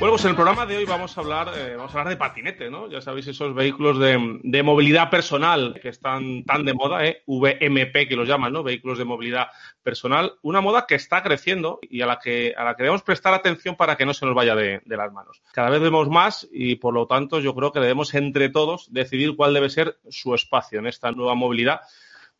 Bueno, 0.00 0.14
pues 0.14 0.24
en 0.24 0.30
el 0.30 0.36
programa 0.36 0.64
de 0.64 0.78
hoy 0.78 0.86
vamos 0.86 1.14
a 1.14 1.20
hablar, 1.20 1.52
eh, 1.54 1.74
vamos 1.76 1.94
a 1.94 1.98
hablar 1.98 2.08
de 2.08 2.16
patinete, 2.16 2.70
¿no? 2.70 2.88
Ya 2.88 3.02
sabéis, 3.02 3.26
esos 3.26 3.54
vehículos 3.54 3.98
de, 3.98 4.62
movilidad 4.62 5.10
personal 5.10 5.78
que 5.82 5.90
están 5.90 6.42
tan 6.44 6.64
de 6.64 6.72
moda, 6.72 7.04
¿eh? 7.04 7.22
VMP 7.26 8.08
que 8.08 8.16
los 8.16 8.26
llaman, 8.26 8.50
¿no? 8.50 8.62
Vehículos 8.62 8.96
de 8.96 9.04
movilidad 9.04 9.48
personal. 9.82 10.32
Una 10.40 10.62
moda 10.62 10.86
que 10.88 10.94
está 10.94 11.22
creciendo 11.22 11.80
y 11.82 12.00
a 12.00 12.06
la 12.06 12.18
que, 12.18 12.54
a 12.56 12.64
la 12.64 12.76
que 12.76 12.84
debemos 12.84 13.02
prestar 13.02 13.34
atención 13.34 13.76
para 13.76 13.96
que 13.96 14.06
no 14.06 14.14
se 14.14 14.24
nos 14.24 14.34
vaya 14.34 14.56
de 14.56 14.80
las 14.86 15.12
manos. 15.12 15.42
Cada 15.52 15.68
vez 15.68 15.82
vemos 15.82 16.08
más 16.08 16.48
y 16.50 16.76
por 16.76 16.94
lo 16.94 17.06
tanto 17.06 17.38
yo 17.38 17.54
creo 17.54 17.70
que 17.70 17.80
debemos 17.80 18.14
entre 18.14 18.48
todos 18.48 18.90
decidir 18.90 19.36
cuál 19.36 19.52
debe 19.52 19.68
ser 19.68 19.98
su 20.08 20.34
espacio 20.34 20.78
en 20.78 20.86
esta 20.86 21.12
nueva 21.12 21.34
movilidad 21.34 21.82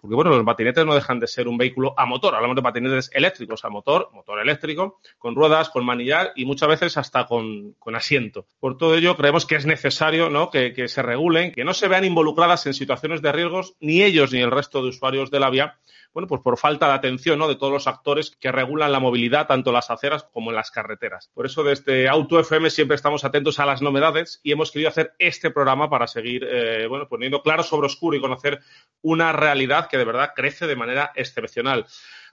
porque 0.01 0.15
bueno, 0.15 0.31
los 0.31 0.45
patinetes 0.45 0.85
no 0.87 0.95
dejan 0.95 1.21
de 1.21 1.27
ser 1.27 1.49
un 1.49 1.59
vehículo 1.59 1.95
a 1.97 2.07
motor, 2.07 2.35
hablamos 2.35 2.57
de 2.57 2.63
patinetes 2.63 3.11
eléctricos 3.13 3.65
a 3.65 3.69
motor, 3.69 4.11
motor 4.13 4.41
eléctrico, 4.41 5.01
con 5.19 5.35
ruedas, 5.35 5.69
con 5.71 5.85
manillar 5.85 6.33
y 6.37 6.45
muchas 6.45 6.69
veces 6.69 6.97
hasta 6.97 7.27
con, 7.27 7.73
con 7.79 7.95
asiento. 7.95 8.47
Por 8.59 8.77
todo 8.77 8.95
ello, 8.95 9.17
creemos 9.17 9.47
que 9.47 9.57
es 9.57 9.67
necesario 9.67 10.31
¿no? 10.31 10.51
que, 10.51 10.73
que 10.73 10.89
se 10.89 11.03
regulen, 11.03 11.53
que 11.53 11.65
no 11.65 11.75
se 11.75 11.89
vean 11.89 12.05
involucradas 12.05 12.67
en 12.67 12.75
situaciones 12.75 13.23
de 13.23 13.33
riesgos 13.33 13.75
ni 13.81 14.03
ellos 14.03 14.33
ni 14.33 14.41
el 14.41 14.51
resto 14.51 14.83
de 14.83 14.89
usuarios 14.89 15.31
de 15.31 15.41
la 15.41 15.51
vía 15.51 15.79
bueno, 16.13 16.27
pues 16.27 16.41
por 16.43 16.59
falta 16.59 16.89
de 16.89 16.95
atención 16.95 17.39
¿no? 17.39 17.49
de 17.49 17.57
todos 17.57 17.73
los 17.73 17.87
actores 17.87 18.37
que 18.39 18.51
regulan 18.51 18.93
la 18.93 19.01
movilidad, 19.01 19.47
tanto 19.47 19.71
en 19.71 19.75
las 19.75 19.91
aceras 19.91 20.25
como 20.33 20.51
en 20.51 20.57
las 20.57 20.71
carreteras. 20.71 21.31
Por 21.35 21.47
eso, 21.47 21.63
desde 21.63 22.09
Auto 22.09 22.41
FM 22.41 22.71
siempre 22.71 22.97
estamos 22.97 23.25
atentos 23.25 23.61
a 23.61 23.67
las 23.67 23.83
novedades 23.83 24.41
y 24.43 24.53
hemos 24.53 24.71
querido 24.71 24.89
hacer 24.89 25.15
este 25.19 25.51
programa 25.51 25.89
para 25.89 26.07
seguir, 26.07 26.47
eh, 26.49 26.87
bueno, 26.89 27.09
poniendo 27.09 27.43
claro 27.43 27.63
sobre 27.63 27.87
oscuro 27.87 28.17
y 28.17 28.21
conocer 28.21 28.61
una 29.03 29.33
realidad 29.33 29.89
que 29.89 29.99
de 29.99 30.05
verdad 30.05 30.33
crece 30.35 30.67
de 30.67 30.77
manera 30.77 31.13
excepcional. 31.15 31.87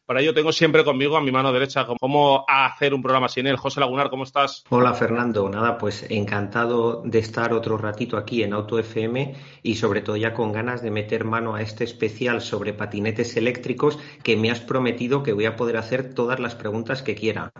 Para 0.07 0.21
ello 0.21 0.33
tengo 0.33 0.53
siempre 0.53 0.85
conmigo 0.85 1.17
a 1.17 1.21
mi 1.21 1.33
mano 1.33 1.51
derecha 1.51 1.85
cómo 1.85 2.45
hacer 2.47 2.93
un 2.93 3.01
programa 3.01 3.27
sin 3.27 3.45
él. 3.45 3.57
José 3.57 3.81
Lagunar, 3.81 4.09
¿cómo 4.09 4.23
estás? 4.23 4.63
Hola 4.69 4.93
Fernando, 4.93 5.49
nada, 5.49 5.77
pues 5.77 6.05
encantado 6.09 7.01
de 7.03 7.19
estar 7.19 7.51
otro 7.51 7.77
ratito 7.77 8.15
aquí 8.15 8.41
en 8.41 8.53
Auto 8.53 8.79
FM 8.79 9.35
y 9.63 9.75
sobre 9.75 9.99
todo 9.99 10.15
ya 10.15 10.33
con 10.33 10.53
ganas 10.53 10.81
de 10.81 10.91
meter 10.91 11.25
mano 11.25 11.55
a 11.55 11.61
este 11.61 11.83
especial 11.83 12.39
sobre 12.39 12.71
patinetes 12.71 13.35
eléctricos 13.35 13.99
que 14.23 14.37
me 14.37 14.49
has 14.49 14.61
prometido 14.61 15.23
que 15.23 15.33
voy 15.33 15.43
a 15.43 15.57
poder 15.57 15.75
hacer 15.75 16.13
todas 16.13 16.39
las 16.39 16.55
preguntas 16.55 17.03
que 17.03 17.13
quiera. 17.13 17.51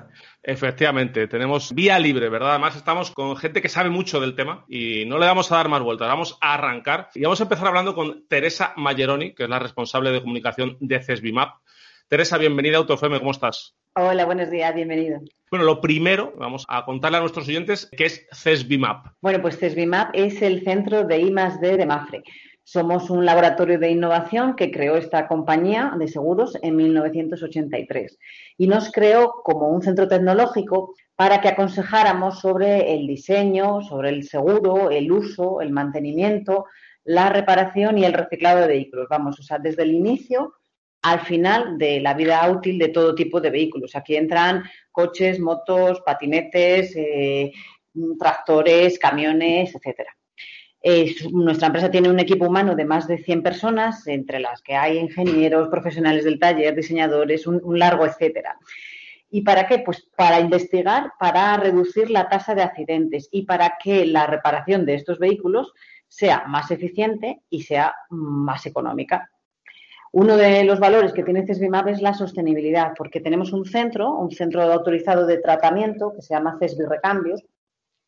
Efectivamente, 0.41 1.27
tenemos 1.27 1.73
vía 1.73 1.99
libre, 1.99 2.29
¿verdad? 2.29 2.51
Además 2.51 2.77
estamos 2.77 3.11
con 3.11 3.35
gente 3.35 3.61
que 3.61 3.67
sabe 3.67 3.89
mucho 3.89 4.21
del 4.21 4.35
tema 4.35 4.63
y 4.69 5.03
no 5.03 5.17
le 5.17 5.25
vamos 5.25 5.51
a 5.51 5.57
dar 5.57 5.67
más 5.67 5.81
vueltas, 5.81 6.07
vamos 6.07 6.37
a 6.39 6.53
arrancar 6.53 7.09
y 7.13 7.23
vamos 7.23 7.41
a 7.41 7.43
empezar 7.43 7.67
hablando 7.67 7.93
con 7.93 8.25
Teresa 8.29 8.71
Mayeroni, 8.77 9.33
que 9.35 9.43
es 9.43 9.49
la 9.49 9.59
responsable 9.59 10.11
de 10.11 10.21
comunicación 10.21 10.77
de 10.79 11.03
CESBIMAP. 11.03 11.66
Teresa, 12.09 12.37
bienvenida 12.37 12.77
a 12.77 12.79
AutoFM, 12.79 13.19
¿cómo 13.19 13.31
estás? 13.31 13.75
Hola, 13.93 14.23
buenos 14.23 14.49
días, 14.49 14.73
bienvenido. 14.73 15.19
Bueno, 15.51 15.65
lo 15.65 15.81
primero, 15.81 16.31
vamos 16.37 16.63
a 16.69 16.85
contarle 16.85 17.17
a 17.17 17.19
nuestros 17.19 17.49
oyentes 17.49 17.89
qué 17.97 18.05
es 18.05 18.25
CESBIMAP. 18.31 19.07
Bueno, 19.19 19.41
pues 19.41 19.59
CESBIMAP 19.59 20.11
es 20.13 20.41
el 20.41 20.63
centro 20.63 21.03
de 21.03 21.19
I+D 21.19 21.75
de 21.75 21.85
Mafre. 21.85 22.23
Somos 22.63 23.09
un 23.09 23.25
laboratorio 23.25 23.77
de 23.77 23.91
innovación 23.91 24.55
que 24.55 24.71
creó 24.71 24.95
esta 24.95 25.27
compañía 25.27 25.93
de 25.99 26.07
seguros 26.07 26.57
en 26.61 26.77
1983 26.77 28.17
y 28.57 28.67
nos 28.67 28.89
creó 28.89 29.41
como 29.43 29.67
un 29.67 29.81
centro 29.81 30.07
tecnológico 30.07 30.93
para 31.17 31.41
que 31.41 31.49
aconsejáramos 31.49 32.39
sobre 32.39 32.93
el 32.93 33.05
diseño, 33.05 33.81
sobre 33.81 34.11
el 34.11 34.23
seguro, 34.23 34.91
el 34.91 35.11
uso, 35.11 35.59
el 35.59 35.71
mantenimiento, 35.71 36.67
la 37.03 37.27
reparación 37.27 37.97
y 37.97 38.05
el 38.05 38.13
reciclado 38.13 38.61
de 38.61 38.67
vehículos. 38.67 39.07
Vamos, 39.09 39.37
o 39.41 39.43
sea, 39.43 39.59
desde 39.59 39.83
el 39.83 39.91
inicio 39.91 40.53
al 41.01 41.21
final 41.21 41.77
de 41.77 41.99
la 41.99 42.13
vida 42.13 42.49
útil 42.49 42.77
de 42.79 42.89
todo 42.89 43.15
tipo 43.15 43.39
de 43.39 43.49
vehículos. 43.49 43.95
Aquí 43.95 44.15
entran 44.15 44.63
coches, 44.91 45.39
motos, 45.39 46.01
patinetes, 46.01 46.95
eh, 46.95 47.51
tractores, 48.19 48.99
camiones, 48.99 49.73
etcétera. 49.75 50.15
Nuestra 51.31 51.67
empresa 51.67 51.91
tiene 51.91 52.09
un 52.09 52.19
equipo 52.19 52.45
humano 52.45 52.75
de 52.75 52.85
más 52.85 53.07
de 53.07 53.17
100 53.17 53.43
personas, 53.43 54.07
entre 54.07 54.39
las 54.39 54.61
que 54.61 54.75
hay 54.75 54.97
ingenieros, 54.97 55.69
profesionales 55.69 56.23
del 56.23 56.39
taller, 56.39 56.75
diseñadores, 56.75 57.47
un, 57.47 57.59
un 57.63 57.79
largo 57.79 58.05
etcétera. 58.05 58.57
¿Y 59.29 59.41
para 59.41 59.67
qué? 59.67 59.79
Pues 59.79 60.07
para 60.15 60.39
investigar, 60.39 61.11
para 61.19 61.57
reducir 61.57 62.09
la 62.09 62.29
tasa 62.29 62.55
de 62.55 62.63
accidentes 62.63 63.27
y 63.31 63.43
para 63.43 63.77
que 63.83 64.05
la 64.05 64.25
reparación 64.25 64.85
de 64.85 64.95
estos 64.95 65.19
vehículos 65.19 65.73
sea 66.07 66.45
más 66.47 66.71
eficiente 66.71 67.41
y 67.49 67.63
sea 67.63 67.93
más 68.09 68.65
económica. 68.65 69.29
Uno 70.19 70.35
de 70.35 70.63
los 70.63 70.79
valores 70.79 71.13
que 71.13 71.21
tiene 71.21 71.45
CESBIMAP 71.45 71.89
es 71.89 72.01
la 72.01 72.11
sostenibilidad, 72.11 72.93
porque 72.97 73.19
tenemos 73.21 73.53
un 73.53 73.65
centro, 73.65 74.15
un 74.15 74.31
centro 74.31 74.63
autorizado 74.63 75.27
de 75.27 75.37
tratamiento 75.37 76.11
que 76.15 76.23
se 76.23 76.33
llama 76.33 76.57
CESBI 76.59 76.85
Recambios 76.85 77.43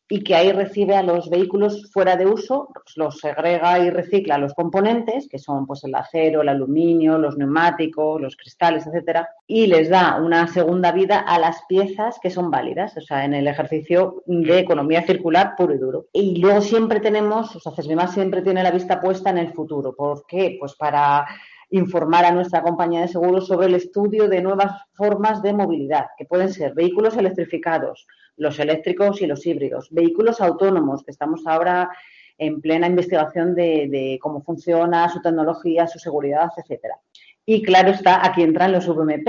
y 0.08 0.24
que 0.24 0.34
ahí 0.34 0.50
recibe 0.50 0.96
a 0.96 1.04
los 1.04 1.30
vehículos 1.30 1.88
fuera 1.92 2.16
de 2.16 2.26
uso, 2.26 2.68
pues 2.74 2.96
los 2.96 3.20
segrega 3.20 3.78
y 3.78 3.90
recicla 3.90 4.38
los 4.38 4.54
componentes, 4.54 5.28
que 5.28 5.38
son 5.38 5.68
pues 5.68 5.84
el 5.84 5.94
acero, 5.94 6.42
el 6.42 6.48
aluminio, 6.48 7.16
los 7.16 7.38
neumáticos, 7.38 8.20
los 8.20 8.34
cristales, 8.34 8.88
etcétera, 8.88 9.28
y 9.46 9.68
les 9.68 9.88
da 9.88 10.16
una 10.20 10.48
segunda 10.48 10.90
vida 10.90 11.20
a 11.20 11.38
las 11.38 11.62
piezas 11.68 12.18
que 12.20 12.30
son 12.30 12.50
válidas, 12.50 12.96
o 12.96 13.02
sea, 13.02 13.24
en 13.24 13.34
el 13.34 13.46
ejercicio 13.46 14.24
de 14.26 14.58
economía 14.58 15.02
circular 15.02 15.54
puro 15.56 15.76
y 15.76 15.78
duro. 15.78 16.06
Y 16.12 16.40
luego 16.40 16.60
siempre 16.60 16.98
tenemos, 16.98 17.54
o 17.54 17.60
sea, 17.60 17.70
CESBIMAP 17.70 18.08
siempre 18.08 18.42
tiene 18.42 18.64
la 18.64 18.72
vista 18.72 19.00
puesta 19.00 19.30
en 19.30 19.38
el 19.38 19.52
futuro. 19.52 19.94
¿Por 19.94 20.26
qué? 20.26 20.56
Pues 20.58 20.74
para 20.74 21.24
informar 21.70 22.24
a 22.24 22.32
nuestra 22.32 22.62
compañía 22.62 23.02
de 23.02 23.08
seguros 23.08 23.46
sobre 23.46 23.68
el 23.68 23.74
estudio 23.74 24.28
de 24.28 24.42
nuevas 24.42 24.82
formas 24.92 25.42
de 25.42 25.52
movilidad, 25.52 26.06
que 26.18 26.24
pueden 26.24 26.52
ser 26.52 26.74
vehículos 26.74 27.16
electrificados, 27.16 28.06
los 28.36 28.58
eléctricos 28.58 29.22
y 29.22 29.26
los 29.26 29.46
híbridos, 29.46 29.88
vehículos 29.90 30.40
autónomos, 30.40 31.04
que 31.04 31.12
estamos 31.12 31.46
ahora 31.46 31.90
en 32.38 32.60
plena 32.60 32.86
investigación 32.86 33.54
de, 33.54 34.18
cómo 34.20 34.42
funciona 34.42 35.08
su 35.08 35.20
tecnología, 35.20 35.86
su 35.86 35.98
seguridad, 35.98 36.50
etcétera. 36.56 36.96
Y 37.44 37.62
claro 37.62 37.90
está, 37.90 38.26
aquí 38.26 38.42
entran 38.42 38.72
los 38.72 38.88
VMP, 38.88 39.28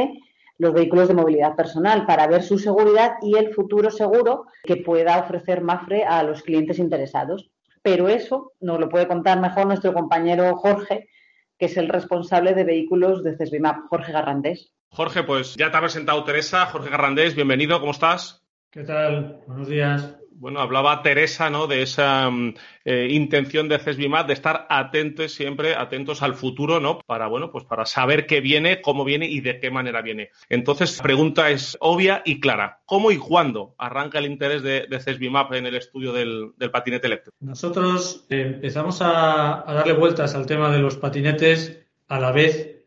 los 0.57 0.73
vehículos 0.73 1.09
de 1.09 1.13
movilidad 1.13 1.55
personal, 1.55 2.05
para 2.05 2.27
ver 2.27 2.41
su 2.41 2.57
seguridad 2.57 3.15
y 3.21 3.35
el 3.35 3.53
futuro 3.53 3.91
seguro 3.91 4.45
que 4.63 4.77
pueda 4.77 5.19
ofrecer 5.19 5.61
Mafre 5.61 6.05
a 6.05 6.23
los 6.23 6.41
clientes 6.41 6.79
interesados. 6.79 7.51
Pero 7.81 8.07
eso 8.07 8.53
nos 8.59 8.79
lo 8.79 8.89
puede 8.89 9.07
contar 9.07 9.41
mejor 9.41 9.65
nuestro 9.65 9.93
compañero 9.93 10.55
Jorge, 10.55 11.09
que 11.61 11.67
es 11.67 11.77
el 11.77 11.89
responsable 11.89 12.55
de 12.55 12.63
vehículos 12.63 13.23
de 13.23 13.37
CESBIMAP, 13.37 13.85
Jorge 13.87 14.11
Garrandés. 14.11 14.73
Jorge, 14.89 15.21
pues 15.21 15.55
ya 15.55 15.69
te 15.69 15.77
ha 15.77 15.81
presentado 15.81 16.23
Teresa. 16.23 16.65
Jorge 16.65 16.89
Garrandés, 16.89 17.35
bienvenido, 17.35 17.79
¿cómo 17.79 17.91
estás? 17.91 18.43
¿Qué 18.71 18.83
tal? 18.83 19.43
Buenos 19.45 19.67
días. 19.67 20.20
Bueno, 20.33 20.59
hablaba 20.59 21.01
Teresa, 21.03 21.49
¿no? 21.49 21.67
De 21.67 21.81
esa 21.81 22.29
eh, 22.85 23.07
intención 23.11 23.69
de 23.69 23.79
CESBIMAP 23.79 24.27
de 24.27 24.33
estar 24.33 24.65
atentos 24.69 25.33
siempre, 25.33 25.75
atentos 25.75 26.21
al 26.21 26.35
futuro, 26.35 26.79
¿no? 26.79 26.99
Para, 27.05 27.27
bueno, 27.27 27.51
pues 27.51 27.65
para 27.65 27.85
saber 27.85 28.25
qué 28.25 28.41
viene, 28.41 28.81
cómo 28.81 29.03
viene 29.03 29.27
y 29.27 29.41
de 29.41 29.59
qué 29.59 29.69
manera 29.69 30.01
viene. 30.01 30.29
Entonces, 30.49 30.97
la 30.97 31.03
pregunta 31.03 31.49
es 31.49 31.77
obvia 31.79 32.21
y 32.25 32.39
clara. 32.39 32.81
¿Cómo 32.85 33.11
y 33.11 33.17
cuándo 33.17 33.75
arranca 33.77 34.19
el 34.19 34.25
interés 34.25 34.63
de, 34.63 34.87
de 34.89 34.99
CESBIMAP 34.99 35.53
en 35.53 35.65
el 35.67 35.75
estudio 35.75 36.11
del, 36.11 36.53
patinete 36.71 37.07
eléctrico? 37.07 37.35
Nosotros 37.39 38.25
eh, 38.29 38.53
empezamos 38.55 39.01
a, 39.01 39.69
a 39.69 39.73
darle 39.73 39.93
vueltas 39.93 40.33
al 40.33 40.45
tema 40.45 40.71
de 40.71 40.79
los 40.79 40.97
patinetes 40.97 41.85
a 42.07 42.19
la 42.19 42.31
vez 42.31 42.83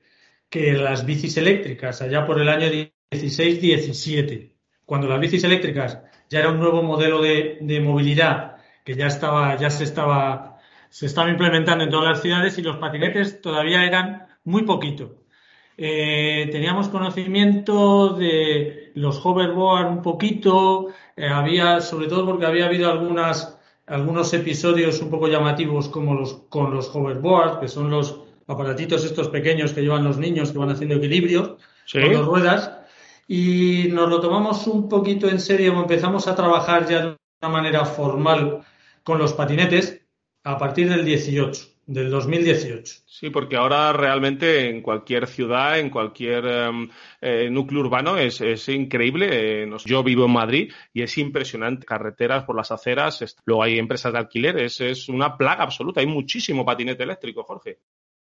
que 0.51 0.73
las 0.73 1.05
bicis 1.05 1.37
eléctricas, 1.37 2.01
allá 2.01 2.25
por 2.27 2.41
el 2.41 2.49
año 2.49 2.69
16-17, 3.11 4.53
cuando 4.85 5.09
las 5.09 5.19
bicis 5.19 5.43
eléctricas 5.45 5.99
ya 6.31 6.41
era 6.41 6.51
un 6.51 6.59
nuevo 6.59 6.83
modelo 6.83 7.21
de, 7.21 7.59
de, 7.61 7.81
movilidad 7.81 8.57
que 8.85 8.95
ya 8.95 9.07
estaba, 9.07 9.57
ya 9.57 9.71
se 9.71 9.85
estaba, 9.85 10.59
se 10.91 11.07
estaba 11.07 11.31
implementando 11.31 11.85
en 11.85 11.91
todas 11.91 12.09
las 12.11 12.23
ciudades 12.23 12.59
y 12.59 12.63
los 12.63 12.77
patinetes 12.77 13.41
todavía 13.41 13.85
eran 13.85 14.27
muy 14.45 14.63
poquito. 14.63 15.17
Eh, 15.77 16.49
teníamos 16.53 16.89
conocimiento 16.89 18.11
de 18.11 18.93
los 18.95 19.25
hoverboard 19.25 19.89
un 19.89 20.03
poquito, 20.03 20.89
eh, 21.17 21.27
había, 21.27 21.81
sobre 21.81 22.07
todo 22.07 22.25
porque 22.27 22.47
había 22.47 22.67
habido 22.67 22.91
algunas, 22.91 23.59
algunos 23.87 24.33
episodios 24.35 25.01
un 25.01 25.11
poco 25.11 25.27
llamativos 25.27 25.89
como 25.89 26.15
los, 26.15 26.35
con 26.49 26.73
los 26.73 26.95
hoverboard, 26.95 27.61
que 27.61 27.69
son 27.69 27.91
los 27.91 28.21
aparatitos 28.47 29.05
estos 29.05 29.29
pequeños 29.29 29.73
que 29.73 29.83
llevan 29.83 30.05
los 30.05 30.19
niños 30.19 30.53
que 30.53 30.59
van 30.59 30.71
haciendo 30.71 30.97
equilibrio 30.97 31.59
Sí. 31.87 32.01
con 32.01 32.13
dos 32.13 32.27
ruedas. 32.27 32.71
Y 33.27 33.89
nos 33.91 34.09
lo 34.09 34.21
tomamos 34.21 34.67
un 34.67 34.89
poquito 34.89 35.29
en 35.29 35.41
serio, 35.41 35.73
empezamos 35.73 36.29
a 36.29 36.35
trabajar 36.35 36.87
ya 36.89 37.01
de 37.01 37.17
una 37.43 37.51
manera 37.51 37.85
formal 37.85 38.65
con 39.03 39.19
los 39.19 39.33
patinetes 39.33 40.03
a 40.45 40.59
partir 40.59 40.89
del 40.89 41.05
18 41.05 41.75
del 41.87 42.11
2018. 42.11 43.03
Sí, 43.07 43.31
porque 43.31 43.57
ahora 43.57 43.93
realmente 43.93 44.69
en 44.69 44.83
cualquier 44.83 45.27
ciudad, 45.27 45.79
en 45.79 45.91
cualquier 45.91 46.45
em, 46.47 46.89
eh, 47.21 47.49
núcleo 47.51 47.81
urbano 47.81 48.17
es, 48.17 48.41
increíble. 48.69 49.29
Eh, 49.63 49.71
yo 49.85 50.03
vivo 50.03 50.25
en 50.25 50.33
Madrid 50.33 50.73
y 50.93 51.03
es 51.03 51.17
impresionante. 51.19 51.87
Carreteras 51.87 52.45
por 52.45 52.57
las 52.57 52.71
aceras, 52.71 53.37
luego 53.45 53.63
hay 53.63 53.79
empresas 53.79 54.13
de 54.13 54.19
alquiler, 54.19 54.59
es, 54.59 55.09
una 55.09 55.37
plaga 55.37 55.65
absoluta. 55.65 56.01
Hay 56.01 56.07
muchísimo 56.07 56.65
patinete 56.65 57.03
eléctrico, 57.03 57.45
Jorge. 57.45 57.79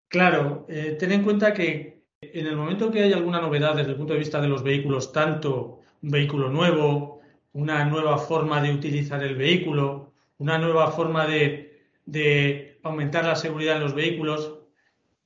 Claro, 0.07 0.65
eh, 0.69 0.95
ten 0.97 1.11
en 1.11 1.23
cuenta 1.23 1.53
que 1.53 1.98
en 2.21 2.47
el 2.47 2.55
momento 2.55 2.91
que 2.91 3.03
hay 3.03 3.13
alguna 3.13 3.41
novedad 3.41 3.75
desde 3.75 3.91
el 3.91 3.97
punto 3.97 4.13
de 4.13 4.19
vista 4.19 4.41
de 4.41 4.47
los 4.47 4.63
vehículos, 4.63 5.11
tanto 5.11 5.81
un 6.01 6.11
vehículo 6.11 6.49
nuevo, 6.49 7.21
una 7.53 7.85
nueva 7.85 8.17
forma 8.17 8.61
de 8.61 8.73
utilizar 8.73 9.23
el 9.23 9.35
vehículo, 9.35 10.13
una 10.37 10.57
nueva 10.57 10.91
forma 10.91 11.25
de 11.25 12.79
aumentar 12.83 13.25
la 13.25 13.35
seguridad 13.35 13.77
en 13.77 13.83
los 13.83 13.93
vehículos, 13.93 14.59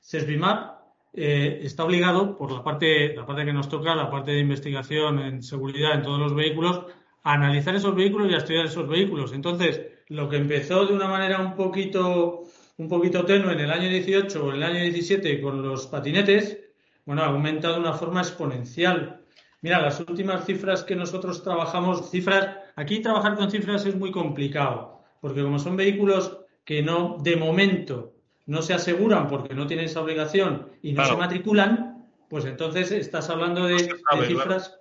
CESBIMAP 0.02 0.74
eh, 1.14 1.60
está 1.64 1.84
obligado, 1.86 2.38
por 2.38 2.52
la 2.52 2.64
parte, 2.64 3.16
la 3.16 3.26
parte 3.26 3.46
que 3.46 3.54
nos 3.54 3.70
toca, 3.70 3.96
la 3.96 4.10
parte 4.10 4.32
de 4.32 4.40
investigación 4.40 5.20
en 5.20 5.44
seguridad 5.44 5.94
en 5.94 6.04
todos 6.04 6.20
los 6.20 6.36
vehículos, 6.36 6.86
a 7.24 7.34
analizar 7.34 7.76
esos 7.76 7.96
vehículos 7.96 8.30
y 8.32 8.34
a 8.34 8.38
estudiar 8.38 8.66
esos 8.66 8.88
vehículos. 8.88 9.34
Entonces, 9.34 9.82
lo 10.10 10.28
que 10.30 10.38
empezó 10.38 10.86
de 10.86 10.94
una 10.94 11.08
manera 11.08 11.40
un 11.40 11.56
poquito, 11.56 12.44
un 12.78 12.90
poquito 12.90 13.26
tenue 13.26 13.54
en 13.54 13.60
el 13.62 13.72
año 13.72 13.90
18 13.90 14.44
o 14.44 14.50
en 14.50 14.56
el 14.58 14.64
año 14.64 14.80
17 14.82 15.42
con 15.42 15.62
los 15.62 15.88
patinetes, 15.88 16.63
bueno, 17.06 17.24
ha 17.24 17.28
aumentado 17.28 17.76
de 17.76 17.80
una 17.82 17.94
forma 17.94 18.22
exponencial. 18.22 19.22
Mira, 19.62 19.82
las 19.82 20.00
últimas 20.00 20.46
cifras 20.46 20.84
que 20.84 20.96
nosotros 20.96 21.44
trabajamos, 21.44 22.10
cifras, 22.10 22.58
aquí 22.76 23.02
trabajar 23.02 23.36
con 23.36 23.50
cifras 23.50 23.86
es 23.86 23.96
muy 23.96 24.12
complicado, 24.12 25.04
porque 25.22 25.42
como 25.42 25.60
son 25.60 25.78
vehículos 25.78 26.40
que 26.66 26.82
no, 26.82 27.18
de 27.22 27.36
momento, 27.36 28.14
no 28.46 28.62
se 28.62 28.74
aseguran 28.74 29.28
porque 29.28 29.54
no 29.54 29.68
tienen 29.68 29.86
esa 29.86 30.02
obligación 30.02 30.70
y 30.82 30.94
no 30.94 31.06
se 31.06 31.16
matriculan, 31.16 32.10
pues 32.30 32.46
entonces 32.46 32.92
estás 32.92 33.30
hablando 33.30 33.66
de, 33.66 33.80
cifras. 34.28 34.80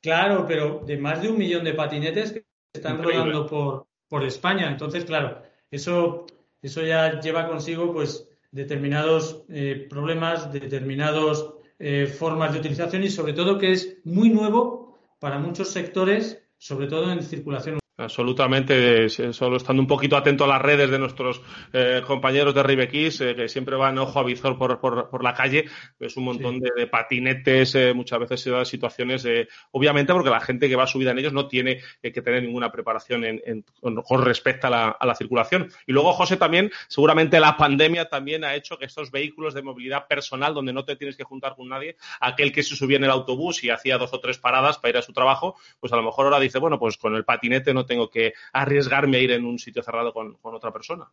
Claro. 0.00 0.46
pero 0.46 0.82
de 0.86 0.96
más 0.98 1.20
de 1.20 1.28
un 1.28 1.38
millón 1.38 1.64
de 1.64 1.74
patinetes 1.74 2.32
que 2.32 2.44
están 2.72 3.02
rodando 3.02 3.46
por, 3.46 3.86
por 4.08 4.24
España. 4.24 4.70
Entonces, 4.70 5.04
claro, 5.04 5.42
eso, 5.70 6.26
eso 6.62 6.82
ya 6.82 7.20
lleva 7.20 7.48
consigo 7.48 7.92
pues 7.92 8.25
determinados 8.52 9.44
eh, 9.48 9.86
problemas, 9.88 10.52
determinadas 10.52 11.44
eh, 11.78 12.06
formas 12.06 12.52
de 12.52 12.60
utilización 12.60 13.04
y 13.04 13.10
sobre 13.10 13.32
todo 13.32 13.58
que 13.58 13.72
es 13.72 13.98
muy 14.04 14.30
nuevo 14.30 14.98
para 15.18 15.38
muchos 15.38 15.70
sectores, 15.70 16.42
sobre 16.58 16.86
todo 16.86 17.10
en 17.12 17.22
circulación 17.22 17.78
Absolutamente, 17.98 19.08
solo 19.08 19.56
estando 19.56 19.80
un 19.80 19.88
poquito 19.88 20.18
atento 20.18 20.44
a 20.44 20.48
las 20.48 20.60
redes 20.60 20.90
de 20.90 20.98
nuestros 20.98 21.40
eh, 21.72 22.02
compañeros 22.06 22.54
de 22.54 22.62
Ribequis, 22.62 23.22
eh, 23.22 23.34
que 23.34 23.48
siempre 23.48 23.74
van 23.74 23.96
ojo 23.96 24.18
a 24.18 24.22
visor 24.22 24.58
por, 24.58 24.78
por, 24.78 25.24
la 25.24 25.32
calle, 25.32 25.64
es 25.98 26.14
un 26.18 26.24
montón 26.24 26.60
de, 26.60 26.86
patinetes, 26.88 27.74
eh, 27.74 27.94
muchas 27.94 28.18
veces 28.18 28.42
se 28.42 28.50
dan 28.50 28.66
situaciones, 28.66 29.26
obviamente 29.70 30.12
porque 30.12 30.28
la 30.28 30.40
gente 30.40 30.68
que 30.68 30.76
va 30.76 30.86
subida 30.86 31.12
en 31.12 31.20
ellos 31.20 31.32
no 31.32 31.48
tiene 31.48 31.80
que 32.02 32.20
tener 32.20 32.42
ninguna 32.42 32.70
preparación 32.70 33.24
en, 33.24 33.64
con, 33.80 34.22
respecto 34.22 34.66
a 34.66 34.70
la, 34.70 34.88
a 34.90 35.06
la, 35.06 35.14
circulación. 35.14 35.70
Y 35.86 35.92
luego, 35.92 36.12
José, 36.12 36.36
también, 36.36 36.70
seguramente 36.88 37.40
la 37.40 37.56
pandemia 37.56 38.10
también 38.10 38.44
ha 38.44 38.54
hecho 38.54 38.76
que 38.76 38.84
estos 38.84 39.10
vehículos 39.10 39.54
de 39.54 39.62
movilidad 39.62 40.06
personal, 40.06 40.52
donde 40.52 40.74
no 40.74 40.84
te 40.84 40.96
tienes 40.96 41.16
que 41.16 41.24
juntar 41.24 41.56
con 41.56 41.70
nadie, 41.70 41.96
aquel 42.20 42.52
que 42.52 42.62
se 42.62 42.76
subía 42.76 42.98
en 42.98 43.04
el 43.04 43.10
autobús 43.10 43.64
y 43.64 43.70
hacía 43.70 43.96
dos 43.96 44.12
o 44.12 44.20
tres 44.20 44.36
paradas 44.36 44.76
para 44.76 44.90
ir 44.90 44.96
a 44.98 45.02
su 45.02 45.14
trabajo, 45.14 45.56
pues 45.80 45.94
a 45.94 45.96
lo 45.96 46.02
mejor 46.02 46.26
ahora 46.26 46.40
dice, 46.40 46.58
bueno, 46.58 46.78
pues 46.78 46.98
con 46.98 47.14
el 47.14 47.24
patinete 47.24 47.72
no 47.72 47.85
tengo 47.86 48.10
que 48.10 48.34
arriesgarme 48.52 49.18
a 49.18 49.20
ir 49.20 49.30
en 49.32 49.44
un 49.44 49.58
sitio 49.58 49.82
cerrado 49.82 50.12
con, 50.12 50.36
otra 50.42 50.72
persona. 50.72 51.10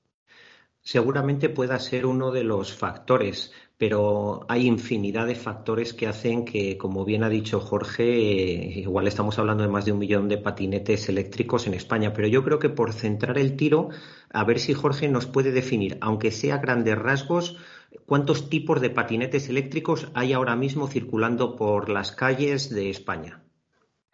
Seguramente 0.82 1.48
pueda 1.48 1.80
ser 1.80 2.06
uno 2.06 2.32
de 2.32 2.44
los 2.44 2.74
factores, 2.74 3.54
pero 3.78 4.46
hay 4.50 4.68
infinidad 4.68 5.28
de 5.28 5.36
factores 5.36 5.94
que 5.94 6.08
hacen 6.08 6.44
que, 6.44 6.78
como 6.78 7.06
bien 7.06 7.24
ha 7.24 7.30
dicho 7.30 7.62
Jorge, 7.62 8.04
eh, 8.04 8.80
igual 8.80 9.08
estamos 9.08 9.40
hablando 9.40 9.64
de 9.64 9.70
más 9.70 9.86
de 9.86 9.94
un 9.94 10.00
millón 10.00 10.28
de 10.28 10.38
patinetes 10.38 11.08
eléctricos 11.08 11.68
en 11.68 11.74
España, 11.74 12.12
pero 12.14 12.28
yo 12.28 12.44
creo 12.44 12.60
que 12.60 12.70
por 12.70 12.92
centrar 12.92 13.38
el 13.38 13.56
tiro, 13.56 13.90
a 14.30 14.44
ver 14.44 14.60
si 14.60 14.74
Jorge 14.74 15.08
nos 15.08 15.26
puede 15.26 15.52
definir, 15.52 15.98
aunque 16.02 16.32
sea 16.32 16.58
grandes 16.58 16.98
rasgos, 16.98 17.58
cuántos 18.06 18.50
tipos 18.50 18.82
de 18.82 18.90
patinetes 18.90 19.50
eléctricos 19.50 20.10
hay 20.14 20.34
ahora 20.34 20.56
mismo 20.56 20.88
circulando 20.88 21.56
por 21.56 21.90
las 21.90 22.12
calles 22.12 22.70
de 22.70 22.90
España. 22.90 23.44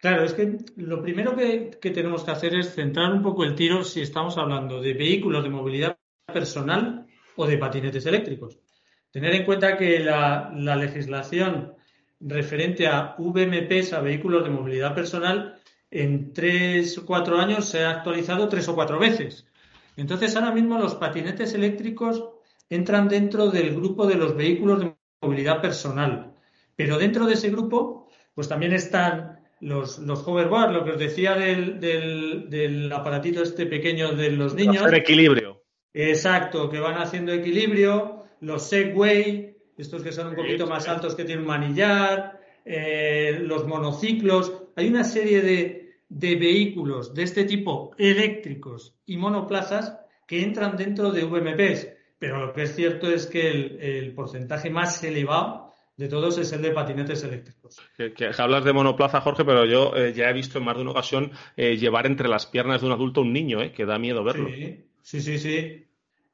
Claro, 0.00 0.24
es 0.24 0.32
que 0.32 0.56
lo 0.76 1.02
primero 1.02 1.36
que, 1.36 1.78
tenemos 1.82 2.24
que 2.24 2.30
hacer 2.30 2.54
es 2.54 2.74
centrar 2.74 3.12
un 3.12 3.22
poco 3.22 3.44
el 3.44 3.54
tiro 3.54 3.84
si 3.84 4.00
estamos 4.00 4.38
hablando 4.38 4.80
de 4.80 4.94
vehículos 4.94 5.44
de 5.44 5.50
movilidad 5.50 5.98
personal 6.24 7.06
o 7.36 7.46
de 7.46 7.58
patinetes 7.58 8.06
eléctricos. 8.06 8.58
Tener 9.10 9.34
en 9.34 9.44
cuenta 9.44 9.76
que 9.76 9.98
la, 10.00 10.52
legislación 10.54 11.74
referente 12.18 12.86
a 12.86 13.14
VMPs, 13.18 13.92
a 13.92 14.00
vehículos 14.00 14.44
de 14.44 14.50
movilidad 14.50 14.94
personal, 14.94 15.60
en 15.90 16.32
tres 16.32 16.96
o 16.96 17.04
cuatro 17.04 17.38
años 17.38 17.66
se 17.66 17.84
ha 17.84 17.90
actualizado 17.90 18.48
tres 18.48 18.68
o 18.68 18.74
cuatro 18.74 18.98
veces. 18.98 19.46
Entonces, 19.96 20.34
ahora 20.34 20.52
mismo 20.52 20.78
los 20.78 20.94
patinetes 20.94 21.52
eléctricos 21.52 22.24
entran 22.70 23.06
dentro 23.06 23.50
del 23.50 23.74
grupo 23.74 24.06
de 24.06 24.14
los 24.14 24.34
vehículos 24.34 24.80
de 24.80 24.96
movilidad 25.20 25.60
personal. 25.60 26.32
Pero 26.74 26.96
dentro 26.96 27.26
de 27.26 27.34
ese 27.34 27.50
grupo, 27.50 28.08
pues 28.34 28.48
también 28.48 28.72
están 28.72 29.39
los, 29.60 29.98
los 29.98 30.26
hoverboard, 30.26 30.72
lo 30.72 30.84
que 30.84 30.92
os 30.92 30.98
decía 30.98 31.34
del, 31.34 31.78
del, 31.80 32.92
aparatito 32.92 33.42
este 33.42 33.66
pequeño 33.66 34.12
de 34.14 34.32
los 34.32 34.54
niños. 34.54 34.82
Hacer 34.82 34.98
equilibrio. 34.98 35.62
Exacto, 35.92 36.70
que 36.70 36.80
van 36.80 36.96
haciendo 36.96 37.32
equilibrio, 37.32 38.24
los 38.40 38.68
Segway, 38.68 39.56
estos 39.76 40.02
que 40.02 40.12
son 40.12 40.28
un 40.28 40.36
poquito 40.36 40.66
más 40.66 40.88
altos 40.88 41.14
que 41.14 41.24
tienen 41.24 41.42
un 41.42 41.48
manillar, 41.48 42.40
eh, 42.64 43.38
los 43.42 43.66
monociclos. 43.66 44.52
Hay 44.76 44.88
una 44.88 45.04
serie 45.04 45.42
de, 45.42 45.94
de 46.08 46.36
vehículos 46.36 47.14
de 47.14 47.24
este 47.24 47.44
tipo 47.44 47.92
eléctricos 47.98 48.96
y 49.04 49.16
monoplazas 49.16 49.98
que 50.26 50.42
entran 50.42 50.76
dentro 50.76 51.10
de 51.10 51.24
VMPs. 51.24 51.88
Pero 52.18 52.46
lo 52.46 52.52
que 52.52 52.62
es 52.62 52.74
cierto 52.74 53.10
es 53.10 53.26
que 53.26 53.50
el, 53.50 53.80
el 53.80 54.14
porcentaje 54.14 54.70
más 54.70 55.02
elevado 55.02 55.69
de 56.00 56.08
todos 56.08 56.38
es 56.38 56.50
el 56.54 56.62
de 56.62 56.70
patinetes 56.70 57.22
eléctricos. 57.24 57.78
Que, 57.94 58.30
hablas 58.38 58.64
de 58.64 58.72
monoplaza, 58.72 59.20
Jorge, 59.20 59.44
pero 59.44 59.66
yo 59.66 59.94
eh, 59.94 60.14
ya 60.14 60.30
he 60.30 60.32
visto 60.32 60.56
en 60.56 60.64
más 60.64 60.74
de 60.76 60.80
una 60.80 60.92
ocasión 60.92 61.30
eh, 61.58 61.76
llevar 61.76 62.06
entre 62.06 62.26
las 62.26 62.46
piernas 62.46 62.80
de 62.80 62.86
un 62.86 62.92
adulto 62.92 63.20
un 63.20 63.34
niño, 63.34 63.60
eh, 63.60 63.72
que 63.72 63.84
da 63.84 63.98
miedo 63.98 64.24
verlo. 64.24 64.48
Sí, 65.02 65.20
sí, 65.20 65.38
sí, 65.38 65.86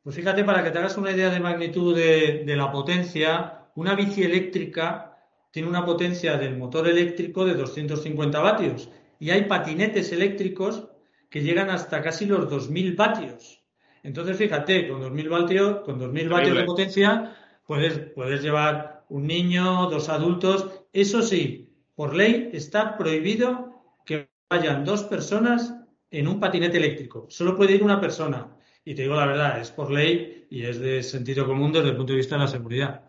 Pues 0.04 0.14
fíjate, 0.14 0.44
para 0.44 0.62
que 0.62 0.70
te 0.70 0.78
hagas 0.78 0.96
una 0.96 1.11
idea 1.11 1.30
de 1.30 1.40
magnitud 1.40 1.96
de, 1.96 2.44
la 2.56 2.70
potencia, 2.70 3.66
una 3.75 3.96
bici 3.96 4.23
eléctrica 4.23 5.18
tiene 5.50 5.68
una 5.68 5.85
potencia 5.85 6.37
del 6.37 6.56
motor 6.56 6.87
eléctrico 6.87 7.44
de 7.44 7.54
250 7.54 8.38
vatios 8.38 8.88
y 9.18 9.30
hay 9.30 9.46
patinetes 9.46 10.12
eléctricos 10.12 10.87
que 11.28 11.42
llegan 11.42 11.70
hasta 11.70 12.02
casi 12.02 12.26
los 12.26 12.49
2000 12.49 12.94
vatios. 12.94 13.64
Entonces, 14.04 14.37
fíjate, 14.37 14.87
con 14.87 15.00
2000 15.00 15.28
vatios, 15.28 15.80
con 15.80 15.99
2000 15.99 16.28
vatios 16.28 16.56
de 16.56 16.62
potencia 16.62 17.37
puedes, 17.66 17.99
puedes 18.14 18.40
llevar 18.42 18.95
un 19.08 19.26
niño, 19.26 19.88
dos 19.90 20.08
adultos. 20.08 20.66
Eso 20.92 21.22
sí, 21.22 21.70
por 21.94 22.14
ley 22.14 22.50
está 22.52 22.96
prohibido 22.96 23.82
que 24.04 24.28
vayan 24.50 24.84
dos 24.84 25.04
personas 25.04 25.75
en 26.10 26.28
un 26.28 26.40
patinete 26.40 26.78
eléctrico. 26.78 27.26
Solo 27.28 27.56
puede 27.56 27.75
ir 27.75 27.82
una 27.82 28.00
persona. 28.00 28.56
Y 28.84 28.94
te 28.94 29.02
digo 29.02 29.16
la 29.16 29.26
verdad, 29.26 29.60
es 29.60 29.70
por 29.70 29.90
ley 29.90 30.46
y 30.48 30.62
es 30.62 30.78
de 30.78 31.02
sentido 31.02 31.46
común 31.46 31.72
desde 31.72 31.88
el 31.88 31.96
punto 31.96 32.12
de 32.12 32.18
vista 32.18 32.36
de 32.36 32.42
la 32.42 32.48
seguridad. 32.48 33.05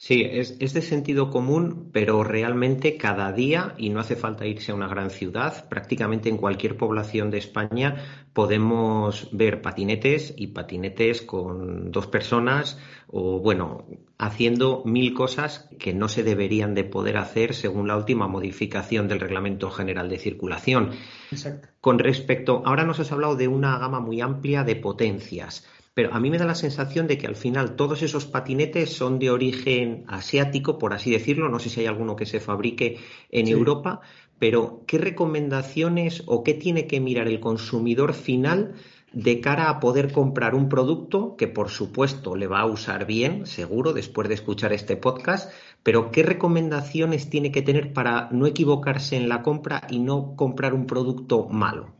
Sí, 0.00 0.22
es, 0.22 0.56
de 0.60 0.80
sentido 0.80 1.28
común, 1.28 1.90
pero 1.92 2.22
realmente 2.22 2.96
cada 2.96 3.32
día, 3.32 3.74
y 3.78 3.90
no 3.90 3.98
hace 3.98 4.14
falta 4.14 4.46
irse 4.46 4.70
a 4.70 4.76
una 4.76 4.86
gran 4.86 5.10
ciudad, 5.10 5.68
prácticamente 5.68 6.28
en 6.28 6.36
cualquier 6.36 6.76
población 6.76 7.32
de 7.32 7.38
España 7.38 8.28
podemos 8.32 9.28
ver 9.32 9.60
patinetes 9.60 10.34
y 10.36 10.46
patinetes 10.48 11.20
con 11.22 11.90
dos 11.90 12.06
personas 12.06 12.78
o, 13.08 13.40
bueno, 13.40 13.86
haciendo 14.18 14.84
mil 14.84 15.14
cosas 15.14 15.68
que 15.80 15.92
no 15.94 16.08
se 16.08 16.22
deberían 16.22 16.74
de 16.74 16.84
poder 16.84 17.16
hacer 17.16 17.52
según 17.52 17.88
la 17.88 17.96
última 17.96 18.28
modificación 18.28 19.08
del 19.08 19.18
Reglamento 19.18 19.68
General 19.68 20.08
de 20.08 20.18
Circulación. 20.18 20.90
Exacto. 21.32 21.70
Con 21.80 21.98
respecto, 21.98 22.62
ahora 22.64 22.84
nos 22.84 23.00
has 23.00 23.10
hablado 23.10 23.34
de 23.34 23.48
una 23.48 23.76
gama 23.78 23.98
muy 23.98 24.20
amplia 24.20 24.62
de 24.62 24.76
potencias. 24.76 25.66
Pero 25.98 26.14
a 26.14 26.20
mí 26.20 26.30
me 26.30 26.38
da 26.38 26.46
la 26.46 26.54
sensación 26.54 27.08
de 27.08 27.18
que 27.18 27.26
al 27.26 27.34
final 27.34 27.74
todos 27.74 28.02
esos 28.02 28.24
patinetes 28.24 28.92
son 28.92 29.18
de 29.18 29.32
origen 29.32 30.04
asiático, 30.06 30.78
por 30.78 30.94
así 30.94 31.10
decirlo. 31.10 31.48
No 31.48 31.58
sé 31.58 31.70
si 31.70 31.80
hay 31.80 31.86
alguno 31.86 32.14
que 32.14 32.24
se 32.24 32.38
fabrique 32.38 32.98
en 33.32 33.48
Europa, 33.48 34.00
pero 34.38 34.84
¿qué 34.86 34.98
recomendaciones 34.98 36.22
o 36.26 36.44
qué 36.44 36.54
tiene 36.54 36.86
que 36.86 37.00
mirar 37.00 37.26
el 37.26 37.40
consumidor 37.40 38.14
final 38.14 38.74
de 39.12 39.40
cara 39.40 39.70
a 39.70 39.80
poder 39.80 40.12
comprar 40.12 40.54
un 40.54 40.68
producto 40.68 41.34
que 41.34 41.48
por 41.48 41.68
supuesto 41.68 42.36
le 42.36 42.46
va 42.46 42.60
a 42.60 42.66
usar 42.66 43.04
bien, 43.04 43.44
seguro, 43.44 43.92
después 43.92 44.28
de 44.28 44.34
escuchar 44.34 44.72
este 44.72 44.96
podcast, 44.96 45.50
pero 45.82 46.12
¿qué 46.12 46.22
recomendaciones 46.22 47.28
tiene 47.28 47.50
que 47.50 47.62
tener 47.62 47.92
para 47.92 48.28
no 48.30 48.46
equivocarse 48.46 49.16
en 49.16 49.28
la 49.28 49.42
compra 49.42 49.82
y 49.90 49.98
no 49.98 50.36
comprar 50.36 50.74
un 50.74 50.86
producto 50.86 51.48
malo? 51.48 51.97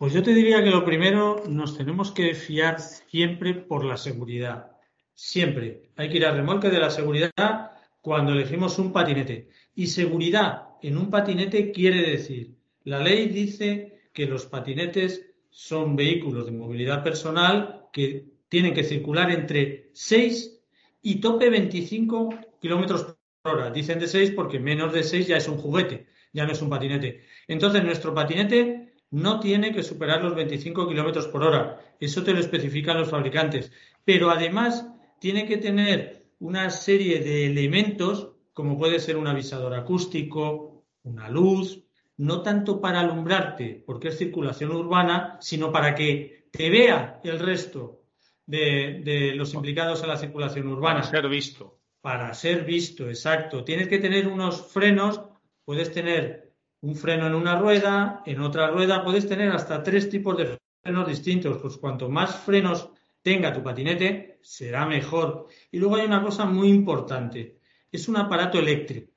Pues 0.00 0.14
yo 0.14 0.22
te 0.22 0.32
diría 0.32 0.64
que 0.64 0.70
lo 0.70 0.82
primero 0.82 1.42
nos 1.46 1.76
tenemos 1.76 2.10
que 2.10 2.34
fiar 2.34 2.80
siempre 2.80 3.52
por 3.52 3.84
la 3.84 3.98
seguridad. 3.98 4.78
Siempre. 5.12 5.90
Hay 5.94 6.08
que 6.08 6.16
ir 6.16 6.24
a 6.24 6.32
remolque 6.32 6.70
de 6.70 6.78
la 6.78 6.88
seguridad 6.88 7.72
cuando 8.00 8.32
elegimos 8.32 8.78
un 8.78 8.94
patinete. 8.94 9.50
Y 9.74 9.88
seguridad 9.88 10.68
en 10.80 10.96
un 10.96 11.10
patinete 11.10 11.70
quiere 11.70 12.12
decir, 12.12 12.56
la 12.84 13.00
ley 13.00 13.28
dice 13.28 14.08
que 14.14 14.24
los 14.24 14.46
patinetes 14.46 15.34
son 15.50 15.96
vehículos 15.96 16.46
de 16.46 16.52
movilidad 16.52 17.04
personal 17.04 17.88
que 17.92 18.24
tienen 18.48 18.72
que 18.72 18.84
circular 18.84 19.30
entre 19.30 19.90
6 19.92 20.62
y 21.02 21.20
tope 21.20 21.50
25 21.50 22.30
kilómetros 22.58 23.16
por 23.42 23.58
hora. 23.58 23.70
Dicen 23.70 23.98
de 23.98 24.08
6 24.08 24.30
porque 24.30 24.60
menos 24.60 24.94
de 24.94 25.02
6 25.02 25.26
ya 25.26 25.36
es 25.36 25.46
un 25.46 25.58
juguete, 25.58 26.06
ya 26.32 26.46
no 26.46 26.52
es 26.52 26.62
un 26.62 26.70
patinete. 26.70 27.26
Entonces, 27.46 27.84
nuestro 27.84 28.14
patinete 28.14 28.89
no 29.10 29.40
tiene 29.40 29.72
que 29.72 29.82
superar 29.82 30.22
los 30.22 30.34
25 30.34 30.88
kilómetros 30.88 31.26
por 31.28 31.42
hora. 31.42 31.80
Eso 31.98 32.22
te 32.22 32.32
lo 32.32 32.40
especifican 32.40 32.98
los 32.98 33.10
fabricantes. 33.10 33.72
Pero 34.04 34.30
además, 34.30 34.86
tiene 35.18 35.46
que 35.46 35.58
tener 35.58 36.26
una 36.38 36.70
serie 36.70 37.20
de 37.20 37.46
elementos, 37.46 38.30
como 38.52 38.78
puede 38.78 38.98
ser 38.98 39.16
un 39.16 39.26
avisador 39.26 39.74
acústico, 39.74 40.84
una 41.02 41.28
luz, 41.28 41.82
no 42.16 42.42
tanto 42.42 42.80
para 42.80 43.00
alumbrarte, 43.00 43.82
porque 43.86 44.08
es 44.08 44.18
circulación 44.18 44.72
urbana, 44.72 45.38
sino 45.40 45.72
para 45.72 45.94
que 45.94 46.46
te 46.50 46.68
vea 46.70 47.20
el 47.24 47.38
resto 47.38 48.02
de, 48.46 49.32
los 49.34 49.54
implicados 49.54 50.02
en 50.02 50.08
la 50.08 50.16
circulación 50.16 50.68
urbana. 50.68 51.00
Para 51.00 51.10
ser 51.10 51.28
visto. 51.28 51.78
Para 52.00 52.34
ser 52.34 52.64
visto, 52.64 53.08
exacto. 53.08 53.64
Tienes 53.64 53.88
que 53.88 53.98
tener 53.98 54.26
unos 54.28 54.66
frenos, 54.72 55.20
puedes 55.64 55.92
tener 55.92 56.49
un 56.82 56.96
freno 56.96 57.26
en 57.26 57.34
una 57.34 57.58
rueda, 57.58 58.22
en 58.24 58.40
otra 58.40 58.70
rueda, 58.70 59.04
puedes 59.04 59.28
tener 59.28 59.50
hasta 59.52 59.82
tres 59.82 60.08
tipos 60.08 60.36
de 60.36 60.58
frenos 60.82 61.08
distintos. 61.08 61.58
Pues 61.58 61.76
cuanto 61.76 62.08
más 62.08 62.36
frenos 62.36 62.90
tenga 63.22 63.52
tu 63.52 63.62
patinete, 63.62 64.38
será 64.42 64.86
mejor. 64.86 65.48
Y 65.70 65.78
luego 65.78 65.96
hay 65.96 66.06
una 66.06 66.22
cosa 66.22 66.46
muy 66.46 66.68
importante. 66.68 67.58
Es 67.92 68.08
un 68.08 68.16
aparato 68.16 68.58
eléctrico. 68.58 69.12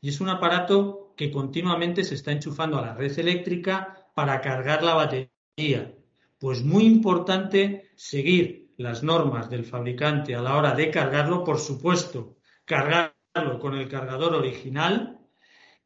Y 0.00 0.08
es 0.08 0.20
un 0.20 0.30
aparato 0.30 1.12
que 1.16 1.30
continuamente 1.30 2.04
se 2.04 2.14
está 2.14 2.32
enchufando 2.32 2.78
a 2.78 2.82
la 2.82 2.94
red 2.94 3.18
eléctrica 3.18 4.08
para 4.14 4.40
cargar 4.40 4.82
la 4.82 4.94
batería. 4.94 5.94
Pues 6.38 6.64
muy 6.64 6.86
importante 6.86 7.90
seguir 7.96 8.72
las 8.78 9.02
normas 9.02 9.50
del 9.50 9.66
fabricante 9.66 10.34
a 10.34 10.40
la 10.40 10.56
hora 10.56 10.74
de 10.74 10.90
cargarlo, 10.90 11.44
por 11.44 11.58
supuesto, 11.58 12.38
cargarlo 12.64 13.58
con 13.60 13.74
el 13.74 13.88
cargador 13.88 14.34
original 14.34 15.19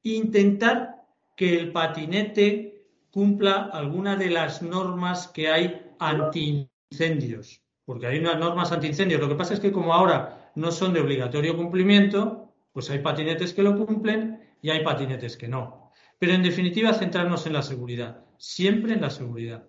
intentar 0.04 1.06
que 1.36 1.58
el 1.58 1.72
patinete 1.72 2.86
cumpla 3.10 3.70
alguna 3.72 4.16
de 4.16 4.30
las 4.30 4.62
normas 4.62 5.28
que 5.28 5.48
hay 5.48 5.82
anti-incendios. 5.98 7.62
Porque 7.84 8.06
hay 8.06 8.18
unas 8.18 8.38
normas 8.38 8.72
anti-incendios. 8.72 9.20
Lo 9.20 9.28
que 9.28 9.34
pasa 9.34 9.54
es 9.54 9.60
que 9.60 9.72
como 9.72 9.92
ahora 9.92 10.52
no 10.54 10.70
son 10.70 10.92
de 10.92 11.00
obligatorio 11.00 11.56
cumplimiento, 11.56 12.52
pues 12.72 12.90
hay 12.90 13.00
patinetes 13.00 13.52
que 13.52 13.62
lo 13.62 13.76
cumplen 13.76 14.40
y 14.62 14.70
hay 14.70 14.82
patinetes 14.84 15.36
que 15.36 15.48
no. 15.48 15.92
Pero 16.18 16.32
en 16.32 16.42
definitiva, 16.42 16.94
centrarnos 16.94 17.46
en 17.46 17.52
la 17.52 17.62
seguridad, 17.62 18.24
siempre 18.38 18.94
en 18.94 19.00
la 19.00 19.10
seguridad. 19.10 19.64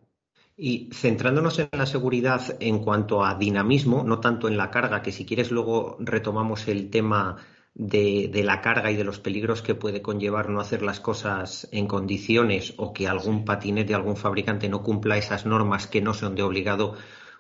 Y 0.57 0.89
centrándonos 0.93 1.59
en 1.59 1.67
la 1.73 1.85
seguridad 1.85 2.55
en 2.61 2.79
cuanto 2.79 3.25
a 3.25 3.35
dinamismo, 3.35 4.03
no 4.03 4.21
tanto 4.21 4.47
en 4.47 4.55
la 4.55 4.71
carga, 4.71 5.01
que 5.01 5.11
si 5.11 5.25
quieres 5.25 5.51
luego 5.51 5.97
retomamos 5.99 6.67
el 6.67 6.89
tema 6.89 7.37
de, 7.75 8.29
de, 8.31 8.43
la 8.43 8.61
carga 8.61 8.89
y 8.89 8.95
de 8.95 9.03
los 9.03 9.19
peligros 9.19 9.61
que 9.61 9.75
puede 9.75 10.01
conllevar 10.01 10.49
no 10.49 10.61
hacer 10.61 10.81
las 10.81 10.99
cosas 11.01 11.67
en 11.71 11.87
condiciones 11.87 12.73
o 12.77 12.93
que 12.93 13.07
algún 13.07 13.45
patinete, 13.45 13.93
algún 13.93 14.15
fabricante 14.15 14.69
no 14.69 14.81
cumpla 14.81 15.17
esas 15.17 15.45
normas 15.45 15.85
que 15.85 16.01
no 16.01 16.13
son 16.13 16.35
de 16.35 16.43
obligado 16.43 16.95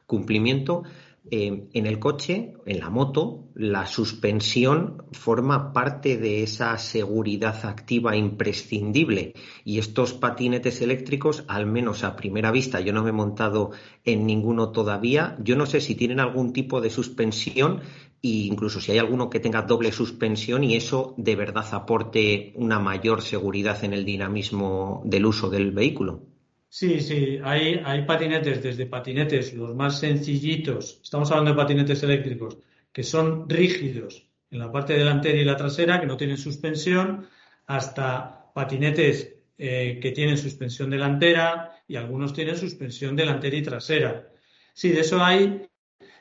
cumplimiento. 0.05 0.83
Eh, 1.31 1.69
en 1.73 1.87
el 1.87 1.97
coche, 1.97 2.53
en 2.67 2.79
la 2.79 2.91
moto, 2.91 3.45
la 3.55 3.87
suspensión 3.87 5.05
forma 5.11 5.73
parte 5.73 6.17
de 6.17 6.43
esa 6.43 6.77
seguridad 6.77 7.65
activa 7.65 8.15
imprescindible. 8.15 9.33
Y 9.63 9.79
estos 9.79 10.13
patinetes 10.13 10.81
eléctricos, 10.81 11.43
al 11.47 11.65
menos 11.65 12.03
a 12.03 12.15
primera 12.15 12.51
vista, 12.51 12.79
yo 12.79 12.93
no 12.93 13.01
me 13.01 13.09
he 13.09 13.13
montado 13.13 13.71
en 14.03 14.27
ninguno 14.27 14.69
todavía. 14.69 15.35
Yo 15.39 15.55
no 15.55 15.65
sé 15.65 15.81
si 15.81 15.95
tienen 15.95 16.19
algún 16.19 16.53
tipo 16.53 16.79
de 16.79 16.91
suspensión 16.91 17.81
e 18.25 18.47
incluso 18.53 18.79
si 18.81 18.91
hay 18.91 18.97
alguno 18.97 19.29
que 19.29 19.39
tenga 19.39 19.61
doble 19.61 19.91
suspensión 19.91 20.63
y 20.63 20.75
eso 20.75 21.13
de 21.17 21.35
verdad 21.35 21.67
aporte 21.73 22.53
una 22.55 22.79
mayor 22.79 23.21
seguridad 23.21 23.83
en 23.83 23.93
el 23.93 24.03
dinamismo 24.03 25.01
del 25.05 25.25
uso 25.25 25.49
del 25.49 25.71
vehículo. 25.71 26.23
Sí, 26.69 26.99
sí, 26.99 27.39
hay, 27.43 27.81
hay 27.85 28.05
patinetes, 28.05 28.61
desde 28.61 28.85
patinetes 28.85 29.53
los 29.53 29.75
más 29.75 29.99
sencillitos, 29.99 30.99
estamos 31.03 31.31
hablando 31.31 31.51
de 31.51 31.57
patinetes 31.57 32.03
eléctricos, 32.03 32.57
que 32.91 33.03
son 33.03 33.47
rígidos 33.47 34.27
en 34.51 34.59
la 34.59 34.71
parte 34.71 34.93
delantera 34.93 35.37
y 35.37 35.45
la 35.45 35.55
trasera, 35.55 36.01
que 36.01 36.07
no 36.07 36.17
tienen 36.17 36.37
suspensión, 36.37 37.27
hasta 37.67 38.51
patinetes 38.53 39.35
eh, 39.57 39.99
que 40.01 40.11
tienen 40.11 40.37
suspensión 40.37 40.89
delantera 40.89 41.71
y 41.87 41.95
algunos 41.95 42.33
tienen 42.33 42.57
suspensión 42.57 43.15
delantera 43.15 43.55
y 43.55 43.61
trasera. 43.61 44.31
Sí, 44.73 44.89
de 44.89 45.01
eso 45.01 45.23
hay, 45.23 45.69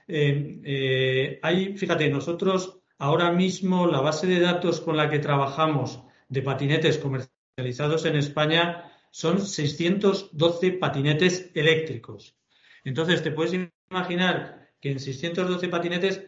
eh, 0.06 0.60
eh, 0.64 1.38
hay, 1.42 1.76
fíjate, 1.76 2.08
nosotros 2.10 2.80
ahora 2.98 3.32
mismo 3.32 3.86
la 3.86 4.00
base 4.00 4.26
de 4.26 4.40
datos 4.40 4.80
con 4.80 4.96
la 4.96 5.08
que 5.08 5.18
trabajamos 5.18 6.02
de 6.28 6.42
patinetes 6.42 6.98
comercializados 6.98 8.04
en 8.04 8.16
España 8.16 8.90
son 9.10 9.40
612 9.40 10.72
patinetes 10.72 11.50
eléctricos. 11.54 12.36
Entonces, 12.84 13.22
te 13.22 13.30
puedes 13.30 13.54
imaginar 13.90 14.68
que 14.80 14.90
en 14.90 15.00
612 15.00 15.68
patinetes 15.68 16.22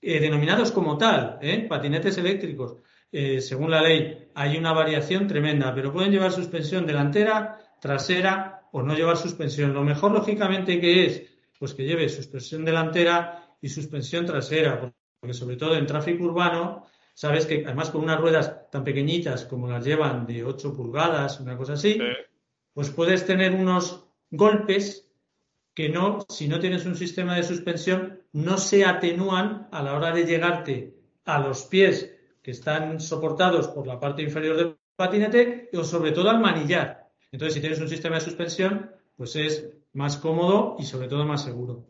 eh, 0.00 0.20
denominados 0.20 0.72
como 0.72 0.98
tal, 0.98 1.38
patinetes 1.68 2.18
eléctricos, 2.18 2.76
según 3.40 3.70
la 3.70 3.82
ley, 3.82 4.30
hay 4.34 4.56
una 4.56 4.72
variación 4.72 5.26
tremenda, 5.26 5.74
pero 5.74 5.92
pueden 5.92 6.10
llevar 6.10 6.32
suspensión 6.32 6.86
delantera, 6.86 7.58
trasera 7.78 8.62
o 8.72 8.82
no 8.82 8.94
llevar 8.94 9.18
suspensión. 9.18 9.74
Lo 9.74 9.84
mejor, 9.84 10.12
lógicamente, 10.12 10.80
que 10.80 11.04
es 11.04 11.31
pues 11.62 11.74
que 11.74 11.84
lleve 11.84 12.08
suspensión 12.08 12.64
delantera 12.64 13.56
y 13.60 13.68
suspensión 13.68 14.26
trasera, 14.26 14.92
porque 15.20 15.32
sobre 15.32 15.54
todo 15.54 15.76
en 15.76 15.86
tráfico 15.86 16.24
urbano, 16.24 16.88
sabes 17.14 17.46
que 17.46 17.62
además 17.64 17.90
con 17.90 18.02
unas 18.02 18.20
ruedas 18.20 18.68
tan 18.68 18.82
pequeñitas 18.82 19.44
como 19.44 19.68
las 19.68 19.84
llevan 19.84 20.26
de 20.26 20.42
8 20.42 20.74
pulgadas, 20.74 21.38
una 21.38 21.56
cosa 21.56 21.74
así, 21.74 22.00
pues 22.74 22.90
puedes 22.90 23.24
tener 23.26 23.54
unos 23.54 24.08
golpes 24.28 25.08
que 25.72 25.88
no, 25.88 26.26
si 26.28 26.48
no 26.48 26.58
tienes 26.58 26.84
un 26.84 26.96
sistema 26.96 27.36
de 27.36 27.44
suspensión, 27.44 28.22
no 28.32 28.58
se 28.58 28.84
atenúan 28.84 29.68
a 29.70 29.84
la 29.84 29.94
hora 29.94 30.10
de 30.10 30.24
llegarte 30.24 30.96
a 31.24 31.38
los 31.38 31.62
pies 31.66 32.12
que 32.42 32.50
están 32.50 32.98
soportados 32.98 33.68
por 33.68 33.86
la 33.86 34.00
parte 34.00 34.22
inferior 34.22 34.56
del 34.56 34.76
patinete 34.96 35.70
o 35.74 35.84
sobre 35.84 36.10
todo 36.10 36.28
al 36.28 36.40
manillar. 36.40 37.12
Entonces, 37.30 37.54
si 37.54 37.60
tienes 37.60 37.80
un 37.80 37.88
sistema 37.88 38.16
de 38.16 38.22
suspensión, 38.22 38.90
pues 39.14 39.36
es 39.36 39.76
más 39.92 40.16
cómodo 40.16 40.76
y 40.78 40.84
sobre 40.84 41.08
todo 41.08 41.24
más 41.24 41.44
seguro. 41.44 41.86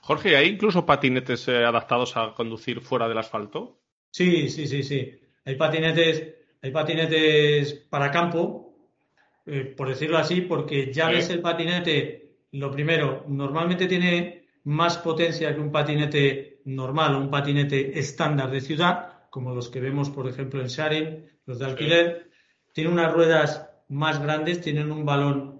Jorge, 0.00 0.36
¿hay 0.36 0.48
incluso 0.48 0.86
patinetes 0.86 1.48
eh, 1.48 1.64
adaptados 1.64 2.16
a 2.16 2.34
conducir 2.34 2.80
fuera 2.80 3.08
del 3.08 3.18
asfalto? 3.18 3.80
Sí, 4.10 4.48
sí, 4.48 4.66
sí, 4.66 4.82
sí. 4.82 5.12
Hay 5.44 5.56
patinetes, 5.56 6.34
hay 6.62 6.70
patinetes 6.70 7.74
para 7.74 8.10
campo, 8.10 8.74
eh, 9.46 9.74
por 9.76 9.88
decirlo 9.88 10.18
así, 10.18 10.40
porque 10.40 10.92
ya 10.92 11.08
ves 11.08 11.28
el 11.30 11.40
patinete, 11.40 12.38
lo 12.52 12.70
primero, 12.70 13.24
normalmente 13.28 13.86
tiene 13.86 14.46
más 14.64 14.96
potencia 14.98 15.54
que 15.54 15.60
un 15.60 15.70
patinete 15.70 16.62
normal 16.64 17.14
o 17.14 17.18
un 17.18 17.30
patinete 17.30 17.98
estándar 17.98 18.50
de 18.50 18.60
ciudad, 18.60 19.28
como 19.30 19.54
los 19.54 19.68
que 19.68 19.80
vemos, 19.80 20.10
por 20.10 20.28
ejemplo, 20.28 20.60
en 20.60 20.68
sharing, 20.68 21.26
los 21.44 21.58
de 21.58 21.64
alquiler. 21.66 22.30
Tiene 22.72 22.90
unas 22.90 23.12
ruedas 23.12 23.68
más 23.88 24.22
grandes, 24.22 24.60
tienen 24.60 24.90
un 24.90 25.04
balón 25.04 25.53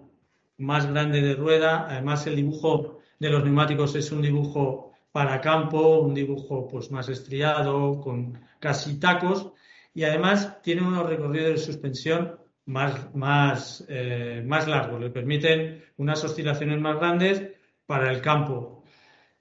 más 0.58 0.86
grande 0.90 1.20
de 1.20 1.34
rueda. 1.34 1.86
Además, 1.88 2.26
el 2.26 2.36
dibujo 2.36 3.00
de 3.18 3.30
los 3.30 3.44
neumáticos 3.44 3.94
es 3.96 4.10
un 4.12 4.22
dibujo 4.22 4.92
para 5.12 5.40
campo, 5.40 6.00
un 6.00 6.14
dibujo 6.14 6.66
pues 6.68 6.90
más 6.90 7.08
estriado, 7.08 8.00
con 8.00 8.40
casi 8.58 8.98
tacos. 8.98 9.52
Y 9.94 10.04
además 10.04 10.60
tiene 10.62 10.82
unos 10.82 11.08
recorridos 11.08 11.52
de 11.52 11.58
suspensión 11.58 12.38
más, 12.66 13.14
más, 13.14 13.84
eh, 13.88 14.42
más 14.44 14.66
largos, 14.66 15.00
le 15.00 15.10
permiten 15.10 15.84
unas 15.98 16.24
oscilaciones 16.24 16.80
más 16.80 16.96
grandes 16.96 17.42
para 17.86 18.10
el 18.10 18.20
campo. 18.20 18.84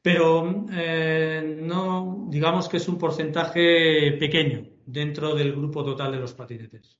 Pero 0.02 0.66
eh, 0.72 1.58
no 1.62 2.28
digamos 2.30 2.68
que 2.68 2.78
es 2.78 2.88
un 2.88 2.98
porcentaje 2.98 4.12
pequeño, 4.20 4.68
dentro 4.86 5.34
del 5.34 5.54
grupo 5.54 5.84
total 5.84 6.12
de 6.12 6.20
los 6.20 6.34
patinetes. 6.34 7.00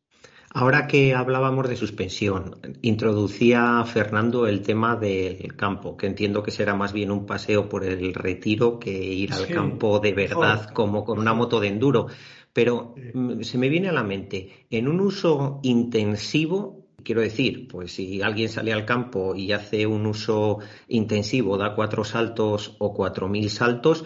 Ahora 0.56 0.86
que 0.86 1.16
hablábamos 1.16 1.68
de 1.68 1.76
suspensión, 1.76 2.60
introducía 2.84 3.84
Fernando 3.86 4.46
el 4.46 4.62
tema 4.62 4.96
del 4.96 5.56
campo, 5.56 5.98
que 5.98 6.06
entiendo 6.06 6.44
que 6.44 6.52
será 6.52 6.76
más 6.76 6.94
bien 6.94 7.10
un 7.10 7.26
paseo 7.26 7.68
por 7.68 7.84
el 7.84 8.14
retiro 8.14 8.78
que 8.78 8.92
ir 8.92 9.34
al 9.34 9.48
campo 9.48 10.00
de 10.00 10.14
verdad 10.14 10.70
como 10.70 11.04
con 11.04 11.18
una 11.18 11.34
moto 11.34 11.60
de 11.60 11.70
enduro. 11.70 12.06
Pero 12.54 12.94
mm, 13.16 13.42
se 13.42 13.58
me 13.58 13.68
viene 13.68 13.90
a 13.90 13.94
la 13.94 14.04
mente, 14.04 14.68
en 14.70 14.88
un 14.88 15.00
uso 15.00 15.60
intensivo, 15.64 16.86
quiero 17.04 17.22
decir, 17.22 17.68
pues 17.68 17.94
si 17.94 18.22
alguien 18.22 18.48
sale 18.48 18.74
al 18.74 18.86
campo 18.86 19.34
y 19.36 19.54
hace 19.54 19.88
un 19.88 20.06
uso 20.06 20.60
intensivo, 20.88 21.58
da 21.58 21.74
cuatro 21.74 22.04
saltos 22.04 22.76
o 22.78 22.94
cuatro 22.94 23.28
mil 23.28 23.50
saltos, 23.50 24.06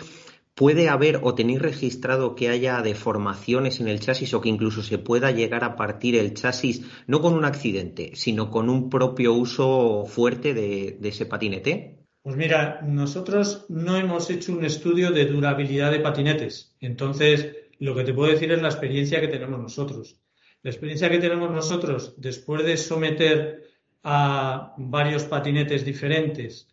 ¿Puede 0.57 0.89
haber 0.89 1.19
o 1.21 1.35
tenéis 1.35 1.61
registrado 1.61 2.33
que 2.33 2.49
haya 2.49 2.81
deformaciones 2.81 3.79
en 3.79 3.87
el 3.87 3.99
chasis 3.99 4.33
o 4.33 4.41
que 4.41 4.49
incluso 4.49 4.81
se 4.81 4.97
pueda 4.97 5.29
llegar 5.29 5.63
a 5.63 5.75
partir 5.75 6.15
el 6.15 6.33
chasis 6.33 6.81
no 7.05 7.21
con 7.21 7.35
un 7.35 7.45
accidente, 7.45 8.15
sino 8.15 8.49
con 8.49 8.67
un 8.67 8.89
propio 8.89 9.35
uso 9.35 10.05
fuerte 10.07 10.55
de, 10.55 10.97
ese 11.03 11.27
patinete? 11.27 11.99
Pues 12.23 12.35
mira, 12.35 12.81
nosotros 12.81 13.67
no 13.69 13.97
hemos 13.97 14.31
hecho 14.31 14.51
un 14.51 14.65
estudio 14.65 15.11
de 15.11 15.25
durabilidad 15.25 15.91
de 15.91 15.99
patinetes. 15.99 16.75
Entonces, 16.79 17.55
lo 17.77 17.93
que 17.93 18.03
te 18.03 18.15
puedo 18.15 18.31
decir 18.31 18.51
es 18.51 18.59
la 18.59 18.69
experiencia 18.69 19.21
que 19.21 19.27
tenemos 19.27 19.59
nosotros. 19.59 20.19
La 20.63 20.71
experiencia 20.71 21.11
que 21.11 21.19
tenemos 21.19 21.51
nosotros 21.51 22.15
después 22.17 22.65
de 22.65 22.77
someter 22.77 23.69
a 24.01 24.73
varios 24.79 25.25
patinetes 25.25 25.85
diferentes 25.85 26.67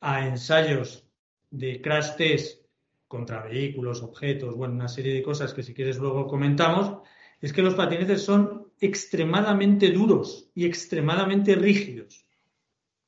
a 0.00 0.24
ensayos 0.24 1.04
de 1.50 1.80
crash 1.80 2.14
test 2.16 2.63
contra 3.08 3.42
vehículos, 3.42 4.02
objetos, 4.02 4.56
bueno, 4.56 4.74
una 4.74 4.88
serie 4.88 5.14
de 5.14 5.22
cosas 5.22 5.54
que 5.54 5.62
si 5.62 5.74
quieres 5.74 5.98
luego 5.98 6.26
comentamos, 6.26 6.98
es 7.40 7.52
que 7.52 7.62
los 7.62 7.74
patinetes 7.74 8.22
son 8.22 8.68
extremadamente 8.80 9.90
duros 9.90 10.50
y 10.54 10.64
extremadamente 10.64 11.54
rígidos. 11.54 12.26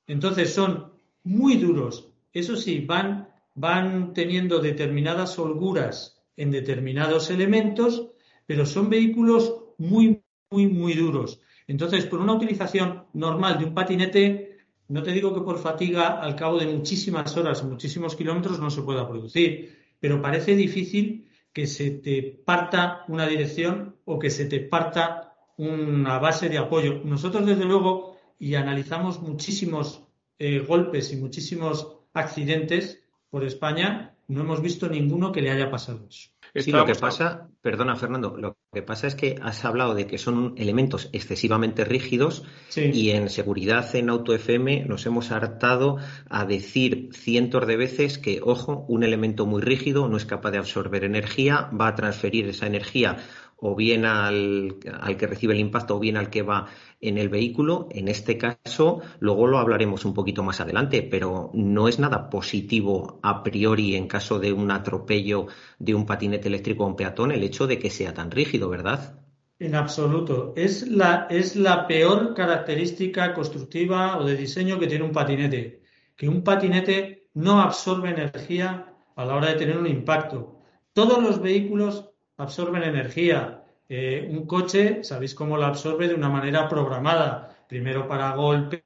Entonces 0.07 0.53
son 0.53 0.93
muy 1.25 1.57
duros. 1.57 2.13
Eso 2.33 2.57
sí, 2.57 2.81
van, 2.81 3.29
van 3.55 4.13
teniendo 4.13 4.59
determinadas 4.59 5.39
holguras 5.39 6.23
en 6.37 6.51
determinados 6.51 7.31
elementos, 7.31 8.11
pero 8.47 8.67
son 8.67 8.91
vehículos 8.91 9.65
muy, 9.79 10.23
muy, 10.51 10.67
muy 10.67 10.95
duros. 10.95 11.41
Entonces, 11.67 12.07
por 12.07 12.21
una 12.21 12.35
utilización 12.35 13.07
normal 13.15 13.59
de 13.59 13.65
un 13.65 13.75
patinete, 13.75 14.59
no 14.89 15.03
te 15.03 15.11
digo 15.13 15.35
que 15.35 15.41
por 15.41 15.59
fatiga 15.59 16.21
al 16.21 16.37
cabo 16.37 16.59
de 16.59 16.67
muchísimas 16.67 17.37
horas 17.37 17.65
muchísimos 17.65 18.15
kilómetros 18.15 18.61
no 18.61 18.71
se 18.71 18.83
pueda 18.83 19.09
producir, 19.09 19.86
pero 20.01 20.23
parece 20.23 20.55
difícil 20.55 21.31
que 21.53 21.67
se 21.67 21.91
te 21.91 22.23
parta 22.45 23.05
una 23.09 23.27
dirección 23.27 23.97
o 24.05 24.19
que 24.19 24.31
se 24.31 24.45
te 24.45 24.61
parta 24.61 25.35
una 25.57 26.19
base 26.19 26.49
de 26.49 26.59
apoyo. 26.59 27.01
Nosotros, 27.05 27.47
desde 27.47 27.65
luego, 27.65 28.17
y 28.39 28.55
analizamos 28.55 29.21
muchísimos 29.21 30.05
eh, 30.39 30.59
golpes 30.59 31.13
y 31.13 31.17
muchísimos 31.17 31.97
accidentes 32.13 33.03
por 33.31 33.45
España, 33.45 34.15
no 34.29 34.43
hemos 34.43 34.61
visto 34.61 34.89
ninguno 34.89 35.33
que 35.33 35.41
le 35.43 35.51
haya 35.51 35.71
pasado 35.71 36.07
eso. 36.09 36.31
Sí, 36.59 36.73
lo 36.73 36.87
que 36.87 36.95
pasa, 36.95 37.49
perdona 37.61 37.97
Fernando, 37.97 38.37
lo 38.37 38.57
que 38.73 38.83
pasa 38.83 39.07
es 39.07 39.15
que 39.15 39.37
has 39.43 39.65
hablado 39.65 39.95
de 39.95 40.07
que 40.07 40.19
son 40.19 40.55
elementos 40.57 41.11
excesivamente 41.13 41.85
rígidos 41.85 42.45
y 42.75 43.11
en 43.11 43.29
seguridad 43.29 43.95
en 43.95 44.11
Auto 44.11 44.35
FM 44.35 44.85
nos 44.87 45.07
hemos 45.07 45.31
hartado 45.33 45.97
a 46.29 46.45
decir 46.45 47.11
cientos 47.13 47.67
de 47.67 47.77
veces 47.77 48.19
que, 48.19 48.41
ojo, 48.43 48.85
un 48.89 49.05
elemento 49.05 49.47
muy 49.47 49.61
rígido 49.61 50.09
no 50.09 50.17
es 50.17 50.25
capaz 50.25 50.51
de 50.51 50.59
absorber 50.59 51.05
energía, 51.05 51.71
va 51.79 51.89
a 51.89 51.95
transferir 51.95 52.49
esa 52.49 52.67
energía 52.67 53.17
o 53.59 53.75
bien 53.75 54.05
al, 54.05 54.77
que 55.19 55.27
recibe 55.27 55.55
el 55.55 55.61
impacto 55.61 55.97
o 55.97 55.99
bien 55.99 56.17
al 56.17 56.31
que 56.31 56.43
va 56.43 56.67
en 57.01 57.19
el 57.19 57.29
vehículo. 57.29 57.89
En 57.91 58.09
este 58.09 58.37
caso, 58.37 59.01
luego 59.19 59.47
lo 59.47 59.59
hablaremos 59.59 60.05
un 60.05 60.15
poquito 60.15 60.43
más 60.43 60.61
adelante, 60.61 61.03
pero 61.03 61.51
no 61.55 61.89
es 61.89 61.99
nada 61.99 62.29
positivo 62.29 63.19
a 63.23 63.43
priori 63.43 63.97
en 63.97 64.09
caso 64.09 64.39
de 64.39 64.53
un 64.53 64.71
atropello 64.71 65.47
de 65.79 65.95
un 65.95 66.07
patinete 66.07 66.49
eléctrico 66.49 66.85
a 66.85 66.89
un 66.89 66.97
peatón 66.97 67.33
el 67.33 67.43
hecho 67.43 67.67
de 67.67 67.79
que 67.79 67.91
sea 67.91 68.13
tan 68.13 68.31
rígido, 68.31 68.69
¿verdad? 68.69 69.21
En 69.59 69.75
absoluto. 69.75 70.53
Es 70.55 70.87
la, 70.87 71.27
es 71.31 71.57
la 71.57 71.87
peor 71.87 72.35
característica 72.35 73.33
constructiva 73.33 74.19
o 74.19 74.25
de 74.25 74.37
diseño 74.37 74.79
que 74.79 74.87
tiene 74.87 75.05
un 75.05 75.13
patinete, 75.13 75.83
que 76.15 76.29
un 76.29 76.43
patinete 76.45 77.31
no 77.33 77.61
absorbe 77.61 78.11
energía 78.11 78.95
a 79.17 79.25
la 79.25 79.35
hora 79.35 79.49
de 79.49 79.55
tener 79.55 79.79
un 79.79 79.87
impacto. 79.87 80.61
Todos 80.93 81.23
los 81.23 81.41
vehículos 81.41 82.11
absorben 82.37 82.83
energía. 82.83 83.65
Eh, 83.89 84.29
un 84.31 84.47
coche, 84.47 85.05
sabéis 85.05 85.35
cómo 85.35 85.57
la 85.57 85.69
absorbe 85.69 86.09
de 86.09 86.15
una 86.15 86.29
manera 86.29 86.69
programada. 86.69 87.57
Primero 87.69 88.07
para 88.09 88.35
golpes, 88.35 88.83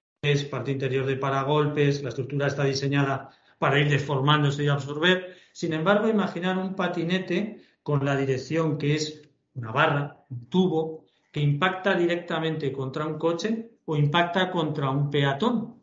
parte 0.51 0.71
interior 0.71 1.07
de 1.07 1.17
paragolpes, 1.17 2.03
la 2.03 2.11
estructura 2.11 2.47
está 2.47 2.65
diseñada 2.65 3.31
para 3.59 3.79
ir 3.79 3.89
deformándose 3.89 4.65
y 4.65 4.69
absorber. 4.69 5.37
Sin 5.53 5.73
embargo, 5.73 6.09
imaginar 6.09 6.59
un 6.59 6.75
patinete 6.75 7.63
con 7.83 8.05
la 8.05 8.17
dirección 8.17 8.79
que 8.79 8.95
es 8.95 9.23
una 9.55 9.73
barra, 9.73 10.25
un 10.31 10.47
tubo, 10.47 11.05
que 11.33 11.41
impacta 11.41 11.95
directamente 11.95 12.73
contra 12.73 13.07
un 13.07 13.19
coche 13.19 13.71
o 13.85 13.97
impacta 13.97 14.51
contra 14.51 14.91
un 14.91 15.11
peatón. 15.11 15.77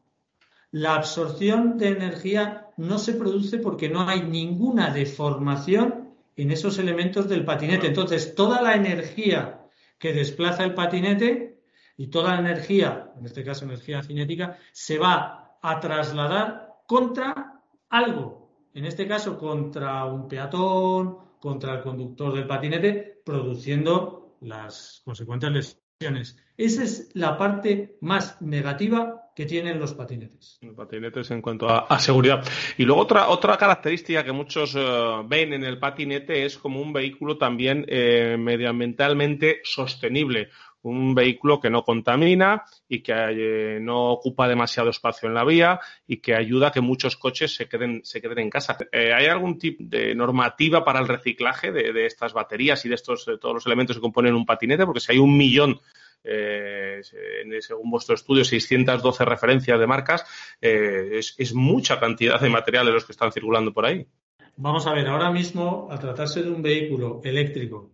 La 0.72 0.96
absorción 0.96 1.78
de 1.78 1.90
energía 1.90 2.68
no 2.78 3.00
se 3.00 3.14
produce 3.14 3.58
porque 3.58 3.90
no 3.90 4.08
hay 4.08 4.24
ninguna 4.24 4.92
deformación 4.92 5.97
en 6.38 6.52
esos 6.52 6.78
elementos 6.78 7.28
del 7.28 7.44
patinete. 7.44 7.88
Entonces, 7.88 8.36
toda 8.36 8.62
la 8.62 8.76
energía 8.76 9.68
que 9.98 10.14
desplaza 10.14 10.64
el 10.64 10.76
patinete 10.76 11.64
y 11.98 12.08
toda 12.08 12.36
la 12.36 12.40
energía, 12.40 13.12
en 13.18 13.26
este 13.26 13.44
caso 13.44 13.66
energía 13.66 14.04
cinética, 14.04 14.58
se 14.72 15.00
va 15.00 15.58
a 15.62 15.80
trasladar 15.80 16.76
contra 16.88 17.62
algo, 17.90 18.70
en 18.74 18.86
este 18.86 19.08
caso 19.08 19.38
contra 19.38 20.06
un 20.06 20.28
peatón, 20.28 21.18
contra 21.40 21.76
el 21.76 21.82
conductor 21.82 22.34
del 22.34 22.48
patinete, 22.48 23.22
produciendo 23.26 24.38
las 24.42 25.02
consecuentes 25.04 25.76
lesiones. 26.00 26.38
Esa 26.56 26.84
es 26.84 27.10
la 27.16 27.38
parte 27.38 27.98
más 28.02 28.40
negativa 28.42 29.27
que 29.38 29.46
tienen 29.46 29.80
los 29.80 29.94
patinetes. 29.94 30.58
Los 30.64 30.74
patinetes 30.74 31.30
en 31.30 31.44
cuanto 31.44 31.70
a, 31.70 32.00
seguridad. 32.00 32.44
Y 32.76 32.86
luego 32.86 33.04
otra, 33.04 33.30
otra 33.30 33.56
característica 33.56 34.24
que 34.24 34.32
muchos 34.32 34.74
eh, 34.76 35.22
ven 35.28 35.54
en 35.54 35.64
el 35.64 35.78
patinete 35.78 36.44
es 36.44 36.58
como 36.58 36.82
un 36.82 36.92
vehículo 36.92 37.38
también 37.38 37.86
eh, 37.88 38.36
medioambientalmente 38.40 39.62
sostenible. 39.64 40.50
Un 40.82 41.14
vehículo 41.14 41.60
que 41.60 41.70
no 41.70 41.84
contamina 41.84 42.64
y 42.90 43.04
que 43.04 43.14
eh, 43.14 43.80
no 43.80 44.10
ocupa 44.10 44.48
demasiado 44.48 44.90
espacio 44.90 45.30
en 45.30 45.36
la 45.36 45.44
vía 45.44 45.80
y 46.08 46.18
que 46.18 46.34
ayuda 46.34 46.70
a 46.70 46.72
que 46.72 46.82
muchos 46.82 47.16
coches 47.16 47.54
se 47.54 47.70
queden, 47.70 48.02
se 48.04 48.20
queden 48.20 48.40
en 48.40 48.50
casa. 48.50 48.76
¿Hay 48.92 49.28
algún 49.28 49.60
tipo 49.60 49.84
de 49.86 50.16
normativa 50.16 50.84
para 50.84 51.00
el 51.00 51.08
reciclaje 51.08 51.72
de, 51.72 52.08
estas 52.08 52.34
baterías 52.34 52.84
y 52.86 52.90
de 52.90 52.96
estos 52.96 53.28
de 53.28 53.38
todos 53.38 53.54
los 53.54 53.66
elementos 53.68 53.98
que 53.98 54.02
componen 54.02 54.34
un 54.34 54.48
patinete? 54.48 54.84
Porque 54.84 55.00
si 55.00 55.12
hay 55.12 55.20
un 55.20 55.38
millón 55.38 55.80
eh, 56.30 57.02
según 57.62 57.90
vuestro 57.90 58.16
estudio, 58.16 58.44
612 58.44 59.26
referencias 59.26 59.80
de 59.80 59.88
marcas, 59.88 60.26
eh, 60.62 61.20
es, 61.38 61.54
mucha 61.54 62.00
cantidad 62.00 62.40
de 62.40 62.50
materiales 62.50 62.94
los 62.94 63.06
que 63.06 63.14
están 63.14 63.32
circulando 63.32 63.74
por 63.74 63.86
ahí. 63.86 64.06
Vamos 64.58 64.88
a 64.88 64.94
ver, 64.94 65.08
ahora 65.08 65.32
mismo, 65.32 65.88
al 65.90 66.00
tratarse 66.00 66.44
de 66.44 66.50
un 66.50 66.62
vehículo 66.62 67.22
eléctrico 67.24 67.92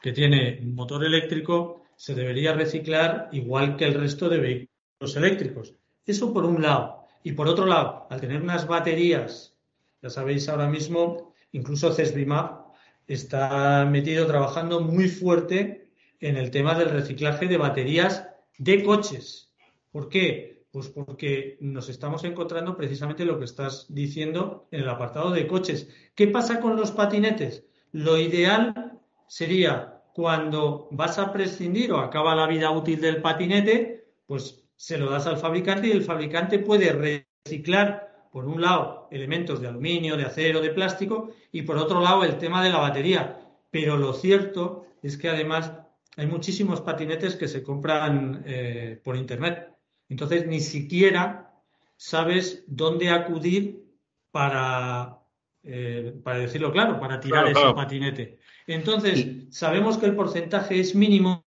que 0.00 0.12
tiene 0.12 0.60
motor 0.62 1.04
eléctrico, 1.04 1.84
se 1.96 2.14
debería 2.14 2.52
reciclar 2.52 3.28
igual 3.32 3.76
que 3.76 3.86
el 3.86 3.94
resto 3.94 4.28
de 4.28 4.38
vehículos 4.38 5.16
eléctricos. 5.16 5.74
Eso 6.06 6.32
por 6.32 6.44
un 6.44 6.62
lado. 6.62 7.06
Y 7.24 7.32
por 7.32 7.48
otro 7.48 7.66
lado, 7.66 8.06
al 8.10 8.20
tener 8.20 8.42
unas 8.42 8.66
baterías, 8.66 9.56
ya 10.02 10.10
sabéis 10.10 10.48
ahora 10.48 10.68
mismo, 10.68 11.32
incluso 11.52 11.92
CESBIMAP 11.92 12.62
está 13.06 13.84
metido 13.84 14.26
trabajando 14.26 14.80
muy 14.80 15.08
fuerte 15.08 15.81
en 16.22 16.36
el 16.36 16.50
tema 16.50 16.74
del 16.74 16.88
reciclaje 16.88 17.46
de 17.46 17.58
baterías 17.58 18.28
de 18.56 18.82
coches. 18.82 19.52
¿Por 19.90 20.08
qué? 20.08 20.64
Pues 20.70 20.88
porque 20.88 21.58
nos 21.60 21.88
estamos 21.88 22.24
encontrando 22.24 22.76
precisamente 22.76 23.24
lo 23.24 23.38
que 23.38 23.44
estás 23.44 23.86
diciendo 23.88 24.68
en 24.70 24.82
el 24.82 24.88
apartado 24.88 25.32
de 25.32 25.46
coches. 25.46 25.88
¿Qué 26.14 26.28
pasa 26.28 26.60
con 26.60 26.76
los 26.76 26.92
patinetes? 26.92 27.64
Lo 27.90 28.16
ideal 28.16 29.00
sería 29.26 30.00
cuando 30.14 30.88
vas 30.92 31.18
a 31.18 31.32
prescindir 31.32 31.92
o 31.92 31.98
acaba 31.98 32.36
la 32.36 32.46
vida 32.46 32.70
útil 32.70 33.00
del 33.00 33.20
patinete, 33.20 34.06
pues 34.26 34.64
se 34.76 34.98
lo 34.98 35.10
das 35.10 35.26
al 35.26 35.38
fabricante 35.38 35.88
y 35.88 35.92
el 35.92 36.02
fabricante 36.02 36.60
puede 36.60 37.26
reciclar, 37.44 38.28
por 38.30 38.46
un 38.46 38.62
lado, 38.62 39.08
elementos 39.10 39.60
de 39.60 39.68
aluminio, 39.68 40.16
de 40.16 40.24
acero, 40.24 40.60
de 40.60 40.70
plástico 40.70 41.30
y 41.50 41.62
por 41.62 41.76
otro 41.78 42.00
lado 42.00 42.24
el 42.24 42.38
tema 42.38 42.62
de 42.62 42.70
la 42.70 42.78
batería. 42.78 43.40
Pero 43.70 43.96
lo 43.96 44.12
cierto 44.12 44.86
es 45.02 45.18
que 45.18 45.28
además 45.28 45.72
hay 46.16 46.26
muchísimos 46.26 46.80
patinetes 46.80 47.36
que 47.36 47.48
se 47.48 47.62
compran 47.62 48.42
eh, 48.46 49.00
por 49.02 49.16
internet. 49.16 49.74
Entonces 50.08 50.46
ni 50.46 50.60
siquiera 50.60 51.54
sabes 51.96 52.64
dónde 52.66 53.10
acudir 53.10 53.84
para 54.30 55.22
eh, 55.64 56.20
para 56.24 56.38
decirlo 56.38 56.72
claro, 56.72 56.98
para 56.98 57.20
tirar 57.20 57.46
ese 57.46 57.72
patinete. 57.72 58.38
Entonces, 58.66 59.46
sabemos 59.50 59.96
que 59.96 60.06
el 60.06 60.16
porcentaje 60.16 60.80
es 60.80 60.96
mínimo. 60.96 61.44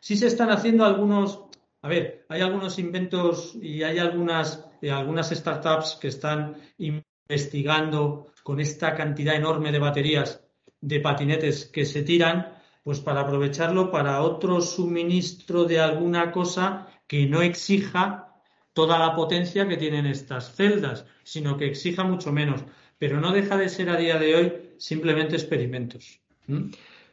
Sí 0.00 0.16
se 0.16 0.28
están 0.28 0.50
haciendo 0.50 0.86
algunos, 0.86 1.44
a 1.82 1.88
ver, 1.88 2.24
hay 2.30 2.40
algunos 2.40 2.78
inventos 2.78 3.54
y 3.60 3.82
hay 3.82 3.98
algunas, 3.98 4.66
eh, 4.80 4.90
algunas 4.90 5.28
startups 5.28 5.98
que 6.00 6.08
están 6.08 6.56
investigando 6.78 8.32
con 8.42 8.60
esta 8.60 8.94
cantidad 8.94 9.34
enorme 9.34 9.72
de 9.72 9.78
baterías 9.78 10.42
de 10.80 11.00
patinetes 11.00 11.66
que 11.66 11.84
se 11.84 12.02
tiran, 12.02 12.54
pues 12.82 13.00
para 13.00 13.20
aprovecharlo 13.20 13.90
para 13.90 14.22
otro 14.22 14.60
suministro 14.60 15.64
de 15.64 15.80
alguna 15.80 16.32
cosa 16.32 16.88
que 17.06 17.26
no 17.26 17.42
exija 17.42 18.30
toda 18.72 18.98
la 18.98 19.14
potencia 19.14 19.68
que 19.68 19.76
tienen 19.76 20.06
estas 20.06 20.54
celdas, 20.54 21.04
sino 21.22 21.56
que 21.56 21.66
exija 21.66 22.04
mucho 22.04 22.32
menos. 22.32 22.64
Pero 22.98 23.20
no 23.20 23.32
deja 23.32 23.56
de 23.56 23.68
ser 23.68 23.90
a 23.90 23.96
día 23.96 24.18
de 24.18 24.34
hoy 24.34 24.52
simplemente 24.78 25.36
experimentos. 25.36 26.20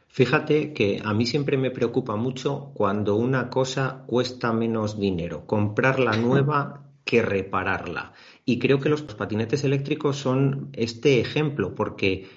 Fíjate 0.08 0.72
que 0.72 1.00
a 1.04 1.12
mí 1.14 1.26
siempre 1.26 1.56
me 1.56 1.70
preocupa 1.70 2.16
mucho 2.16 2.72
cuando 2.74 3.16
una 3.16 3.50
cosa 3.50 4.04
cuesta 4.06 4.52
menos 4.52 4.98
dinero, 4.98 5.46
comprarla 5.46 6.16
nueva 6.16 6.84
que 7.04 7.22
repararla. 7.22 8.12
Y 8.44 8.58
creo 8.58 8.80
que 8.80 8.88
los 8.88 9.02
patinetes 9.02 9.64
eléctricos 9.64 10.16
son 10.16 10.70
este 10.72 11.20
ejemplo, 11.20 11.74
porque 11.74 12.28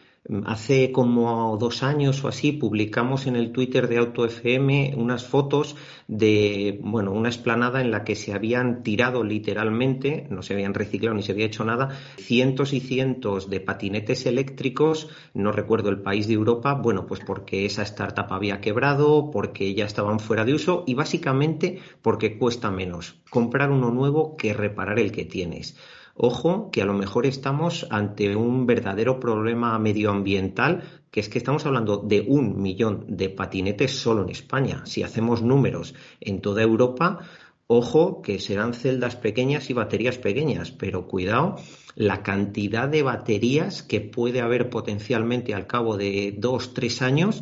Hace 0.46 0.92
como 0.92 1.58
dos 1.58 1.82
años 1.82 2.24
o 2.24 2.28
así 2.28 2.52
publicamos 2.52 3.26
en 3.26 3.36
el 3.36 3.52
Twitter 3.52 3.88
de 3.88 3.98
AutoFM 3.98 4.94
unas 4.96 5.26
fotos 5.26 5.76
de, 6.08 6.80
bueno, 6.84 7.12
una 7.12 7.30
esplanada 7.30 7.82
en 7.82 7.90
la 7.90 8.04
que 8.04 8.16
se 8.16 8.32
habían 8.32 8.84
tirado 8.84 9.24
literalmente, 9.24 10.28
no 10.30 10.44
se 10.44 10.54
habían 10.54 10.76
reciclado 10.76 11.16
ni 11.16 11.24
se 11.24 11.32
había 11.32 11.48
hecho 11.48 11.66
nada, 11.66 11.98
cientos 12.18 12.72
y 12.74 12.82
cientos 12.82 13.50
de 13.50 13.62
patinetes 13.62 14.28
eléctricos, 14.28 15.10
no 15.34 15.52
recuerdo 15.52 15.90
el 15.90 16.04
país 16.04 16.28
de 16.28 16.36
Europa, 16.36 16.76
bueno, 16.76 17.08
pues 17.08 17.22
porque 17.22 17.66
esa 17.66 17.82
startup 17.82 18.32
había 18.32 18.62
quebrado, 18.62 19.32
porque 19.32 19.74
ya 19.74 19.86
estaban 19.86 20.20
fuera 20.20 20.46
de 20.46 20.54
uso 20.54 20.84
y 20.86 20.94
básicamente 20.94 21.80
porque 22.04 22.38
cuesta 22.38 22.70
menos 22.70 23.16
comprar 23.32 23.72
uno 23.72 23.90
nuevo 23.90 24.38
que 24.38 24.54
reparar 24.54 25.00
el 25.00 25.12
que 25.12 25.26
tienes. 25.26 25.76
Ojo, 26.24 26.70
que 26.70 26.84
a 26.84 26.86
lo 26.86 26.94
mejor 26.94 27.26
estamos 27.26 27.88
ante 27.90 28.36
un 28.36 28.68
verdadero 28.68 29.20
problema 29.20 29.80
medioambiental, 29.80 30.84
que 31.10 31.20
es 31.20 31.30
que 31.30 31.40
estamos 31.40 31.66
hablando 31.66 31.98
de 31.98 32.22
un 32.22 32.62
millón 32.62 33.06
de 33.08 33.30
patinetes 33.30 34.00
solo 34.00 34.22
en 34.22 34.30
España. 34.30 34.86
Si 34.86 35.02
hacemos 35.02 35.42
números 35.42 35.96
en 36.20 36.40
toda 36.40 36.62
Europa, 36.62 37.22
ojo 37.66 38.22
que 38.22 38.38
serán 38.38 38.76
celdas 38.76 39.16
pequeñas 39.16 39.72
y 39.72 39.74
baterías 39.74 40.20
pequeñas, 40.20 40.70
pero 40.70 41.08
cuidado 41.08 41.56
la 41.96 42.22
cantidad 42.22 42.88
de 42.88 43.02
baterías 43.02 43.82
que 43.82 44.00
puede 44.00 44.42
haber 44.42 44.70
potencialmente 44.70 45.56
al 45.56 45.66
cabo 45.66 45.98
de 45.98 46.36
dos, 46.38 46.76
tres 46.76 47.02
años 47.02 47.42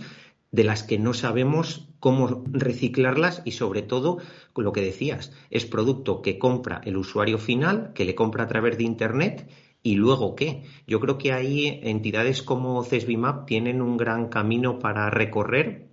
de 0.51 0.63
las 0.63 0.83
que 0.83 0.97
no 0.97 1.13
sabemos 1.13 1.88
cómo 1.99 2.43
reciclarlas 2.51 3.41
y 3.45 3.51
sobre 3.51 3.81
todo, 3.81 4.17
lo 4.55 4.71
que 4.71 4.81
decías, 4.81 5.31
es 5.49 5.65
producto 5.65 6.21
que 6.21 6.37
compra 6.37 6.81
el 6.83 6.97
usuario 6.97 7.37
final, 7.37 7.91
que 7.93 8.05
le 8.05 8.15
compra 8.15 8.43
a 8.43 8.47
través 8.47 8.77
de 8.77 8.83
Internet 8.83 9.49
y 9.83 9.95
luego 9.95 10.35
qué. 10.35 10.63
Yo 10.87 10.99
creo 10.99 11.17
que 11.17 11.31
ahí 11.31 11.79
entidades 11.83 12.43
como 12.43 12.83
CESBIMAP 12.83 13.45
tienen 13.45 13.81
un 13.81 13.97
gran 13.97 14.27
camino 14.27 14.79
para 14.79 15.09
recorrer 15.09 15.89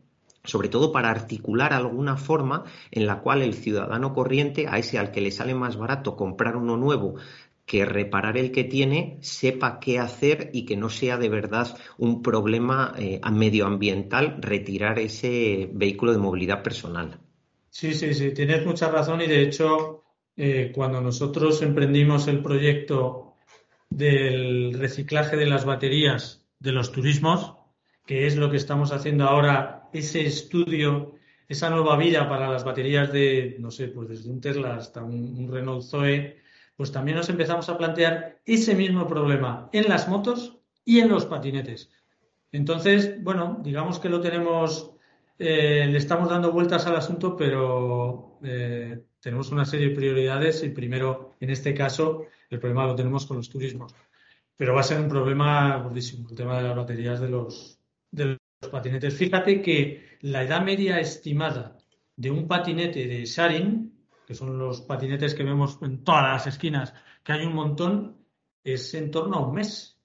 sobre 0.46 0.68
todo 0.68 0.92
para 0.92 1.10
articular 1.10 1.72
alguna 1.72 2.16
forma 2.16 2.64
en 2.90 3.06
la 3.06 3.20
cual 3.20 3.42
el 3.42 3.54
ciudadano 3.54 4.14
corriente, 4.14 4.66
a 4.68 4.78
ese 4.78 4.98
al 4.98 5.10
que 5.10 5.20
le 5.20 5.30
sale 5.30 5.54
más 5.54 5.76
barato 5.76 6.16
comprar 6.16 6.56
uno 6.56 6.76
nuevo 6.76 7.16
que 7.66 7.85
reparar 7.85 8.38
el 8.38 8.52
que 8.52 8.64
tiene 8.64 9.18
sepa 9.20 9.81
qué 9.81 9.98
hacer 9.98 10.50
y 10.52 10.64
que 10.64 10.76
no 10.76 10.88
sea 10.88 11.18
de 11.18 11.29
verdad 11.29 11.76
un 11.98 12.22
problema 12.22 12.94
eh, 12.96 13.20
medioambiental 13.33 14.37
retirar 14.40 15.00
ese 15.00 15.68
vehículo 15.72 16.12
de 16.12 16.18
movilidad 16.18 16.62
personal. 16.62 17.18
Sí, 17.68 17.92
sí, 17.92 18.14
sí, 18.14 18.31
tienes 18.31 18.64
mucha 18.64 18.88
razón 18.88 19.20
y 19.20 19.26
de 19.26 19.42
hecho 19.42 20.05
eh, 20.37 20.70
cuando 20.72 21.00
nosotros 21.00 21.61
emprendimos 21.61 22.29
el 22.29 22.40
proyecto 22.40 23.35
del 23.90 24.74
reciclaje 24.79 25.37
de 25.37 25.46
las 25.46 25.64
baterías 25.64 26.46
de 26.61 26.72
los 26.72 26.92
turismos, 26.92 27.55
que 28.07 28.26
es 28.26 28.37
lo 28.37 28.48
que 28.48 28.59
estamos 28.59 28.92
haciendo 28.92 29.24
ahora, 29.24 29.88
ese 29.92 30.24
estudio, 30.24 31.14
esa 31.48 31.68
nueva 31.70 31.96
vida 31.96 32.29
para 32.29 32.48
las 32.48 32.64
baterías 32.64 33.12
de, 33.12 33.57
no 33.59 33.70
sé, 33.72 33.88
pues 33.88 34.09
desde 34.09 34.31
un 34.31 34.40
Tesla 34.40 34.76
hasta 34.76 35.02
un 35.02 35.50
Renault 35.50 35.83
Zoe, 35.83 36.45
pues 36.76 36.92
también 36.92 37.16
nos 37.16 37.28
empezamos 37.28 37.68
a 37.68 37.78
plantear 37.78 38.40
ese 38.44 38.74
mismo 38.74 39.06
problema 39.06 39.68
en 39.72 39.88
las 39.88 40.08
motos 40.08 40.58
y 40.84 41.00
en 41.00 41.08
los 41.08 41.26
patinetes. 41.26 41.90
Entonces, 42.52 43.22
bueno, 43.22 43.60
digamos 43.62 43.98
que 43.98 44.08
lo 44.08 44.20
tenemos, 44.20 44.92
eh, 45.38 45.86
le 45.90 45.98
estamos 45.98 46.30
dando 46.30 46.52
vueltas 46.52 46.86
al 46.86 46.96
asunto, 46.96 47.36
pero 47.36 48.38
eh, 48.42 49.02
tenemos 49.20 49.50
una 49.50 49.64
serie 49.64 49.88
de 49.88 49.94
prioridades 49.94 50.62
y 50.62 50.68
primero, 50.68 51.34
en 51.40 51.50
este 51.50 51.74
caso, 51.74 52.26
el 52.50 52.60
problema 52.60 52.86
lo 52.86 52.94
tenemos 52.94 53.26
con 53.26 53.38
los 53.38 53.48
turismos. 53.48 53.94
Pero 54.56 54.74
va 54.74 54.80
a 54.80 54.84
ser 54.84 55.00
un 55.00 55.08
problema 55.08 55.76
gordísimo, 55.78 56.28
el 56.30 56.36
tema 56.36 56.56
de 56.56 56.62
las 56.62 56.76
baterías 56.76 57.20
de 57.20 57.28
los, 57.28 57.78
de 58.10 58.24
los 58.26 58.70
patinetes. 58.70 59.14
Fíjate 59.14 59.60
que 59.60 60.18
la 60.20 60.42
edad 60.42 60.62
media 60.62 61.00
estimada 61.00 61.76
de 62.16 62.30
un 62.30 62.46
patinete 62.46 63.06
de 63.06 63.24
Sharing 63.26 63.95
que 64.26 64.34
son 64.34 64.58
los 64.58 64.80
patinetes 64.82 65.34
que 65.34 65.44
vemos 65.44 65.78
en 65.82 66.02
todas 66.02 66.24
las 66.24 66.46
esquinas, 66.48 66.92
que 67.22 67.32
hay 67.32 67.46
un 67.46 67.54
montón, 67.54 68.16
es 68.64 68.92
en 68.94 69.10
torno 69.10 69.36
a 69.36 69.46
un 69.46 69.54
mes. 69.54 69.96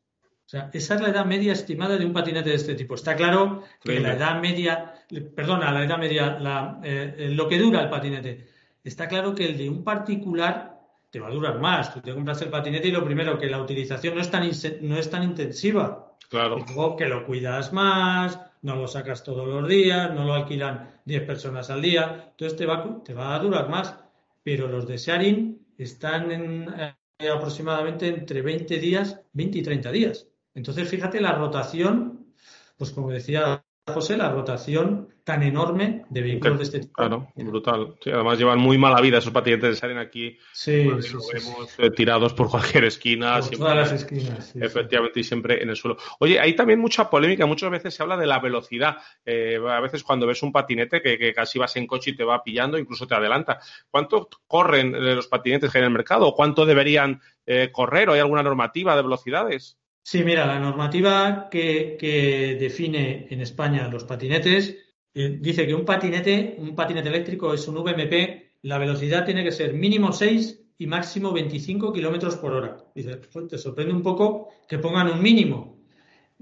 O 0.45 0.49
sea, 0.51 0.69
esa 0.73 0.95
es 0.95 1.01
la 1.01 1.09
edad 1.09 1.25
media 1.25 1.53
estimada 1.53 1.97
de 1.97 2.05
un 2.05 2.13
patinete 2.13 2.49
de 2.49 2.55
este 2.55 2.75
tipo. 2.75 2.95
Está 2.95 3.15
claro 3.15 3.63
que 3.81 3.99
la 3.99 4.13
edad 4.13 4.39
media, 4.39 4.93
perdona, 5.35 5.71
la 5.71 5.85
edad 5.85 5.97
media, 5.97 6.37
eh, 6.83 7.15
eh, 7.17 7.29
lo 7.31 7.47
que 7.47 7.57
dura 7.57 7.81
el 7.81 7.89
patinete, 7.89 8.47
está 8.83 9.07
claro 9.07 9.33
que 9.33 9.45
el 9.45 9.57
de 9.57 9.69
un 9.69 9.83
particular 9.83 10.79
te 11.09 11.19
va 11.19 11.27
a 11.27 11.31
durar 11.31 11.59
más. 11.59 11.93
Tú 11.93 12.01
te 12.01 12.13
compras 12.13 12.41
el 12.41 12.49
patinete 12.49 12.89
y 12.89 12.91
lo 12.91 13.03
primero, 13.03 13.39
que 13.39 13.49
la 13.49 13.61
utilización 13.61 14.15
no 14.15 14.21
es 14.21 14.29
tan, 14.29 14.49
no 14.81 14.97
es 14.97 15.09
tan 15.09 15.23
intensiva. 15.23 16.15
Claro. 16.29 16.59
Y 16.59 16.73
luego 16.73 16.95
que 16.95 17.07
lo 17.07 17.25
cuidas 17.25 17.73
más, 17.73 18.39
no 18.61 18.75
lo 18.75 18.87
sacas 18.87 19.23
todos 19.23 19.47
los 19.47 19.67
días, 19.67 20.13
no 20.13 20.25
lo 20.25 20.33
alquilan 20.33 20.99
10 21.05 21.23
personas 21.23 21.69
al 21.69 21.81
día, 21.81 22.27
entonces 22.31 22.57
te 22.57 22.65
va, 22.65 23.01
te 23.03 23.13
va 23.13 23.35
a 23.35 23.39
durar 23.39 23.69
más 23.69 23.95
pero 24.43 24.67
los 24.67 24.87
de 24.87 24.97
sharing 24.97 25.67
están 25.77 26.31
en, 26.31 26.67
eh, 27.19 27.29
aproximadamente 27.29 28.07
entre 28.07 28.41
20 28.41 28.79
días, 28.79 29.21
20 29.33 29.59
y 29.59 29.63
30 29.63 29.91
días. 29.91 30.27
Entonces, 30.53 30.89
fíjate 30.89 31.21
la 31.21 31.33
rotación, 31.33 32.33
pues 32.77 32.91
como 32.91 33.11
decía 33.11 33.63
José, 33.91 34.17
la 34.17 34.31
rotación 34.31 35.09
tan 35.23 35.43
enorme 35.43 36.05
de 36.09 36.21
vehículos 36.21 36.57
de 36.57 36.63
este 36.63 36.79
tipo. 36.79 36.93
Claro, 36.93 37.27
brutal. 37.35 37.95
además 38.05 38.39
llevan 38.39 38.59
muy 38.59 38.77
mala 38.77 38.99
vida 39.01 39.19
esos 39.19 39.31
patinetes 39.31 39.77
salen 39.77 39.97
aquí. 39.97 40.37
Sí, 40.51 40.89
sí, 41.01 41.15
vemos 41.33 41.75
eh, 41.77 41.91
tirados 41.91 42.33
por 42.33 42.49
cualquier 42.49 42.85
esquina. 42.85 43.39
Por 43.39 43.49
todas 43.51 43.75
las 43.75 43.91
esquinas. 43.91 44.55
efectivamente, 44.55 45.19
y 45.19 45.23
siempre 45.23 45.61
en 45.61 45.69
el 45.69 45.75
suelo. 45.75 45.97
Oye, 46.19 46.39
hay 46.39 46.53
también 46.55 46.79
mucha 46.79 47.09
polémica. 47.09 47.45
Muchas 47.45 47.69
veces 47.69 47.93
se 47.93 48.01
habla 48.01 48.17
de 48.17 48.25
la 48.25 48.39
velocidad. 48.39 48.97
Eh, 49.25 49.59
a 49.67 49.79
veces 49.79 50.03
cuando 50.03 50.25
ves 50.25 50.41
un 50.41 50.51
patinete 50.51 51.01
que, 51.01 51.33
casi 51.33 51.59
vas 51.59 51.75
en 51.75 51.87
coche 51.87 52.11
y 52.11 52.15
te 52.15 52.23
va 52.23 52.43
pillando, 52.43 52.77
incluso 52.77 53.05
te 53.05 53.15
adelanta. 53.15 53.59
¿Cuánto 53.89 54.27
corren 54.47 54.91
los 55.15 55.27
patinetes 55.27 55.71
que 55.71 55.77
hay 55.77 55.83
en 55.83 55.87
el 55.87 55.93
mercado? 55.93 56.27
¿O 56.27 56.35
cuánto 56.35 56.65
deberían 56.65 57.21
eh, 57.45 57.69
correr? 57.71 58.09
¿O 58.09 58.13
hay 58.13 58.19
alguna 58.19 58.43
normativa 58.43 58.95
de 58.95 59.03
velocidades? 59.03 59.77
Sí, 60.03 60.23
mira, 60.23 60.45
la 60.47 60.59
normativa 60.59 61.47
que, 61.49 62.57
define 62.59 63.27
en 63.29 63.41
España 63.41 63.87
los 63.87 64.03
patinetes 64.03 64.77
eh, 65.13 65.37
dice 65.39 65.67
que 65.67 65.75
un 65.75 65.85
patinete, 65.85 66.55
un 66.57 66.75
patinete 66.75 67.09
eléctrico 67.09 67.53
es 67.53 67.67
un 67.67 67.75
VMP, 67.75 68.57
la 68.63 68.77
velocidad 68.77 69.25
tiene 69.25 69.43
que 69.43 69.51
ser 69.51 69.73
mínimo 69.73 70.11
6 70.11 70.61
y 70.79 70.87
máximo 70.87 71.31
25 71.31 71.93
kilómetros 71.93 72.35
por 72.37 72.53
hora. 72.53 72.77
Dice, 72.95 73.17
pues, 73.17 73.47
te 73.47 73.57
sorprende 73.57 73.93
un 73.93 74.01
poco 74.01 74.49
que 74.67 74.79
pongan 74.79 75.11
un 75.11 75.21
mínimo. 75.21 75.79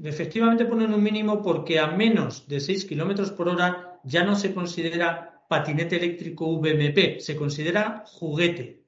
Efectivamente 0.01 0.65
ponen 0.65 0.93
un 0.93 1.03
mínimo 1.03 1.41
porque 1.41 1.79
a 1.79 1.87
menos 1.87 2.47
de 2.47 2.61
6 2.61 2.85
kilómetros 2.85 3.31
por 3.31 3.49
hora 3.49 3.99
ya 4.05 4.23
no 4.23 4.35
se 4.35 4.53
considera 4.53 5.43
patinete 5.49 5.97
eléctrico 5.97 6.57
VMP, 6.59 7.19
se 7.19 7.35
considera 7.35 8.05
juguete. 8.05 8.85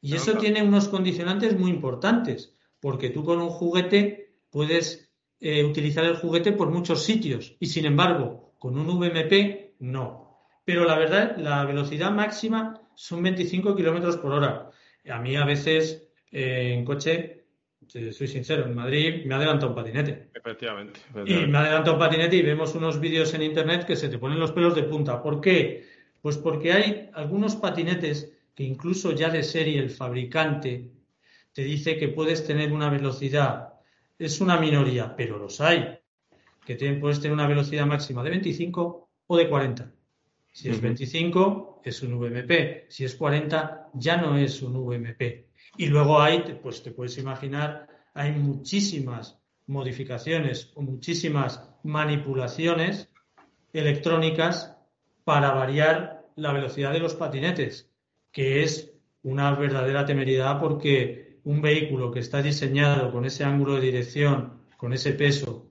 Y 0.00 0.14
eso 0.14 0.38
tiene 0.38 0.62
unos 0.62 0.88
condicionantes 0.88 1.58
muy 1.58 1.70
importantes 1.70 2.53
porque 2.84 3.08
tú 3.08 3.24
con 3.24 3.40
un 3.40 3.48
juguete 3.48 4.34
puedes 4.50 5.10
eh, 5.40 5.64
utilizar 5.64 6.04
el 6.04 6.16
juguete 6.16 6.52
por 6.52 6.68
muchos 6.68 7.02
sitios 7.02 7.56
y 7.58 7.64
sin 7.64 7.86
embargo 7.86 8.52
con 8.58 8.76
un 8.78 8.86
VMP 8.86 9.76
no. 9.78 10.38
Pero 10.66 10.84
la 10.84 10.98
verdad, 10.98 11.38
la 11.38 11.64
velocidad 11.64 12.10
máxima 12.10 12.82
son 12.94 13.22
25 13.22 13.74
kilómetros 13.74 14.18
por 14.18 14.32
hora. 14.32 14.70
A 15.08 15.18
mí 15.18 15.34
a 15.34 15.46
veces 15.46 16.10
eh, 16.30 16.74
en 16.74 16.84
coche, 16.84 17.46
soy 17.88 18.28
sincero, 18.28 18.66
en 18.66 18.74
Madrid 18.74 19.24
me 19.24 19.34
adelanta 19.34 19.66
un 19.66 19.74
patinete. 19.74 20.28
Efectivamente, 20.34 21.00
Y 21.24 21.46
me 21.46 21.56
adelanta 21.56 21.92
un 21.92 21.98
patinete 21.98 22.36
y 22.36 22.42
vemos 22.42 22.74
unos 22.74 23.00
vídeos 23.00 23.32
en 23.32 23.44
internet 23.44 23.86
que 23.86 23.96
se 23.96 24.10
te 24.10 24.18
ponen 24.18 24.38
los 24.38 24.52
pelos 24.52 24.74
de 24.74 24.82
punta. 24.82 25.22
¿Por 25.22 25.40
qué? 25.40 25.86
Pues 26.20 26.36
porque 26.36 26.74
hay 26.74 27.08
algunos 27.14 27.56
patinetes 27.56 28.30
que 28.54 28.64
incluso 28.64 29.12
ya 29.12 29.30
de 29.30 29.42
serie 29.42 29.78
el 29.78 29.88
fabricante 29.88 30.90
te 31.54 31.62
dice 31.62 31.96
que 31.96 32.08
puedes 32.08 32.46
tener 32.46 32.72
una 32.72 32.90
velocidad 32.90 33.74
es 34.18 34.40
una 34.40 34.58
minoría, 34.58 35.14
pero 35.16 35.38
los 35.38 35.60
hay, 35.60 35.98
que 36.64 36.76
tienen, 36.76 37.00
puedes 37.00 37.20
tener 37.20 37.32
una 37.32 37.46
velocidad 37.46 37.86
máxima 37.86 38.22
de 38.22 38.30
25 38.30 39.10
o 39.26 39.36
de 39.36 39.48
40. 39.48 39.92
Si 40.52 40.68
es 40.68 40.80
25, 40.80 41.82
es 41.84 42.02
un 42.02 42.14
VMP. 42.18 42.86
Si 42.88 43.04
es 43.04 43.16
40, 43.16 43.90
ya 43.94 44.16
no 44.16 44.36
es 44.36 44.62
un 44.62 44.76
VMP. 44.76 45.48
Y 45.76 45.86
luego 45.86 46.20
hay, 46.20 46.58
pues 46.62 46.82
te 46.82 46.92
puedes 46.92 47.18
imaginar, 47.18 47.88
hay 48.14 48.32
muchísimas 48.32 49.40
modificaciones 49.66 50.70
o 50.76 50.82
muchísimas 50.82 51.68
manipulaciones 51.82 53.10
electrónicas 53.72 54.76
para 55.24 55.50
variar 55.50 56.24
la 56.36 56.52
velocidad 56.52 56.92
de 56.92 57.00
los 57.00 57.14
patinetes, 57.14 57.90
que 58.30 58.62
es 58.62 58.92
una 59.22 59.52
verdadera 59.56 60.04
temeridad 60.04 60.60
porque 60.60 61.23
un 61.44 61.60
vehículo 61.60 62.10
que 62.10 62.20
está 62.20 62.42
diseñado 62.42 63.12
con 63.12 63.24
ese 63.24 63.44
ángulo 63.44 63.74
de 63.74 63.82
dirección, 63.82 64.54
con 64.76 64.92
ese 64.92 65.12
peso, 65.12 65.66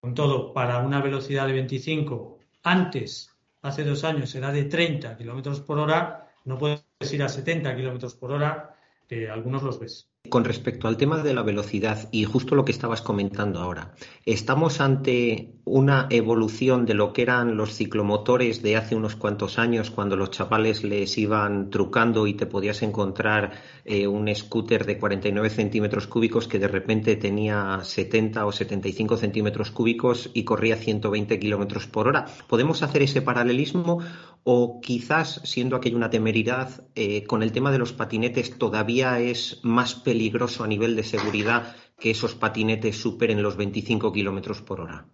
con 0.00 0.14
todo, 0.14 0.52
para 0.52 0.78
una 0.78 1.00
velocidad 1.00 1.46
de 1.46 1.52
25, 1.52 2.38
antes, 2.62 3.30
hace 3.62 3.84
dos 3.84 4.04
años, 4.04 4.34
era 4.34 4.52
de 4.52 4.64
30 4.64 5.16
kilómetros 5.16 5.60
por 5.60 5.78
hora, 5.78 6.30
no 6.44 6.58
puedes 6.58 6.82
ir 7.12 7.22
a 7.22 7.28
70 7.28 7.76
kilómetros 7.76 8.14
por 8.14 8.32
hora, 8.32 8.74
que 9.06 9.28
algunos 9.30 9.62
los 9.62 9.78
ves. 9.80 10.08
Con 10.28 10.44
respecto 10.44 10.88
al 10.88 10.96
tema 10.96 11.22
de 11.22 11.32
la 11.32 11.42
velocidad 11.42 12.08
y 12.12 12.24
justo 12.24 12.54
lo 12.54 12.64
que 12.64 12.72
estabas 12.72 13.00
comentando 13.00 13.60
ahora, 13.60 13.94
¿estamos 14.26 14.80
ante 14.80 15.54
una 15.68 16.06
evolución 16.10 16.86
de 16.86 16.94
lo 16.94 17.12
que 17.12 17.22
eran 17.22 17.56
los 17.56 17.74
ciclomotores 17.74 18.62
de 18.62 18.76
hace 18.76 18.96
unos 18.96 19.16
cuantos 19.16 19.58
años 19.58 19.90
cuando 19.90 20.16
los 20.16 20.30
chavales 20.30 20.82
les 20.82 21.16
iban 21.18 21.70
trucando 21.70 22.26
y 22.26 22.34
te 22.34 22.46
podías 22.46 22.82
encontrar 22.82 23.52
eh, 23.84 24.06
un 24.06 24.34
scooter 24.34 24.86
de 24.86 24.98
49 24.98 25.50
centímetros 25.50 26.06
cúbicos 26.06 26.48
que 26.48 26.58
de 26.58 26.68
repente 26.68 27.16
tenía 27.16 27.80
70 27.82 28.46
o 28.46 28.52
75 28.52 29.16
centímetros 29.16 29.70
cúbicos 29.70 30.30
y 30.32 30.44
corría 30.44 30.76
120 30.76 31.38
kilómetros 31.38 31.86
por 31.86 32.08
hora? 32.08 32.24
¿Podemos 32.48 32.82
hacer 32.82 33.02
ese 33.02 33.22
paralelismo 33.22 34.00
o 34.44 34.80
quizás, 34.80 35.42
siendo 35.44 35.76
aquello 35.76 35.96
una 35.96 36.10
temeridad, 36.10 36.86
eh, 36.94 37.24
con 37.24 37.42
el 37.42 37.52
tema 37.52 37.70
de 37.70 37.78
los 37.78 37.92
patinetes 37.92 38.56
todavía 38.58 39.20
es 39.20 39.60
más 39.62 39.94
peligroso 39.94 40.64
a 40.64 40.66
nivel 40.66 40.96
de 40.96 41.04
seguridad 41.04 41.76
que 41.98 42.10
esos 42.10 42.34
patinetes 42.34 42.96
superen 42.96 43.42
los 43.42 43.56
25 43.56 44.12
kilómetros 44.12 44.62
por 44.62 44.80
hora? 44.80 45.06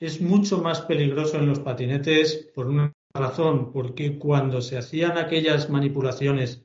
Es 0.00 0.20
mucho 0.20 0.58
más 0.58 0.82
peligroso 0.82 1.38
en 1.38 1.46
los 1.46 1.58
patinetes 1.58 2.48
por 2.54 2.68
una 2.68 2.92
razón, 3.12 3.72
porque 3.72 4.16
cuando 4.16 4.62
se 4.62 4.78
hacían 4.78 5.18
aquellas 5.18 5.70
manipulaciones 5.70 6.64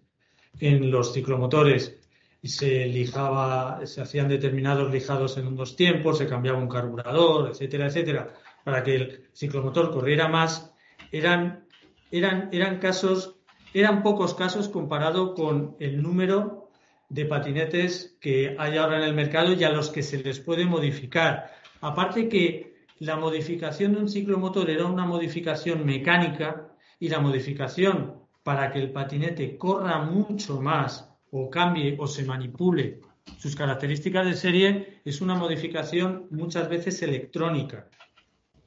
en 0.60 0.92
los 0.92 1.14
ciclomotores 1.14 1.98
y 2.44 2.50
se 2.50 2.86
lijaba, 2.86 3.88
se 3.88 4.02
hacían 4.02 4.28
determinados 4.28 4.92
lijados 4.92 5.38
en 5.38 5.48
unos 5.48 5.76
tiempos, 5.76 6.20
se 6.20 6.28
cambiaba 6.28 6.60
un 6.60 6.68
carburador, 6.68 7.50
etcétera, 7.50 7.88
etcétera, 7.88 8.34
para 8.64 8.84
que 8.84 8.96
el 8.96 9.26
ciclomotor 9.34 9.90
corriera 9.90 10.28
más, 10.28 10.72
eran, 11.12 11.66
eran, 12.12 12.50
eran 12.52 12.78
casos, 12.78 13.38
eran 13.74 14.04
pocos 14.04 14.36
casos 14.36 14.70
comparado 14.70 15.34
con 15.34 15.76
el 15.80 16.04
número 16.04 16.70
de 17.10 17.26
patinetes 17.26 18.16
que 18.22 18.56
hay 18.60 18.78
ahora 18.78 18.98
en 18.98 19.06
el 19.06 19.16
mercado 19.16 19.54
y 19.54 19.64
a 19.64 19.72
los 19.72 19.90
que 19.90 20.04
se 20.04 20.22
les 20.22 20.40
puede 20.40 20.66
modificar. 20.66 21.52
Aparte 21.82 22.30
que 22.30 22.73
la 23.04 23.18
modificación 23.18 23.94
de 23.94 24.00
un 24.00 24.10
ciclomotor 24.10 24.70
era 24.70 24.86
una 24.86 25.06
modificación 25.06 25.86
mecánica 25.86 26.70
y 27.00 27.10
la 27.10 27.20
modificación 27.20 28.16
para 28.44 28.72
que 28.72 28.80
el 28.80 28.92
patinete 28.92 29.58
corra 29.58 30.00
mucho 30.00 30.62
más 30.62 31.10
o 31.32 31.50
cambie 31.50 31.98
o 32.00 32.08
se 32.08 32.24
manipule 32.24 33.02
sus 33.38 33.56
características 33.56 34.26
de 34.26 34.34
serie 34.36 35.02
es 35.04 35.20
una 35.20 35.36
modificación 35.36 36.28
muchas 36.30 36.70
veces 36.70 37.02
electrónica. 37.02 37.90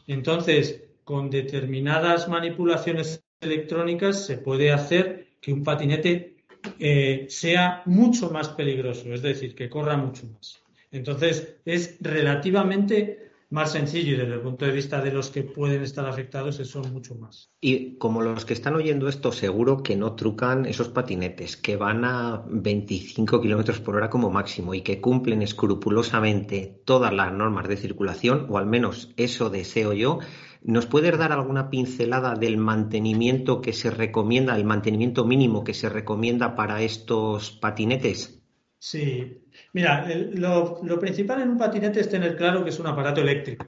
Entonces, 0.06 0.84
con 1.04 1.30
determinadas 1.30 2.28
manipulaciones 2.28 3.24
electrónicas 3.40 4.26
se 4.26 4.38
puede 4.38 4.70
hacer 4.70 5.28
que 5.40 5.52
un 5.52 5.62
patinete 5.62 6.36
eh, 6.78 7.26
sea 7.28 7.82
mucho 7.86 8.30
más 8.30 8.50
peligroso, 8.50 9.12
es 9.14 9.22
decir, 9.22 9.54
que 9.54 9.70
corra 9.70 9.96
mucho 9.96 10.26
más. 10.26 10.62
Entonces, 10.90 11.56
es 11.64 11.96
relativamente 12.00 13.25
más 13.48 13.72
sencillo 13.72 14.14
y 14.14 14.16
desde 14.16 14.34
el 14.34 14.40
punto 14.40 14.64
de 14.64 14.72
vista 14.72 15.00
de 15.00 15.12
los 15.12 15.30
que 15.30 15.42
pueden 15.42 15.82
estar 15.82 16.04
afectados, 16.06 16.56
son 16.56 16.92
mucho 16.92 17.14
más. 17.14 17.50
Y 17.60 17.96
como 17.96 18.22
los 18.22 18.44
que 18.44 18.54
están 18.54 18.74
oyendo 18.74 19.08
esto, 19.08 19.30
seguro 19.30 19.82
que 19.82 19.96
no 19.96 20.14
trucan 20.14 20.66
esos 20.66 20.88
patinetes, 20.88 21.56
que 21.56 21.76
van 21.76 22.04
a 22.04 22.44
25 22.48 23.40
kilómetros 23.40 23.80
por 23.80 23.96
hora 23.96 24.10
como 24.10 24.30
máximo 24.30 24.74
y 24.74 24.82
que 24.82 25.00
cumplen 25.00 25.42
escrupulosamente 25.42 26.82
todas 26.84 27.12
las 27.12 27.32
normas 27.32 27.68
de 27.68 27.76
circulación, 27.76 28.46
o 28.48 28.58
al 28.58 28.66
menos 28.66 29.12
eso 29.16 29.48
deseo 29.48 29.92
yo. 29.92 30.18
¿Nos 30.62 30.86
puedes 30.86 31.16
dar 31.16 31.30
alguna 31.30 31.70
pincelada 31.70 32.34
del 32.34 32.56
mantenimiento 32.56 33.60
que 33.60 33.72
se 33.72 33.90
recomienda, 33.90 34.56
el 34.56 34.64
mantenimiento 34.64 35.24
mínimo 35.24 35.62
que 35.62 35.74
se 35.74 35.88
recomienda 35.88 36.56
para 36.56 36.82
estos 36.82 37.52
patinetes? 37.52 38.42
Sí, 38.86 39.42
mira, 39.72 40.06
lo, 40.34 41.00
principal 41.00 41.42
en 41.42 41.50
un 41.50 41.58
patinete 41.58 41.98
es 41.98 42.08
tener 42.08 42.36
claro 42.36 42.62
que 42.62 42.70
es 42.70 42.78
un 42.78 42.86
aparato 42.86 43.20
eléctrico. 43.20 43.66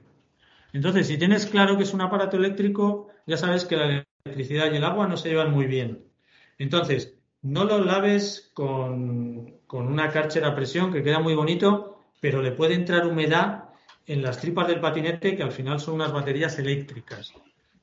Entonces, 0.71 1.07
si 1.07 1.17
tienes 1.17 1.45
claro 1.45 1.75
que 1.75 1.83
es 1.83 1.93
un 1.93 1.99
aparato 1.99 2.37
eléctrico, 2.37 3.09
ya 3.27 3.35
sabes 3.35 3.65
que 3.65 3.75
la 3.75 4.05
electricidad 4.23 4.71
y 4.71 4.77
el 4.77 4.83
agua 4.85 5.09
no 5.09 5.17
se 5.17 5.27
llevan 5.27 5.51
muy 5.51 5.65
bien. 5.65 6.05
Entonces, 6.57 7.17
no 7.41 7.65
lo 7.65 7.83
laves 7.83 8.49
con, 8.53 9.59
con 9.67 9.87
una 9.87 10.09
cárcera 10.09 10.47
a 10.47 10.55
presión 10.55 10.89
que 10.93 11.03
queda 11.03 11.19
muy 11.19 11.35
bonito, 11.35 11.99
pero 12.21 12.41
le 12.41 12.53
puede 12.53 12.75
entrar 12.75 13.05
humedad 13.05 13.71
en 14.05 14.21
las 14.21 14.39
tripas 14.39 14.69
del 14.69 14.79
patinete, 14.79 15.35
que 15.35 15.43
al 15.43 15.51
final 15.51 15.81
son 15.81 15.95
unas 15.95 16.13
baterías 16.13 16.57
eléctricas. 16.59 17.33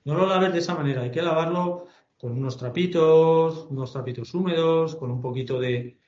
No 0.06 0.14
lo 0.14 0.26
laves 0.26 0.54
de 0.54 0.60
esa 0.60 0.74
manera, 0.74 1.02
hay 1.02 1.10
que 1.10 1.20
lavarlo 1.20 1.86
con 2.18 2.32
unos 2.32 2.56
trapitos, 2.56 3.66
unos 3.68 3.92
trapitos 3.92 4.32
húmedos, 4.32 4.96
con 4.96 5.10
un 5.10 5.20
poquito 5.20 5.60
de, 5.60 5.98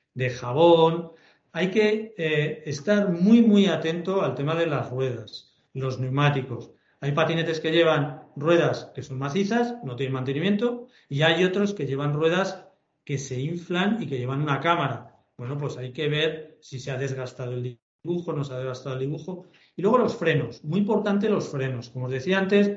jabón. 0.40 1.12
Hay 1.58 1.72
que 1.72 2.14
eh, 2.16 2.62
estar 2.66 3.10
muy, 3.10 3.42
muy 3.42 3.66
atento 3.66 4.22
al 4.22 4.36
tema 4.36 4.54
de 4.54 4.66
las 4.66 4.90
ruedas, 4.90 5.56
los 5.74 5.98
neumáticos. 5.98 6.70
Hay 7.00 7.10
patinetes 7.10 7.58
que 7.58 7.72
llevan 7.72 8.22
ruedas 8.36 8.92
que 8.94 9.02
son 9.02 9.18
macizas, 9.18 9.74
no 9.82 9.96
tienen 9.96 10.12
mantenimiento, 10.12 10.86
y 11.08 11.22
hay 11.22 11.42
otros 11.42 11.74
que 11.74 11.84
llevan 11.84 12.14
ruedas 12.14 12.64
que 13.02 13.18
se 13.18 13.40
inflan 13.40 14.00
y 14.00 14.06
que 14.06 14.18
llevan 14.18 14.40
una 14.40 14.60
cámara. 14.60 15.16
Bueno, 15.36 15.58
pues 15.58 15.76
hay 15.78 15.92
que 15.92 16.08
ver 16.08 16.58
si 16.60 16.78
se 16.78 16.92
ha 16.92 16.96
desgastado 16.96 17.54
el 17.54 17.76
dibujo, 18.04 18.32
no 18.32 18.44
se 18.44 18.54
ha 18.54 18.58
desgastado 18.58 18.94
el 18.94 19.00
dibujo 19.00 19.46
y 19.74 19.82
luego 19.82 19.98
los 19.98 20.14
frenos, 20.14 20.62
muy 20.62 20.78
importante 20.78 21.28
los 21.28 21.48
frenos. 21.48 21.88
Como 21.88 22.06
os 22.06 22.12
decía 22.12 22.38
antes, 22.38 22.70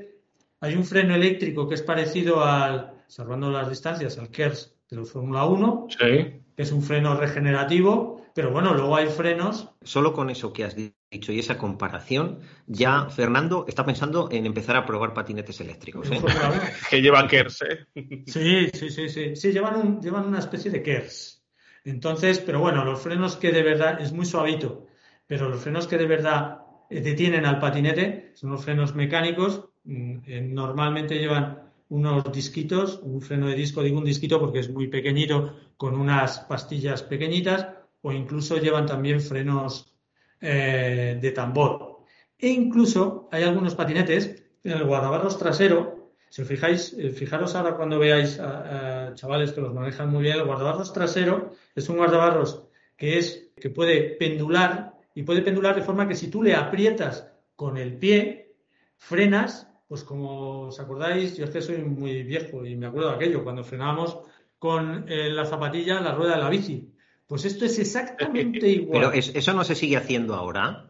hay 0.60 0.74
un 0.74 0.86
freno 0.86 1.14
eléctrico 1.14 1.68
que 1.68 1.76
es 1.76 1.84
parecido 1.84 2.44
al, 2.44 3.04
salvando 3.06 3.52
las 3.52 3.70
distancias, 3.70 4.18
al 4.18 4.32
KERS 4.32 4.76
de 4.90 4.98
la 4.98 5.06
Fórmula 5.06 5.46
1, 5.46 5.88
que 6.00 6.42
es 6.58 6.72
un 6.72 6.82
freno 6.82 7.16
regenerativo, 7.16 8.21
pero 8.34 8.52
bueno, 8.52 8.74
luego 8.74 8.96
hay 8.96 9.08
frenos. 9.08 9.70
Solo 9.84 10.14
con 10.14 10.30
eso 10.30 10.54
que 10.54 10.64
has 10.64 10.76
dicho 10.76 11.32
y 11.32 11.40
esa 11.40 11.58
comparación, 11.58 12.40
ya 12.68 13.10
Fernando 13.10 13.66
está 13.68 13.86
pensando 13.86 14.30
en 14.32 14.46
empezar 14.46 14.76
a 14.76 14.86
probar 14.86 15.14
patinetes 15.14 15.60
eléctricos. 15.62 16.10
¿eh? 16.12 16.22
que 16.90 17.02
llevan 17.02 17.28
KERS, 17.28 17.62
¿eh? 17.64 17.88
Sí, 18.28 18.70
sí, 18.74 18.90
sí, 18.90 19.10
sí. 19.10 19.36
Sí, 19.36 19.52
llevan, 19.52 20.02
llevan 20.02 20.28
una 20.28 20.40
especie 20.40 20.72
de 20.72 20.82
KERS. 20.82 21.44
Entonces, 21.84 22.40
pero 22.40 22.60
bueno, 22.60 22.86
los 22.86 23.02
frenos 23.02 23.36
que 23.36 23.52
de 23.52 23.64
verdad 23.64 24.00
es 24.02 24.12
muy 24.14 24.26
suavito, 24.26 24.88
pero 25.28 25.50
los 25.50 25.62
frenos 25.62 25.88
que 25.88 25.98
de 25.98 26.06
verdad 26.06 26.60
detienen 26.90 27.46
al 27.46 27.60
patinete, 27.60 28.32
son 28.36 28.52
los 28.52 28.64
frenos 28.64 28.96
mecánicos, 28.96 29.70
mm, 29.84 30.18
eh, 30.26 30.42
normalmente 30.42 31.18
llevan 31.18 31.72
unos 31.90 32.32
disquitos, 32.32 33.00
un 33.04 33.22
freno 33.22 33.48
de 33.48 33.56
disco, 33.56 33.84
digo 33.84 33.98
un 33.98 34.06
disquito 34.06 34.40
porque 34.40 34.60
es 34.60 34.70
muy 34.70 34.88
pequeñito, 34.88 35.56
con 35.78 36.00
unas 36.00 36.40
pastillas 36.42 37.04
pequeñitas, 37.04 37.68
o 38.02 38.12
incluso 38.12 38.58
llevan 38.58 38.86
también 38.86 39.22
frenos 39.22 39.96
eh, 40.40 41.18
de 41.22 41.32
tambor. 41.32 42.06
E 42.38 42.50
incluso 42.50 43.30
hay 43.32 43.44
algunos 43.44 43.76
patinetes 43.76 44.44
en 44.64 44.72
el 44.72 44.84
guardabarros 44.86 45.38
trasero, 45.38 46.12
si 46.30 46.42
os 46.42 46.48
fijáis, 46.48 46.94
eh, 46.94 47.10
fijaros 47.10 47.56
ahora 47.56 47.76
cuando 47.76 48.00
veáis 48.00 48.40
a, 48.40 49.14
chavales 49.16 49.52
que 49.52 49.62
los 49.62 49.74
manejan 49.74 50.10
muy 50.10 50.24
bien, 50.24 50.38
el 50.38 50.46
guardabarros 50.46 50.94
trasero 50.94 51.52
es 51.76 51.90
un 51.90 51.98
guardabarros 51.98 52.68
que 52.96 53.18
es 53.18 53.52
que 53.60 53.70
puede 53.70 54.16
pendular 54.16 54.94
y 55.14 55.24
puede 55.24 55.42
pendular 55.42 55.76
de 55.76 55.82
forma 55.82 56.08
que 56.08 56.16
si 56.16 56.30
tú 56.30 56.42
le 56.42 56.56
aprietas 56.56 57.30
con 57.56 57.78
el 57.78 57.98
pie, 57.98 58.56
frenas, 58.98 59.68
pues 59.88 60.04
como 60.04 60.68
os 60.68 60.80
acordáis, 60.80 61.36
yo 61.36 61.46
es 61.46 61.52
que 61.52 61.62
soy 61.62 61.78
muy 61.80 62.24
viejo 62.24 62.66
y 62.66 62.76
me 62.76 62.88
acuerdo 62.88 63.10
de 63.10 63.16
aquello, 63.16 63.44
cuando 63.44 63.64
frenábamos 63.64 64.20
con 64.58 65.06
eh, 65.10 65.30
la 65.30 65.46
zapatilla 65.46 66.00
la 66.00 66.16
rueda 66.16 66.36
de 66.36 66.42
la 66.42 66.50
bici. 66.50 66.91
Pues 67.32 67.46
esto 67.46 67.64
es 67.64 67.80
exactamente 67.80 68.68
igual. 68.68 69.10
Pero 69.10 69.14
eso 69.14 69.54
no 69.54 69.64
se 69.64 69.74
sigue 69.74 69.96
haciendo 69.96 70.36
ahora. 70.36 70.90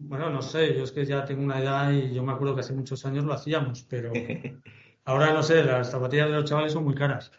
Bueno, 0.00 0.30
no 0.30 0.40
sé, 0.40 0.74
yo 0.74 0.82
es 0.82 0.92
que 0.92 1.04
ya 1.04 1.26
tengo 1.26 1.42
una 1.42 1.60
edad 1.60 1.92
y 1.92 2.14
yo 2.14 2.22
me 2.22 2.32
acuerdo 2.32 2.54
que 2.54 2.62
hace 2.62 2.72
muchos 2.72 3.04
años 3.04 3.24
lo 3.24 3.34
hacíamos, 3.34 3.82
pero 3.82 4.10
ahora 5.04 5.34
no 5.34 5.42
sé, 5.42 5.62
las 5.62 5.90
zapatillas 5.90 6.28
de 6.28 6.36
los 6.36 6.46
chavales 6.46 6.72
son 6.72 6.84
muy 6.84 6.94
caras. 6.94 7.32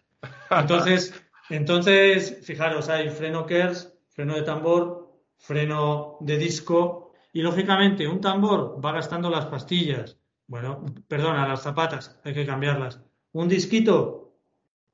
Entonces, 0.52 1.20
entonces 1.50 2.42
fijaros, 2.44 2.88
hay 2.88 3.10
freno 3.10 3.48
KERS, 3.48 3.98
freno 4.10 4.36
de 4.36 4.44
tambor, 4.44 5.12
freno 5.38 6.18
de 6.20 6.38
disco 6.38 7.14
Y 7.34 7.42
lógicamente, 7.42 8.08
un 8.08 8.22
tambor 8.22 8.80
va 8.80 8.92
gastando 8.92 9.32
las 9.32 9.48
pastillas. 9.48 10.20
Bueno, 10.46 10.86
perdona, 11.08 11.48
las 11.48 11.64
zapatas, 11.64 12.20
hay 12.24 12.36
que 12.36 12.46
cambiarlas. 12.46 13.02
Un 13.32 13.48
disquito 13.48 14.38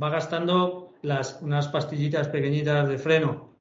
va 0.01 0.09
gastando 0.09 0.80
las, 1.01 1.39
unas 1.41 1.67
pastillitas 1.67 2.27
pequeñitas 2.29 2.87
de 2.89 2.97
freno. 2.97 3.59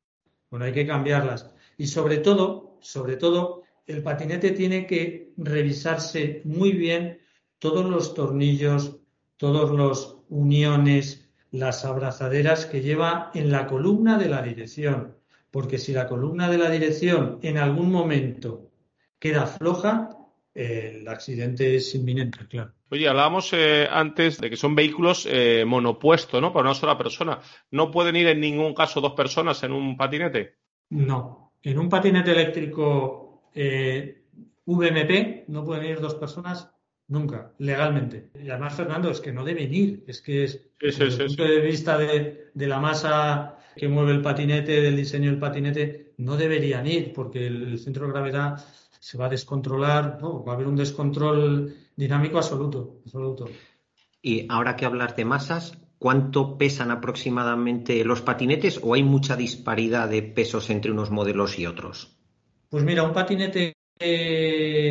Bueno, 0.50 0.64
hay 0.64 0.72
que 0.72 0.86
cambiarlas. 0.86 1.50
Y 1.76 1.86
sobre 1.86 2.18
todo, 2.18 2.78
sobre 2.80 3.16
todo, 3.16 3.62
el 3.86 4.02
patinete 4.02 4.50
tiene 4.50 4.86
que 4.86 5.32
revisarse 5.36 6.42
muy 6.44 6.72
bien 6.72 7.20
todos 7.58 7.88
los 7.88 8.14
tornillos, 8.14 8.98
todos 9.36 9.70
los 9.70 10.18
uniones, 10.28 11.28
las 11.50 11.84
abrazaderas 11.84 12.66
que 12.66 12.80
lleva 12.80 13.30
en 13.34 13.50
la 13.50 13.66
columna 13.66 14.18
de 14.18 14.28
la 14.28 14.42
dirección. 14.42 15.16
Porque 15.50 15.78
si 15.78 15.92
la 15.92 16.06
columna 16.06 16.48
de 16.48 16.58
la 16.58 16.70
dirección 16.70 17.38
en 17.42 17.58
algún 17.58 17.90
momento 17.90 18.70
queda 19.18 19.46
floja, 19.46 20.10
el 20.54 21.06
accidente 21.08 21.76
es 21.76 21.94
inminente, 21.94 22.46
claro. 22.48 22.72
Oye, 22.90 23.08
hablábamos 23.08 23.52
eh, 23.52 23.88
antes 23.90 24.38
de 24.38 24.50
que 24.50 24.56
son 24.56 24.74
vehículos 24.74 25.26
eh, 25.30 25.64
monopuestos, 25.66 26.40
¿no? 26.40 26.52
Para 26.52 26.68
una 26.68 26.74
sola 26.74 26.98
persona. 26.98 27.38
¿No 27.70 27.90
pueden 27.90 28.16
ir 28.16 28.26
en 28.26 28.40
ningún 28.40 28.74
caso 28.74 29.00
dos 29.00 29.12
personas 29.12 29.62
en 29.62 29.72
un 29.72 29.96
patinete? 29.96 30.56
No. 30.90 31.54
En 31.62 31.78
un 31.78 31.88
patinete 31.88 32.32
eléctrico 32.32 33.50
eh, 33.54 34.24
VMP 34.66 35.44
no 35.48 35.64
pueden 35.64 35.84
ir 35.84 36.00
dos 36.00 36.14
personas 36.14 36.70
Nunca, 37.10 37.52
legalmente. 37.58 38.30
Y 38.40 38.50
además, 38.50 38.76
Fernando, 38.76 39.10
es 39.10 39.20
que 39.20 39.32
no 39.32 39.44
deben 39.44 39.74
ir. 39.74 40.04
Es 40.06 40.22
que 40.22 40.44
es, 40.44 40.64
desde 40.78 41.06
el 41.06 41.26
punto 41.26 41.42
de 41.42 41.60
vista 41.60 41.98
de, 41.98 42.52
la 42.54 42.78
masa 42.78 43.58
que 43.74 43.88
mueve 43.88 44.12
el 44.12 44.22
patinete, 44.22 44.80
del 44.80 44.94
diseño 44.94 45.28
del 45.28 45.40
patinete, 45.40 46.14
no 46.18 46.36
deberían 46.36 46.86
ir 46.86 47.12
porque 47.12 47.48
el, 47.48 47.80
centro 47.80 48.06
de 48.06 48.12
gravedad 48.12 48.64
se 49.00 49.18
va 49.18 49.26
a 49.26 49.30
descontrolar, 49.30 50.18
va 50.22 50.52
a 50.52 50.54
haber 50.54 50.68
un 50.68 50.76
descontrol 50.76 51.74
dinámico 51.96 52.36
absoluto, 52.36 53.00
absoluto. 53.04 53.48
Y 54.22 54.46
ahora 54.50 54.76
que 54.76 54.84
hablar 54.84 55.16
de 55.16 55.24
masas, 55.24 55.78
¿cuánto 55.98 56.58
pesan 56.58 56.90
aproximadamente 56.90 58.04
los 58.04 58.20
patinetes 58.20 58.78
o 58.82 58.94
hay 58.94 59.02
mucha 59.02 59.36
disparidad 59.36 60.08
de 60.08 60.22
pesos 60.22 60.68
entre 60.68 60.92
unos 60.92 61.10
modelos 61.10 61.58
y 61.58 61.66
otros? 61.66 62.16
Pues 62.68 62.84
mira, 62.84 63.02
un 63.02 63.14
patinete 63.14 63.74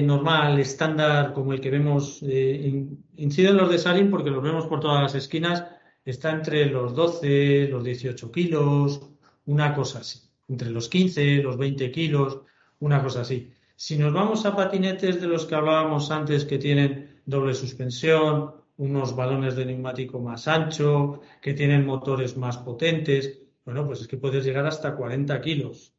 normal, 0.04 0.60
estándar, 0.60 1.34
como 1.34 1.54
el 1.54 1.62
que 1.62 1.70
vemos, 1.70 2.20
eh, 2.24 2.86
inciden 3.18 3.58
los 3.58 3.70
de 3.70 3.78
Sarin 3.78 4.10
porque 4.10 4.32
los 4.32 4.44
vemos 4.44 4.66
por 4.66 4.80
todas 4.80 5.02
las 5.02 5.16
esquinas, 5.16 5.66
está 6.04 6.32
entre 6.32 6.66
los 6.66 6.96
12, 6.96 7.68
los 7.70 7.84
18 7.84 8.32
kilos, 8.32 9.02
una 9.46 9.74
cosa 9.74 10.00
así. 10.00 10.20
Entre 10.48 10.72
los 10.72 10.90
15, 10.90 11.44
los 11.44 11.58
20 11.58 11.92
kilos, 11.92 12.42
una 12.80 13.04
cosa 13.04 13.22
así. 13.22 13.52
Si 13.82 13.98
nos 13.98 14.12
vamos 14.12 14.46
a 14.46 14.58
patinetes 14.58 15.22
de 15.22 15.28
los 15.28 15.46
que 15.46 15.56
hablábamos 15.56 16.12
antes 16.12 16.44
que 16.44 16.58
tienen 16.58 17.22
doble 17.26 17.54
suspensión, 17.54 18.56
unos 18.76 19.16
balones 19.16 19.56
de 19.56 19.66
neumático 19.66 20.20
más 20.20 20.50
ancho, 20.50 21.22
que 21.42 21.54
tienen 21.54 21.86
motores 21.86 22.36
más 22.36 22.58
potentes, 22.58 23.40
bueno, 23.64 23.88
pues 23.88 24.02
es 24.02 24.10
que 24.10 24.18
puedes 24.18 24.44
llegar 24.44 24.66
hasta 24.66 24.98
40 24.98 25.40
kilos. 25.40 25.94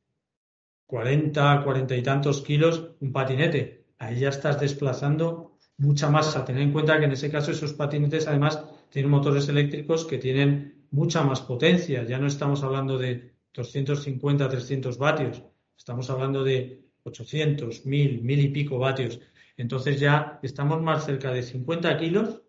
40, 0.84 1.62
40 1.64 1.96
y 1.96 2.02
tantos 2.02 2.42
kilos 2.42 2.90
un 3.00 3.12
patinete. 3.14 3.86
Ahí 3.98 4.20
ya 4.20 4.28
estás 4.28 4.60
desplazando 4.60 5.56
mucha 5.78 6.10
masa. 6.10 6.44
Tener 6.44 6.60
en 6.60 6.72
cuenta 6.72 6.98
que 6.98 7.06
en 7.06 7.12
ese 7.12 7.30
caso 7.30 7.50
esos 7.50 7.72
patinetes 7.72 8.26
además 8.26 8.62
tienen 8.90 9.10
motores 9.10 9.48
eléctricos 9.48 10.04
que 10.04 10.18
tienen 10.18 10.84
mucha 10.90 11.22
más 11.22 11.40
potencia. 11.40 12.04
Ya 12.04 12.18
no 12.18 12.26
estamos 12.26 12.62
hablando 12.62 12.98
de 12.98 13.36
250, 13.54 14.50
300 14.50 14.98
vatios. 14.98 15.42
Estamos 15.78 16.10
hablando 16.10 16.44
de 16.44 16.89
800, 17.04 17.86
1000, 17.86 18.22
1000 18.22 18.40
y 18.40 18.48
pico 18.48 18.78
vatios. 18.78 19.20
Entonces 19.56 20.00
ya 20.00 20.38
estamos 20.42 20.80
más 20.82 21.04
cerca 21.04 21.32
de 21.32 21.42
50 21.42 21.98
kilos 21.98 22.42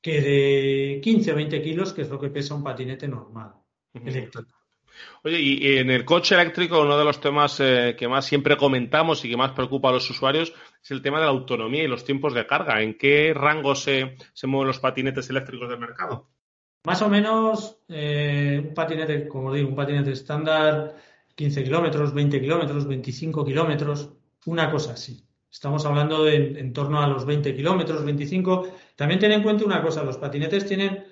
que 0.00 0.20
de 0.20 1.00
15 1.02 1.32
o 1.32 1.36
20 1.36 1.62
kilos, 1.62 1.92
que 1.92 2.02
es 2.02 2.08
lo 2.08 2.20
que 2.20 2.30
pesa 2.30 2.54
un 2.54 2.62
patinete 2.62 3.08
normal, 3.08 3.52
eléctrico. 3.92 4.58
Oye, 5.22 5.40
y 5.40 5.78
en 5.78 5.90
el 5.90 6.04
coche 6.04 6.34
eléctrico 6.34 6.82
uno 6.82 6.98
de 6.98 7.04
los 7.04 7.20
temas 7.20 7.60
eh, 7.60 7.94
que 7.98 8.08
más 8.08 8.24
siempre 8.24 8.56
comentamos 8.56 9.24
y 9.24 9.30
que 9.30 9.36
más 9.36 9.52
preocupa 9.52 9.90
a 9.90 9.92
los 9.92 10.08
usuarios 10.10 10.52
es 10.82 10.90
el 10.90 11.02
tema 11.02 11.18
de 11.18 11.24
la 11.24 11.30
autonomía 11.30 11.84
y 11.84 11.88
los 11.88 12.04
tiempos 12.04 12.34
de 12.34 12.46
carga. 12.46 12.82
¿En 12.82 12.96
qué 12.96 13.32
rango 13.34 13.74
se, 13.74 14.16
mueven 14.44 14.68
los 14.68 14.80
patinetes 14.80 15.28
eléctricos 15.30 15.68
del 15.68 15.78
mercado? 15.78 16.28
Más 16.84 17.02
o 17.02 17.08
menos 17.08 17.80
eh, 17.88 18.62
un 18.68 18.74
patinete, 18.74 19.28
como 19.28 19.52
digo, 19.52 19.68
un 19.68 19.76
patinete 19.76 20.12
estándar, 20.12 20.96
15 21.38 21.62
kilómetros, 21.62 22.12
20 22.12 22.40
kilómetros, 22.40 22.88
25 22.88 23.44
kilómetros, 23.44 24.12
una 24.46 24.72
cosa 24.72 24.94
así. 24.94 25.24
Estamos 25.48 25.86
hablando 25.86 26.24
de 26.24 26.34
en 26.34 26.72
torno 26.72 27.00
a 27.00 27.06
los 27.06 27.24
20 27.24 27.54
kilómetros, 27.54 28.04
25. 28.04 28.66
También 28.96 29.20
ten 29.20 29.30
en 29.30 29.44
cuenta 29.44 29.64
una 29.64 29.80
cosa, 29.80 30.02
los 30.02 30.18
patinetes 30.18 30.66
tienen 30.66 31.04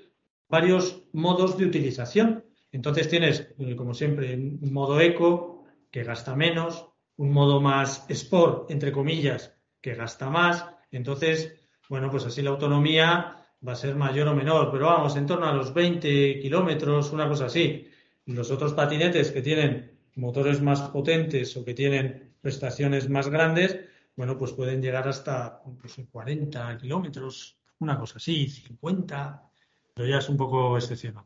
varios 0.48 1.04
modos 1.12 1.56
de 1.56 1.66
utilización. 1.66 2.44
Entonces 2.72 3.08
tienes, 3.08 3.54
eh, 3.60 3.76
como 3.76 3.94
siempre, 3.94 4.34
un 4.34 4.72
modo 4.72 5.00
eco 5.00 5.64
que 5.92 6.02
gasta 6.02 6.34
menos, 6.34 6.88
un 7.16 7.30
modo 7.30 7.60
más 7.60 8.04
sport, 8.08 8.68
entre 8.72 8.90
comillas, 8.90 9.54
que 9.80 9.94
gasta 9.94 10.28
más. 10.28 10.66
Entonces, 10.90 11.54
bueno, 11.88 12.10
pues 12.10 12.26
así 12.26 12.42
la 12.42 12.50
autonomía 12.50 13.46
va 13.66 13.72
a 13.72 13.76
ser 13.76 13.94
mayor 13.94 14.26
o 14.26 14.34
menor, 14.34 14.72
pero 14.72 14.86
vamos, 14.86 15.14
en 15.14 15.26
torno 15.26 15.46
a 15.46 15.52
los 15.52 15.72
20 15.72 16.40
kilómetros, 16.40 17.12
una 17.12 17.28
cosa 17.28 17.46
así. 17.46 17.86
Los 18.24 18.50
otros 18.50 18.74
patinetes 18.74 19.30
que 19.30 19.40
tienen 19.40 19.95
motores 20.16 20.60
más 20.60 20.80
potentes 20.90 21.56
o 21.56 21.64
que 21.64 21.74
tienen 21.74 22.34
prestaciones 22.40 23.08
más 23.08 23.28
grandes, 23.28 23.80
bueno, 24.16 24.36
pues 24.38 24.52
pueden 24.52 24.82
llegar 24.82 25.06
hasta 25.06 25.62
40 26.10 26.66
pues, 26.66 26.82
kilómetros, 26.82 27.58
una 27.78 27.98
cosa 27.98 28.16
así, 28.16 28.48
50, 28.48 29.42
pero 29.94 30.08
ya 30.08 30.18
es 30.18 30.28
un 30.28 30.36
poco 30.36 30.76
excepcional. 30.76 31.24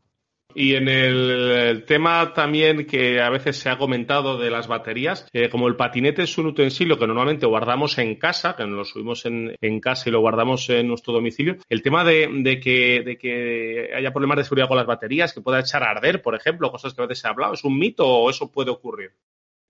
Y 0.55 0.75
en 0.75 0.87
el, 0.87 1.83
tema 1.85 2.33
también 2.33 2.85
que 2.85 3.21
a 3.21 3.29
veces 3.29 3.57
se 3.57 3.69
ha 3.69 3.77
comentado 3.77 4.37
de 4.37 4.49
las 4.49 4.67
baterías, 4.67 5.27
eh, 5.33 5.49
como 5.49 5.67
el 5.67 5.75
patinete 5.75 6.23
es 6.23 6.37
un 6.37 6.47
utensilio 6.47 6.97
que 6.97 7.07
normalmente 7.07 7.45
guardamos 7.45 7.97
en 7.97 8.15
casa, 8.15 8.55
que 8.55 8.65
nos 8.65 8.77
lo 8.77 8.85
subimos 8.85 9.25
en, 9.25 9.79
casa 9.79 10.09
y 10.09 10.11
lo 10.11 10.19
guardamos 10.19 10.69
en 10.69 10.87
nuestro 10.87 11.13
domicilio, 11.13 11.57
el 11.69 11.81
tema 11.81 12.03
de, 12.03 12.59
que, 12.61 13.01
de 13.03 13.17
que 13.17 13.89
haya 13.95 14.11
problemas 14.11 14.37
de 14.37 14.43
seguridad 14.43 14.67
con 14.67 14.77
las 14.77 14.85
baterías, 14.85 15.33
que 15.33 15.41
pueda 15.41 15.59
echar 15.59 15.83
a 15.83 15.91
arder, 15.91 16.21
por 16.21 16.35
ejemplo, 16.35 16.71
cosas 16.71 16.93
que 16.93 17.01
a 17.01 17.05
veces 17.05 17.21
se 17.21 17.27
ha 17.27 17.31
hablado, 17.31 17.53
¿es 17.53 17.63
un 17.63 17.77
mito 17.77 18.07
o 18.07 18.29
eso 18.29 18.51
puede 18.51 18.71
ocurrir? 18.71 19.11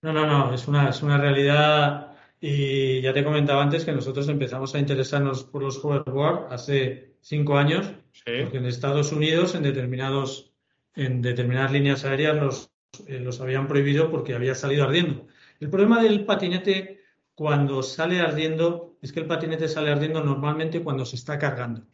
No, 0.02 0.12
no, 0.12 0.26
no, 0.26 0.52
es 0.52 0.66
una, 0.66 0.88
es 0.90 1.02
una 1.02 1.16
realidad 1.16 2.12
y 2.44 3.00
ya 3.00 3.12
te 3.12 3.22
comentaba 3.22 3.62
antes 3.62 3.84
que 3.84 3.92
nosotros 3.92 4.28
empezamos 4.28 4.74
a 4.74 4.80
interesarnos 4.80 5.44
por 5.44 5.62
los 5.62 5.82
hoverboard 5.82 6.52
hace 6.52 7.14
cinco 7.20 7.56
años, 7.56 7.88
porque 8.24 8.58
en 8.58 8.66
Estados 8.66 9.12
Unidos, 9.12 9.54
en 9.54 9.62
determinados 9.62 10.51
en 10.94 11.22
determinadas 11.22 11.72
líneas 11.72 12.04
aéreas 12.04 12.36
los, 12.36 12.70
eh, 13.06 13.18
los 13.20 13.40
habían 13.40 13.68
prohibido 13.68 14.10
porque 14.10 14.34
había 14.34 14.54
salido 14.54 14.84
ardiendo. 14.84 15.26
El 15.60 15.70
problema 15.70 16.02
del 16.02 16.24
patinete 16.24 17.00
cuando 17.34 17.82
sale 17.82 18.20
ardiendo 18.20 18.96
es 19.00 19.12
que 19.12 19.20
el 19.20 19.26
patinete 19.26 19.68
sale 19.68 19.90
ardiendo 19.90 20.22
normalmente 20.22 20.82
cuando 20.82 21.04
se 21.04 21.16
está 21.16 21.38
cargando. 21.38 21.86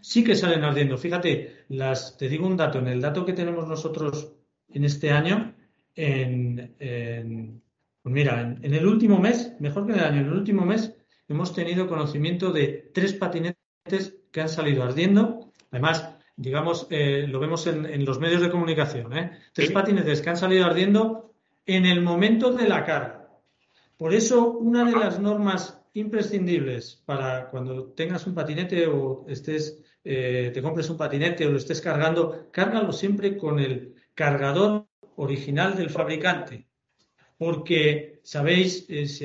Sí 0.00 0.24
que 0.24 0.34
salen 0.34 0.64
ardiendo. 0.64 0.96
Fíjate, 0.96 1.64
las, 1.68 2.16
te 2.16 2.28
digo 2.28 2.46
un 2.46 2.56
dato, 2.56 2.78
en 2.78 2.88
el 2.88 3.00
dato 3.00 3.24
que 3.24 3.32
tenemos 3.32 3.68
nosotros 3.68 4.32
en 4.68 4.84
este 4.84 5.10
año, 5.10 5.54
en, 5.94 6.74
pues 8.02 8.14
mira, 8.14 8.40
en, 8.40 8.64
en, 8.64 8.74
el 8.74 8.86
último 8.86 9.18
mes, 9.18 9.54
mejor 9.60 9.86
que 9.86 9.92
en 9.92 9.98
el 9.98 10.04
año, 10.04 10.20
en 10.20 10.26
el 10.26 10.32
último 10.32 10.64
mes 10.64 10.94
hemos 11.28 11.54
tenido 11.54 11.86
conocimiento 11.86 12.52
de 12.52 12.90
tres 12.94 13.12
patinetes 13.12 14.16
que 14.32 14.40
han 14.40 14.48
salido 14.48 14.82
ardiendo. 14.82 15.52
Además, 15.70 16.16
digamos, 16.40 16.86
eh, 16.88 17.26
lo 17.28 17.38
vemos 17.38 17.66
en, 17.66 18.02
los 18.04 18.18
medios 18.18 18.40
de 18.40 18.50
comunicación, 18.50 19.16
¿eh? 19.16 19.32
tres 19.52 19.70
patinetes 19.70 20.22
que 20.22 20.30
han 20.30 20.38
salido 20.38 20.64
ardiendo 20.64 21.34
en 21.66 21.84
el 21.84 22.00
momento 22.00 22.50
de 22.50 22.66
la 22.66 22.82
carga. 22.82 23.28
Por 23.98 24.14
eso, 24.14 24.52
una 24.52 24.86
de 24.86 24.92
las 24.92 25.20
normas 25.20 25.82
imprescindibles 25.92 27.02
para 27.04 27.50
cuando 27.50 27.92
tengas 27.92 28.26
un 28.26 28.34
patinete 28.34 28.86
o 28.86 29.26
estés, 29.28 29.82
eh, 30.02 30.50
te 30.54 30.62
compres 30.62 30.88
un 30.88 30.96
patinete 30.96 31.46
o 31.46 31.50
lo 31.50 31.58
estés 31.58 31.82
cargando, 31.82 32.48
cárgalo 32.50 32.90
siempre 32.92 33.36
con 33.36 33.58
el 33.58 33.94
cargador 34.14 34.86
original 35.16 35.76
del 35.76 35.90
fabricante. 35.90 36.66
Porque 37.36 38.20
sabéis, 38.22 38.86
si, 38.86 39.24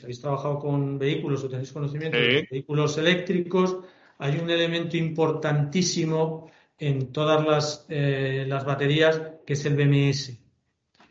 habéis 0.00 0.20
trabajado 0.20 0.60
con 0.60 0.96
vehículos 0.96 1.42
o 1.42 1.48
tenéis 1.48 1.72
conocimiento 1.72 2.18
de 2.18 2.46
vehículos 2.48 2.98
eléctricos, 2.98 3.78
hay 4.18 4.38
un 4.38 4.48
elemento 4.50 4.96
importantísimo 4.96 6.48
en 6.82 7.12
todas 7.12 7.46
las, 7.46 7.86
eh, 7.90 8.44
las 8.48 8.64
baterías 8.64 9.22
que 9.46 9.52
es 9.52 9.64
el 9.66 9.76
BMS. 9.76 10.36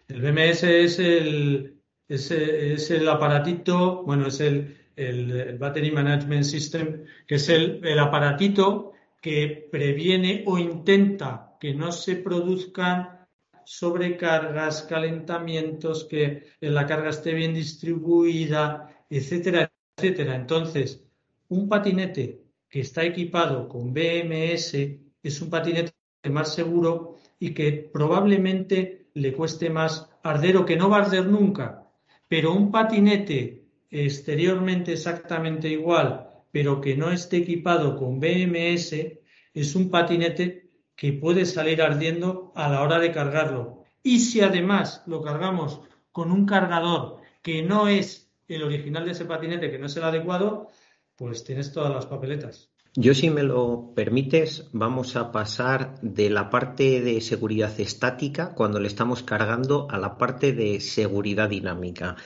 El 0.09 0.21
BMS 0.21 0.63
es 0.63 0.99
el, 0.99 1.79
es, 2.09 2.91
el 2.91 3.07
aparatito, 3.07 4.03
bueno, 4.03 4.27
es 4.27 4.41
el, 4.41 4.77
el, 4.97 5.57
Battery 5.57 5.91
Management 5.91 6.43
System, 6.43 7.05
que 7.25 7.35
es 7.35 7.47
el, 7.47 7.79
el 7.85 7.99
aparatito 7.99 8.91
que 9.21 9.69
previene 9.71 10.43
o 10.45 10.57
intenta 10.57 11.55
que 11.57 11.73
no 11.73 11.93
se 11.93 12.17
produzcan 12.17 13.25
sobrecargas, 13.63 14.81
calentamientos, 14.83 16.03
que 16.03 16.47
la 16.59 16.85
carga 16.85 17.11
esté 17.11 17.33
bien 17.33 17.53
distribuida, 17.53 19.05
etcétera, 19.09 19.71
etcétera. 19.95 20.35
Entonces, 20.35 21.05
un 21.47 21.69
patinete 21.69 22.43
que 22.67 22.81
está 22.81 23.05
equipado 23.05 23.69
con 23.69 23.93
BMS 23.93 24.75
es 25.23 25.41
un 25.41 25.49
patinete 25.49 25.93
más 26.29 26.53
seguro 26.53 27.17
y 27.39 27.53
que 27.53 27.89
probablemente 27.93 29.07
le 29.13 29.33
cueste 29.33 29.69
más 29.69 30.09
arder 30.23 30.57
o 30.57 30.65
que 30.65 30.77
no 30.77 30.89
va 30.89 30.97
a 30.97 31.01
arder 31.05 31.25
nunca. 31.25 31.87
Pero 32.27 32.53
un 32.53 32.71
patinete 32.71 33.65
exteriormente 33.89 34.93
exactamente 34.93 35.67
igual, 35.67 36.29
pero 36.51 36.79
que 36.79 36.95
no 36.95 37.11
esté 37.11 37.37
equipado 37.37 37.97
con 37.97 38.19
BMS, 38.19 39.19
es 39.53 39.75
un 39.75 39.89
patinete 39.89 40.69
que 40.95 41.13
puede 41.13 41.45
salir 41.45 41.81
ardiendo 41.81 42.51
a 42.55 42.69
la 42.69 42.81
hora 42.81 42.99
de 42.99 43.11
cargarlo. 43.11 43.83
Y 44.03 44.19
si 44.19 44.41
además 44.41 45.03
lo 45.07 45.21
cargamos 45.21 45.81
con 46.11 46.31
un 46.31 46.45
cargador 46.45 47.17
que 47.41 47.61
no 47.61 47.87
es 47.87 48.31
el 48.47 48.63
original 48.63 49.05
de 49.05 49.11
ese 49.11 49.25
patinete, 49.25 49.71
que 49.71 49.79
no 49.79 49.87
es 49.87 49.97
el 49.97 50.03
adecuado, 50.03 50.69
pues 51.15 51.43
tienes 51.43 51.71
todas 51.71 51.93
las 51.93 52.05
papeletas. 52.05 52.71
Yo, 52.93 53.13
si 53.13 53.29
me 53.29 53.43
lo 53.43 53.93
permites, 53.95 54.69
vamos 54.73 55.15
a 55.15 55.31
pasar 55.31 55.95
de 56.01 56.29
la 56.29 56.49
parte 56.49 56.99
de 56.99 57.21
seguridad 57.21 57.79
estática, 57.79 58.53
cuando 58.53 58.81
le 58.81 58.87
estamos 58.89 59.23
cargando, 59.23 59.87
a 59.89 59.97
la 59.97 60.17
parte 60.17 60.51
de 60.51 60.81
seguridad 60.81 61.47
dinámica. 61.47 62.17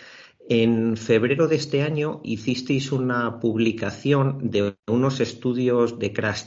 En 0.49 0.97
febrero 0.97 1.47
de 1.47 1.57
este 1.57 1.83
año 1.83 2.19
hicisteis 2.23 2.91
una 2.91 3.39
publicación 3.39 4.49
de 4.49 4.75
unos 4.87 5.19
estudios 5.19 5.99
de 5.99 6.11
crash 6.11 6.45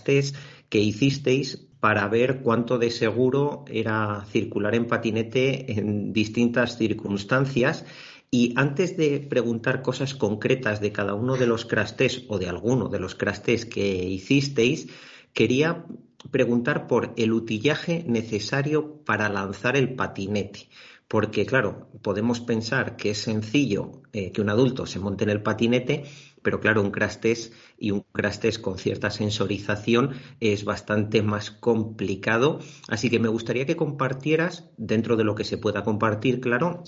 que 0.69 0.81
hicisteis 0.81 1.69
para 1.79 2.09
ver 2.09 2.41
cuánto 2.43 2.79
de 2.79 2.91
seguro 2.91 3.65
era 3.69 4.25
circular 4.33 4.75
en 4.75 4.89
patinete 4.89 5.79
en 5.79 6.13
distintas 6.13 6.77
circunstancias 6.77 7.85
y 8.31 8.53
antes 8.57 8.97
de 8.97 9.21
preguntar 9.21 9.83
cosas 9.83 10.15
concretas 10.15 10.81
de 10.81 10.93
cada 10.93 11.15
uno 11.15 11.37
de 11.37 11.47
los 11.47 11.65
crash 11.65 12.27
o 12.29 12.39
de 12.39 12.49
alguno 12.49 12.89
de 12.89 13.01
los 13.01 13.15
crash 13.15 13.65
que 13.65 14.05
hicisteis, 14.05 14.89
quería 15.33 15.87
preguntar 16.31 16.87
por 16.87 17.15
el 17.17 17.33
utillaje 17.33 18.05
necesario 18.07 19.03
para 19.05 19.29
lanzar 19.29 19.77
el 19.77 19.95
patinete. 19.95 20.69
Porque, 21.07 21.47
claro, 21.47 21.89
podemos 22.03 22.41
pensar 22.41 22.97
que 22.97 23.11
es 23.11 23.19
sencillo 23.19 24.03
eh, 24.13 24.31
que 24.31 24.43
un 24.43 24.51
adulto 24.51 24.85
se 24.85 24.99
monte 24.99 25.25
en 25.25 25.31
el 25.31 25.43
patinete, 25.43 26.05
pero 26.49 26.61
claro, 26.61 26.81
un 26.81 26.91
crash 26.91 27.19
test 27.19 27.53
y 27.79 27.91
un 27.91 28.07
crash 28.11 28.39
test 28.39 28.63
con 28.63 28.79
cierta 28.79 29.11
sensorización 29.11 30.13
es 30.41 30.65
bastante 30.65 31.21
más 31.21 31.51
complicado. 31.51 32.61
Así 32.89 33.11
que 33.11 33.19
me 33.19 33.29
gustaría 33.29 33.67
que 33.67 33.77
compartieras, 33.77 34.71
dentro 34.79 35.17
de 35.17 35.25
lo 35.25 35.35
que 35.35 35.45
se 35.45 35.59
pueda 35.59 35.85
compartir, 35.85 36.41
claro, 36.41 36.85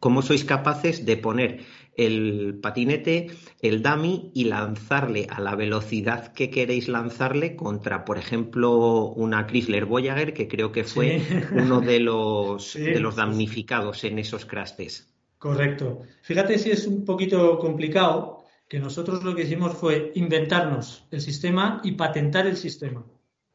cómo 0.00 0.22
sois 0.22 0.44
capaces 0.44 1.06
de 1.06 1.16
poner 1.18 1.60
el 1.96 2.58
patinete, 2.60 3.28
el 3.62 3.80
dummy 3.80 4.32
y 4.34 4.46
lanzarle 4.46 5.28
a 5.30 5.40
la 5.40 5.54
velocidad 5.54 6.32
que 6.32 6.50
queréis 6.50 6.88
lanzarle 6.88 7.54
contra, 7.54 8.04
por 8.04 8.18
ejemplo, 8.18 9.12
una 9.14 9.46
Chrysler 9.46 9.84
Voyager, 9.84 10.34
que 10.34 10.48
creo 10.48 10.72
que 10.72 10.82
fue 10.82 11.22
uno 11.52 11.80
de 11.80 12.00
los, 12.00 12.74
de 12.74 12.98
los 12.98 13.14
damnificados 13.14 14.02
en 14.02 14.18
esos 14.18 14.46
crash 14.46 14.72
tests. 14.72 15.16
Correcto. 15.38 16.02
Fíjate 16.22 16.58
si 16.58 16.70
es 16.70 16.86
un 16.86 17.04
poquito 17.04 17.58
complicado, 17.58 18.35
que 18.68 18.80
nosotros 18.80 19.22
lo 19.22 19.34
que 19.34 19.42
hicimos 19.42 19.74
fue 19.74 20.12
inventarnos 20.14 21.06
el 21.10 21.20
sistema 21.20 21.80
y 21.84 21.92
patentar 21.92 22.46
el 22.46 22.56
sistema. 22.56 23.04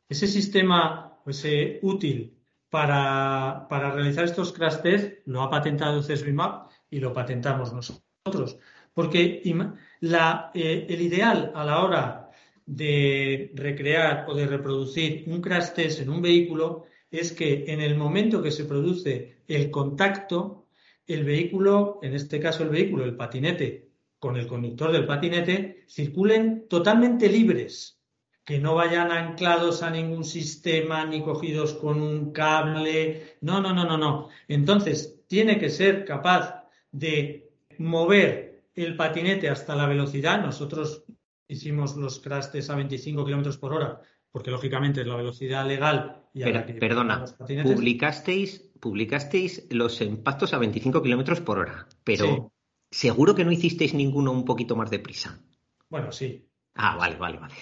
Ese 0.08 0.28
sistema 0.28 1.20
pues, 1.24 1.46
útil 1.82 2.38
para, 2.70 3.68
realizar 3.70 4.26
estos 4.26 4.54
crash 4.54 4.82
tests 4.82 5.20
lo 5.26 5.42
ha 5.42 5.50
patentado 5.50 6.02
CESBIMAP 6.02 6.72
y 6.90 7.00
lo 7.00 7.14
patentamos 7.14 7.74
nosotros. 7.74 8.58
Porque 8.94 9.42
eh, 9.44 10.86
el 10.90 11.02
ideal 11.02 11.52
a 11.54 11.66
la 11.66 11.84
hora 11.84 12.30
de 12.66 13.52
recrear 13.56 14.26
o 14.30 14.34
de 14.34 14.48
reproducir 14.48 15.26
un 15.28 15.42
crash 15.42 15.74
test 15.74 16.02
en 16.02 16.10
un 16.10 16.22
vehículo 16.22 16.86
es 17.10 17.34
que 17.34 17.66
en 17.68 17.82
el 17.82 17.98
momento 17.98 18.42
que 18.42 18.52
se 18.52 18.66
produce 18.66 19.44
el 19.48 19.70
contacto, 19.70 20.68
el 21.06 21.26
vehículo, 21.26 22.00
en 22.02 22.14
este 22.14 22.40
caso 22.40 22.64
el 22.64 22.70
vehículo, 22.70 23.04
el 23.04 23.18
patinete, 23.18 23.91
con 24.22 24.38
el 24.38 24.46
conductor 24.46 24.92
del 24.92 25.08
patinete 25.08 25.84
circulen 25.88 26.68
totalmente 26.70 27.28
libres, 27.28 28.00
que 28.46 28.60
no 28.60 28.76
vayan 28.76 29.12
anclados 29.12 29.82
a 29.82 29.90
ningún 29.90 30.24
sistema 30.24 31.04
ni 31.06 31.24
cogidos 31.24 31.74
con 31.74 32.00
un 32.00 32.32
cable. 32.32 33.38
No, 33.42 33.60
no, 33.62 33.74
no, 33.74 33.84
no, 33.84 33.98
no. 33.98 34.30
Entonces, 34.48 35.24
tiene 35.26 35.58
que 35.58 35.72
ser 35.72 36.06
capaz 36.06 36.68
de 36.92 37.50
mover 37.80 38.62
el 38.76 38.96
patinete 38.96 39.50
hasta 39.50 39.76
la 39.76 39.88
velocidad. 39.88 40.40
Nosotros 40.40 41.04
hicimos 41.48 41.96
los 41.96 42.20
crastes 42.20 42.70
a 42.70 42.76
25 42.76 43.26
kilómetros 43.26 43.58
por 43.58 43.74
hora, 43.74 44.02
porque 44.32 44.52
lógicamente 44.52 45.02
es 45.02 45.08
la 45.08 45.16
velocidad 45.16 45.66
legal. 45.66 46.22
Y 46.32 46.44
a 46.44 46.64
perdona, 46.80 47.26
publicasteis, 47.64 48.70
publicasteis 48.80 49.66
los 49.72 50.00
impactos 50.00 50.54
a 50.54 50.60
25 50.60 51.02
kilómetros 51.02 51.42
por 51.42 51.58
hora, 51.58 51.88
pero 52.04 52.52
Seguro 52.92 53.34
que 53.34 53.46
no 53.46 53.52
hicisteis 53.52 53.94
ninguno 53.94 54.32
un 54.32 54.46
poquito 54.46 54.76
más 54.76 54.90
deprisa. 54.92 55.42
Bueno, 55.90 56.12
sí. 56.12 56.48
Ah, 56.76 56.98
vale, 56.98 57.16
vale, 57.16 57.38
vale. 57.40 57.54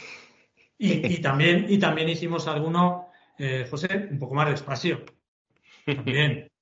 Y, 0.78 1.22
también, 1.22 1.66
y 1.70 1.78
también 1.78 2.10
hicimos 2.10 2.48
alguno, 2.48 3.10
eh, 3.38 3.68
José, 3.70 4.08
un 4.12 4.18
poco 4.18 4.34
más 4.36 4.50
despacio. 4.50 5.06
También. 5.86 6.48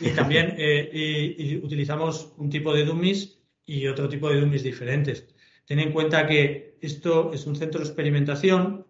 Y 0.00 0.10
también 0.10 0.54
eh, 0.56 1.60
utilizamos 1.60 2.32
un 2.36 2.48
tipo 2.50 2.72
de 2.72 2.84
dummies 2.84 3.42
y 3.66 3.88
otro 3.88 4.08
tipo 4.08 4.30
de 4.30 4.40
dummies 4.40 4.62
diferentes. 4.62 5.26
Ten 5.66 5.80
en 5.80 5.90
cuenta 5.90 6.24
que 6.28 6.78
esto 6.80 7.32
es 7.32 7.46
un 7.46 7.56
centro 7.56 7.80
de 7.80 7.86
experimentación 7.86 8.86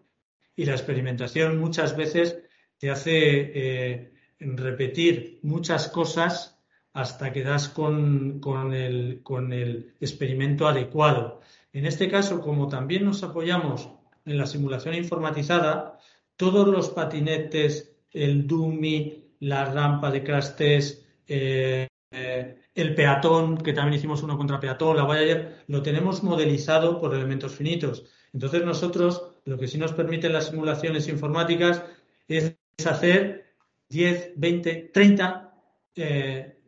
y 0.55 0.65
la 0.65 0.73
experimentación 0.73 1.57
muchas 1.57 1.97
veces 1.97 2.43
te 2.77 2.89
hace 2.89 3.51
eh, 3.55 4.13
repetir 4.39 5.39
muchas 5.41 5.89
cosas 5.89 6.58
hasta 6.93 7.31
que 7.31 7.43
das 7.43 7.69
con, 7.69 8.41
el, 8.73 9.93
experimento 9.99 10.67
adecuado. 10.67 11.41
En 11.71 11.85
este 11.85 12.09
caso, 12.09 12.41
como 12.41 12.67
también 12.67 13.05
nos 13.05 13.23
apoyamos 13.23 13.89
en 14.25 14.37
la 14.37 14.45
simulación 14.45 14.95
informatizada, 14.95 15.99
todos 16.35 16.67
los 16.67 16.89
patinetes, 16.89 17.95
el 18.11 18.47
dummy, 18.47 19.33
la 19.39 19.65
rampa 19.65 20.11
de 20.11 20.23
crash 20.23 20.55
test, 20.55 21.05
eh, 21.27 21.87
eh, 22.11 22.55
el 22.73 22.95
peatón, 22.95 23.57
que 23.57 23.73
también 23.73 23.99
hicimos 23.99 24.23
uno 24.23 24.37
contra 24.37 24.59
peatón, 24.59 24.97
la 24.97 25.03
ayer, 25.13 25.63
lo 25.67 25.81
tenemos 25.81 26.23
modelizado 26.23 26.99
por 26.99 27.13
elementos 27.13 27.53
finitos. 27.53 28.05
Entonces 28.33 28.63
nosotros 28.63 29.33
lo 29.45 29.57
que 29.57 29.67
sí 29.67 29.77
nos 29.77 29.93
permiten 29.93 30.33
las 30.33 30.47
simulaciones 30.47 31.07
informáticas 31.07 31.83
es 32.27 32.55
hacer 32.85 33.53
10, 33.89 34.33
20, 34.35 34.91
30 34.93 35.53
eh, 35.95 36.58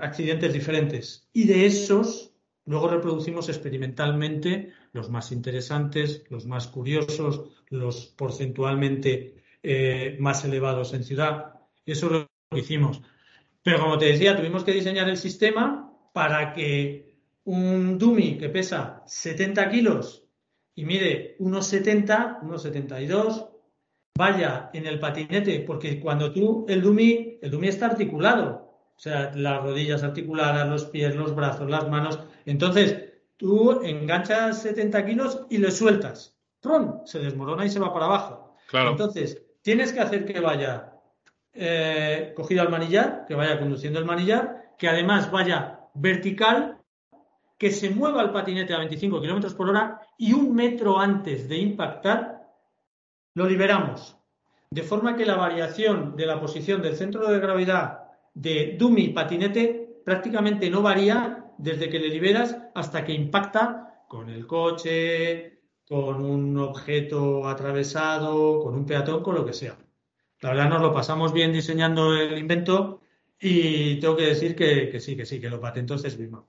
accidentes 0.00 0.52
diferentes. 0.52 1.28
Y 1.32 1.44
de 1.44 1.66
esos, 1.66 2.32
luego 2.64 2.88
reproducimimos 2.88 3.48
experimentalmente 3.48 4.72
los 4.92 5.10
más 5.10 5.32
interesantes, 5.32 6.24
los 6.30 6.46
más 6.46 6.66
curiosos, 6.68 7.50
los 7.68 8.06
porcentualmente 8.06 9.42
eh, 9.62 10.16
más 10.20 10.44
elevados 10.44 10.94
en 10.94 11.04
ciudad. 11.04 11.54
Eso 11.84 12.06
es 12.06 12.12
lo 12.12 12.28
que 12.50 12.60
hicimos. 12.60 13.02
Pero 13.62 13.80
como 13.80 13.98
te 13.98 14.06
decía, 14.06 14.36
tuvimos 14.36 14.64
que 14.64 14.72
diseñar 14.72 15.08
el 15.08 15.16
sistema 15.16 15.92
para 16.12 16.52
que 16.52 17.14
un 17.44 17.98
dummy 17.98 18.38
que 18.38 18.48
pesa 18.48 19.02
70 19.06 19.70
kilos 19.70 20.24
y 20.74 20.84
mide 20.84 21.36
unos 21.40 21.66
70, 21.66 22.40
unos 22.42 22.62
72, 22.62 23.50
vaya 24.16 24.70
en 24.72 24.86
el 24.86 24.98
patinete, 24.98 25.60
porque 25.60 26.00
cuando 26.00 26.32
tú, 26.32 26.64
el 26.68 26.80
dummy, 26.80 27.38
el 27.42 27.50
dummy 27.50 27.68
está 27.68 27.86
articulado, 27.86 28.69
o 29.00 29.02
sea, 29.02 29.32
las 29.34 29.62
rodillas 29.62 30.02
articuladas, 30.02 30.68
los 30.68 30.84
pies, 30.84 31.16
los 31.16 31.34
brazos, 31.34 31.70
las 31.70 31.88
manos. 31.88 32.18
Entonces, 32.44 33.02
tú 33.38 33.80
enganchas 33.82 34.60
70 34.60 35.06
kilos 35.06 35.46
y 35.48 35.56
le 35.56 35.70
sueltas. 35.70 36.36
¡Prum! 36.60 37.00
Se 37.06 37.18
desmorona 37.18 37.64
y 37.64 37.70
se 37.70 37.80
va 37.80 37.94
para 37.94 38.04
abajo. 38.04 38.56
Claro. 38.68 38.90
Entonces, 38.90 39.42
tienes 39.62 39.94
que 39.94 40.00
hacer 40.00 40.26
que 40.26 40.38
vaya 40.38 40.92
eh, 41.54 42.34
cogido 42.36 42.60
al 42.60 42.68
manillar, 42.68 43.24
que 43.26 43.34
vaya 43.34 43.58
conduciendo 43.58 43.98
el 43.98 44.04
manillar, 44.04 44.74
que 44.76 44.90
además 44.90 45.30
vaya 45.30 45.80
vertical, 45.94 46.76
que 47.56 47.70
se 47.70 47.88
mueva 47.88 48.20
el 48.20 48.32
patinete 48.32 48.74
a 48.74 48.80
25 48.80 49.18
kilómetros 49.22 49.54
por 49.54 49.70
hora 49.70 50.02
y 50.18 50.34
un 50.34 50.54
metro 50.54 51.00
antes 51.00 51.48
de 51.48 51.56
impactar, 51.56 52.46
lo 53.34 53.46
liberamos. 53.46 54.18
De 54.70 54.82
forma 54.82 55.16
que 55.16 55.24
la 55.24 55.36
variación 55.36 56.16
de 56.16 56.26
la 56.26 56.38
posición 56.38 56.82
del 56.82 56.96
centro 56.96 57.26
de 57.30 57.40
gravedad 57.40 58.09
de 58.40 58.76
dummy 58.78 59.08
patinete 59.08 60.00
prácticamente 60.04 60.70
no 60.70 60.80
varía 60.80 61.52
desde 61.58 61.90
que 61.90 61.98
le 61.98 62.08
liberas 62.08 62.56
hasta 62.74 63.04
que 63.04 63.12
impacta 63.12 64.04
con 64.08 64.30
el 64.30 64.46
coche, 64.46 65.60
con 65.86 66.24
un 66.24 66.56
objeto 66.56 67.46
atravesado, 67.46 68.60
con 68.60 68.74
un 68.74 68.86
peatón, 68.86 69.22
con 69.22 69.34
lo 69.34 69.44
que 69.44 69.52
sea. 69.52 69.76
La 70.40 70.50
verdad 70.50 70.70
nos 70.70 70.80
lo 70.80 70.92
pasamos 70.92 71.34
bien 71.34 71.52
diseñando 71.52 72.14
el 72.14 72.38
invento 72.38 73.02
y 73.38 74.00
tengo 74.00 74.16
que 74.16 74.26
decir 74.26 74.56
que, 74.56 74.98
sí, 75.00 75.16
que 75.16 75.26
sí, 75.26 75.38
que 75.38 75.50
lo 75.50 75.60
patentó 75.60 75.98
Cesbima. 75.98 76.42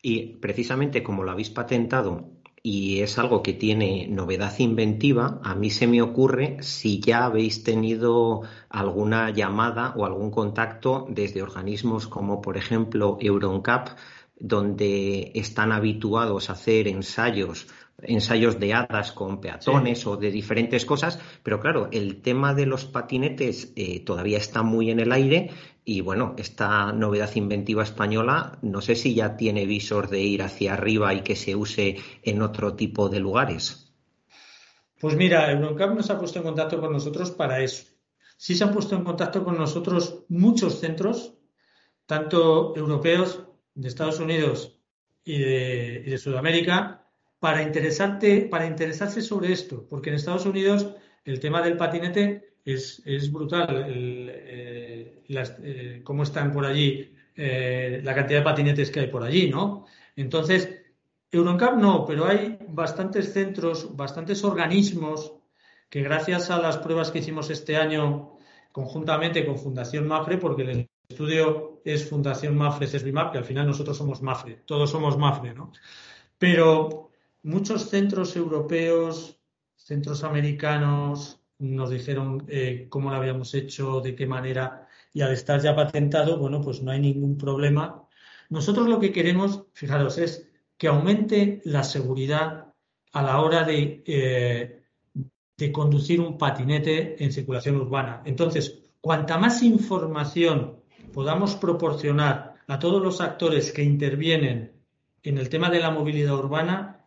Y 0.00 0.36
precisamente 0.36 1.02
como 1.02 1.24
lo 1.24 1.32
habéis 1.32 1.50
patentado 1.50 2.30
y 2.70 3.00
es 3.00 3.18
algo 3.18 3.42
que 3.42 3.54
tiene 3.54 4.08
novedad 4.08 4.52
inventiva, 4.58 5.40
a 5.42 5.54
mí 5.54 5.70
se 5.70 5.86
me 5.86 6.02
ocurre 6.02 6.58
si 6.60 7.00
ya 7.00 7.24
habéis 7.24 7.64
tenido 7.64 8.42
alguna 8.68 9.30
llamada 9.30 9.94
o 9.96 10.04
algún 10.04 10.30
contacto 10.30 11.06
desde 11.08 11.42
organismos 11.42 12.06
como 12.06 12.42
por 12.42 12.58
ejemplo 12.58 13.16
EuronCap, 13.22 13.96
donde 14.38 15.32
están 15.34 15.72
habituados 15.72 16.50
a 16.50 16.52
hacer 16.52 16.88
ensayos 16.88 17.68
ensayos 18.02 18.60
de 18.60 18.74
hadas 18.74 19.12
con 19.12 19.40
peatones 19.40 20.06
o 20.06 20.16
de 20.16 20.30
diferentes 20.30 20.84
cosas, 20.84 21.18
pero 21.42 21.60
claro, 21.60 21.88
el 21.90 22.22
tema 22.22 22.54
de 22.54 22.66
los 22.66 22.84
patinetes 22.84 23.72
eh, 23.76 24.00
todavía 24.00 24.38
está 24.38 24.62
muy 24.62 24.90
en 24.90 25.00
el 25.00 25.12
aire 25.12 25.50
y 25.84 26.00
bueno, 26.00 26.34
esta 26.38 26.92
novedad 26.92 27.34
inventiva 27.34 27.82
española 27.82 28.58
no 28.62 28.80
sé 28.80 28.94
si 28.94 29.14
ya 29.14 29.36
tiene 29.36 29.66
visor 29.66 30.08
de 30.08 30.20
ir 30.20 30.42
hacia 30.42 30.74
arriba 30.74 31.12
y 31.14 31.22
que 31.22 31.34
se 31.34 31.56
use 31.56 31.96
en 32.22 32.42
otro 32.42 32.74
tipo 32.74 33.08
de 33.08 33.20
lugares. 33.20 33.92
Pues 35.00 35.16
mira, 35.16 35.50
Euroncap 35.50 35.94
nos 35.94 36.10
ha 36.10 36.18
puesto 36.18 36.38
en 36.38 36.44
contacto 36.44 36.80
con 36.80 36.92
nosotros 36.92 37.30
para 37.30 37.60
eso. 37.60 37.84
Sí 38.36 38.54
se 38.54 38.64
han 38.64 38.72
puesto 38.72 38.94
en 38.94 39.04
contacto 39.04 39.44
con 39.44 39.56
nosotros 39.56 40.24
muchos 40.28 40.80
centros, 40.80 41.34
tanto 42.06 42.76
europeos, 42.76 43.44
de 43.74 43.88
Estados 43.88 44.18
Unidos 44.18 44.80
y 45.24 45.38
de, 45.38 46.02
y 46.04 46.10
de 46.10 46.18
Sudamérica, 46.18 46.97
para, 47.40 47.62
interesarte, 47.62 48.42
para 48.42 48.66
interesarse 48.66 49.22
sobre 49.22 49.52
esto, 49.52 49.86
porque 49.88 50.10
en 50.10 50.16
Estados 50.16 50.46
Unidos 50.46 50.94
el 51.24 51.40
tema 51.40 51.62
del 51.62 51.76
patinete 51.76 52.54
es, 52.64 53.32
brutal, 53.32 53.86
eh, 53.88 55.22
eh, 55.28 56.00
cómo 56.04 56.22
están 56.22 56.52
por 56.52 56.66
allí, 56.66 57.14
eh, 57.36 58.00
la 58.02 58.14
cantidad 58.14 58.40
de 58.40 58.44
patinetes 58.44 58.90
que 58.90 59.00
hay 59.00 59.06
por 59.06 59.22
allí, 59.22 59.48
¿no? 59.48 59.86
Entonces, 60.16 60.82
Euroncap 61.30 61.76
no, 61.76 62.04
pero 62.04 62.26
hay 62.26 62.58
bastantes 62.68 63.32
centros, 63.32 63.96
bastantes 63.96 64.42
organismos 64.44 65.34
que 65.88 66.02
gracias 66.02 66.50
a 66.50 66.58
las 66.58 66.78
pruebas 66.78 67.10
que 67.10 67.20
hicimos 67.20 67.50
este 67.50 67.76
año 67.76 68.38
conjuntamente 68.72 69.46
con 69.46 69.58
Fundación 69.58 70.06
Mafre, 70.06 70.36
porque 70.36 70.62
el 70.62 70.88
estudio 71.08 71.80
es 71.84 72.08
Fundación 72.08 72.56
Mafre 72.56 72.86
CESBIMAP, 72.86 73.32
que 73.32 73.38
al 73.38 73.44
final 73.44 73.66
nosotros 73.66 73.96
somos 73.96 74.20
Mafre, 74.20 74.62
todos 74.66 74.90
somos 74.90 75.16
Mafre, 75.16 75.54
¿no? 75.54 75.72
Pero 76.38 77.07
muchos 77.42 77.88
centros 77.88 78.36
europeos, 78.36 79.38
centros 79.76 80.24
americanos, 80.24 81.40
nos 81.58 81.90
dijeron 81.90 82.44
eh, 82.48 82.86
cómo 82.88 83.10
lo 83.10 83.16
habíamos 83.16 83.54
hecho, 83.54 84.00
de 84.00 84.14
qué 84.14 84.26
manera, 84.26 84.86
y 85.12 85.22
al 85.22 85.32
estar 85.32 85.60
ya 85.60 85.74
patentado, 85.74 86.38
bueno, 86.38 86.60
pues 86.60 86.82
no 86.82 86.90
hay 86.90 87.00
ningún 87.00 87.36
problema. 87.36 88.06
Nosotros 88.50 88.88
lo 88.88 89.00
que 89.00 89.12
queremos, 89.12 89.64
fijaros, 89.72 90.18
es 90.18 90.48
que 90.76 90.88
aumente 90.88 91.60
la 91.64 91.82
seguridad 91.82 92.72
a 93.12 93.22
la 93.22 93.40
hora 93.40 93.64
de, 93.64 94.02
eh, 94.06 94.82
de 95.56 95.72
conducir 95.72 96.20
un 96.20 96.38
patinete 96.38 97.22
en 97.22 97.32
circulación 97.32 97.76
urbana. 97.76 98.22
Entonces, 98.24 98.84
cuanta 99.00 99.38
más 99.38 99.62
información 99.62 100.78
podamos 101.12 101.56
proporcionar 101.56 102.54
a 102.68 102.78
todos 102.78 103.02
los 103.02 103.20
actores 103.20 103.72
que 103.72 103.82
intervienen 103.82 104.72
en 105.22 105.38
el 105.38 105.48
tema 105.48 105.70
de 105.70 105.80
la 105.80 105.90
movilidad 105.90 106.34
urbana, 106.38 106.97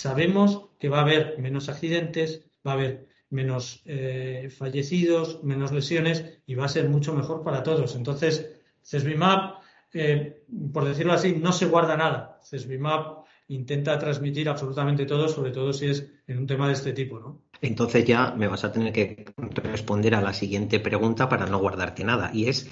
sabemos 0.00 0.70
que 0.78 0.88
va 0.88 0.98
a 0.98 1.02
haber 1.02 1.38
menos 1.38 1.68
accidentes, 1.68 2.42
va 2.66 2.72
a 2.72 2.74
haber 2.74 3.08
menos 3.28 3.82
eh, 3.84 4.48
fallecidos, 4.50 5.44
menos 5.44 5.72
lesiones 5.72 6.38
y 6.46 6.54
va 6.54 6.64
a 6.64 6.68
ser 6.68 6.88
mucho 6.88 7.12
mejor 7.14 7.44
para 7.44 7.62
todos. 7.62 7.94
Entonces, 7.94 8.50
CESBIMAP, 8.82 9.62
eh, 9.92 10.42
por 10.72 10.86
decirlo 10.86 11.12
así, 11.12 11.36
no 11.36 11.52
se 11.52 11.66
guarda 11.66 11.96
nada. 11.98 12.40
CESBIMAP 12.42 13.26
intenta 13.48 13.98
transmitir 13.98 14.48
absolutamente 14.48 15.04
todo, 15.04 15.28
sobre 15.28 15.50
todo 15.50 15.72
si 15.72 15.86
es 15.86 16.10
en 16.26 16.38
un 16.38 16.46
tema 16.46 16.68
de 16.68 16.74
este 16.74 16.92
tipo, 16.92 17.20
¿no? 17.20 17.42
Entonces 17.60 18.04
ya 18.06 18.32
me 18.32 18.48
vas 18.48 18.64
a 18.64 18.72
tener 18.72 18.92
que 18.92 19.26
responder 19.62 20.14
a 20.14 20.22
la 20.22 20.32
siguiente 20.32 20.80
pregunta 20.80 21.28
para 21.28 21.46
no 21.46 21.58
guardarte 21.58 22.04
nada, 22.04 22.30
y 22.32 22.48
es 22.48 22.70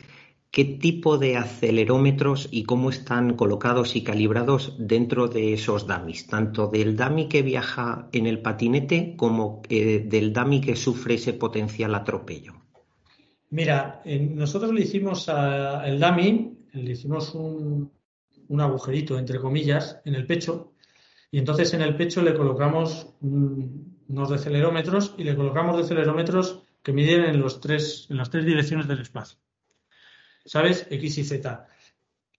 qué 0.50 0.64
tipo 0.64 1.18
de 1.18 1.36
acelerómetros 1.36 2.48
y 2.50 2.64
cómo 2.64 2.90
están 2.90 3.34
colocados 3.34 3.96
y 3.96 4.02
calibrados 4.02 4.74
dentro 4.78 5.28
de 5.28 5.52
esos 5.52 5.86
dummies, 5.86 6.26
tanto 6.26 6.68
del 6.68 6.96
dummy 6.96 7.28
que 7.28 7.42
viaja 7.42 8.08
en 8.12 8.26
el 8.26 8.40
patinete 8.40 9.14
como 9.16 9.62
eh, 9.68 10.04
del 10.06 10.32
dummy 10.32 10.60
que 10.60 10.76
sufre 10.76 11.14
ese 11.14 11.34
potencial 11.34 11.94
atropello. 11.94 12.54
Mira, 13.50 14.02
nosotros 14.04 14.72
le 14.72 14.82
hicimos 14.82 15.28
al 15.28 15.98
dummy, 15.98 16.58
le 16.72 16.92
hicimos 16.92 17.34
un, 17.34 17.90
agujerito, 18.58 19.18
entre 19.18 19.38
comillas, 19.38 20.00
en 20.04 20.14
el 20.14 20.26
pecho, 20.26 20.72
y 21.30 21.38
entonces 21.38 21.72
en 21.74 21.82
el 21.82 21.96
pecho 21.96 22.22
le 22.22 22.34
colocamos 22.34 23.14
unos 23.20 24.30
decelerómetros 24.30 25.14
y 25.18 25.24
le 25.24 25.36
colocamos 25.36 25.76
decelerómetros 25.76 26.62
que 26.82 26.92
miden 26.92 27.24
en, 27.24 27.40
los 27.40 27.60
tres, 27.60 28.06
en 28.10 28.16
las 28.18 28.30
tres 28.30 28.44
direcciones 28.44 28.86
del 28.86 29.00
espacio. 29.00 29.38
¿Sabes? 30.48 30.86
X 30.90 31.18
y 31.18 31.24
Z. 31.24 31.66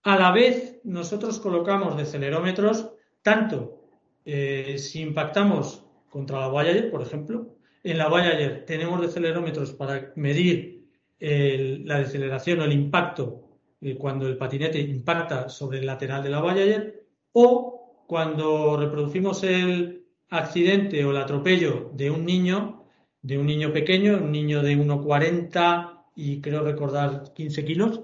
A 0.03 0.18
la 0.18 0.32
vez, 0.32 0.80
nosotros 0.84 1.39
colocamos 1.39 1.95
decelerómetros 1.95 2.91
tanto 3.22 3.84
eh, 4.26 4.78
si 4.78 5.01
impactamos 5.01 5.86
contra 6.10 6.39
la 6.39 6.47
Voyager, 6.47 6.89
por 6.89 7.01
ejemplo, 7.01 7.55
en 7.84 7.97
la 7.97 8.10
Voyager 8.10 8.66
tenemos 8.66 8.99
decelerómetros 9.01 9.74
para 9.74 10.12
medir 10.16 10.80
la 11.20 11.99
deceleración 11.99 12.62
o 12.62 12.64
el 12.64 12.72
impacto 12.72 13.43
eh, 13.82 13.97
cuando 13.97 14.26
el 14.28 14.38
patinete 14.38 14.80
impacta 14.80 15.49
sobre 15.49 15.80
el 15.80 15.86
lateral 15.86 16.24
de 16.24 16.30
la 16.30 16.39
Voyager 16.39 17.05
o 17.34 18.03
cuando 18.07 18.78
reproducimos 18.78 19.43
el 19.43 20.05
accidente 20.30 21.03
o 21.03 21.12
el 21.12 21.18
atropello 21.18 21.91
de 21.93 22.10
un 22.10 22.26
niño, 22.26 22.86
de 23.22 23.38
un 23.38 23.45
niño 23.45 23.72
pequeño, 23.74 24.18
un 24.18 24.32
niño 24.32 24.64
de 24.64 24.78
1,40 24.78 25.99
y 26.20 26.41
creo 26.41 26.63
recordar 26.63 27.32
15 27.34 27.63
kilos. 27.63 28.01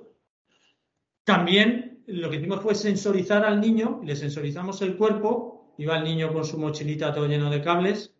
También 1.26 2.02
lo 2.08 2.30
que 2.30 2.38
hicimos 2.38 2.62
fue 2.62 2.74
sensorizar 2.74 3.44
al 3.44 3.60
niño, 3.60 4.00
le 4.06 4.16
sensorizamos 4.16 4.82
el 4.82 4.96
cuerpo, 4.96 5.74
iba 5.78 5.98
el 5.98 6.06
niño 6.06 6.32
con 6.32 6.46
su 6.46 6.58
mochilita 6.58 7.14
todo 7.14 7.28
lleno 7.28 7.50
de 7.50 7.62
cables, 7.62 8.16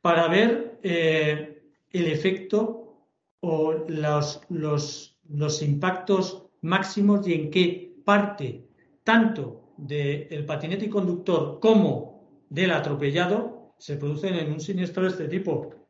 para 0.00 0.28
ver 0.28 0.78
eh, 0.82 1.62
el 1.90 2.06
efecto 2.06 3.10
o 3.40 3.84
los, 3.86 4.40
los, 4.48 5.18
los, 5.28 5.60
impactos 5.60 6.46
máximos 6.62 7.28
y 7.28 7.34
en 7.34 7.50
qué 7.50 7.96
parte 8.02 8.66
tanto 9.02 9.74
del 9.76 10.46
patinete 10.46 10.86
y 10.86 10.88
conductor 10.88 11.60
como 11.60 12.46
del 12.48 12.70
atropellado 12.70 13.74
se 13.76 13.98
producen 13.98 14.36
en 14.36 14.52
un 14.52 14.60
siniestro 14.60 15.02
de 15.02 15.10
este 15.10 15.28
tipo. 15.28 15.83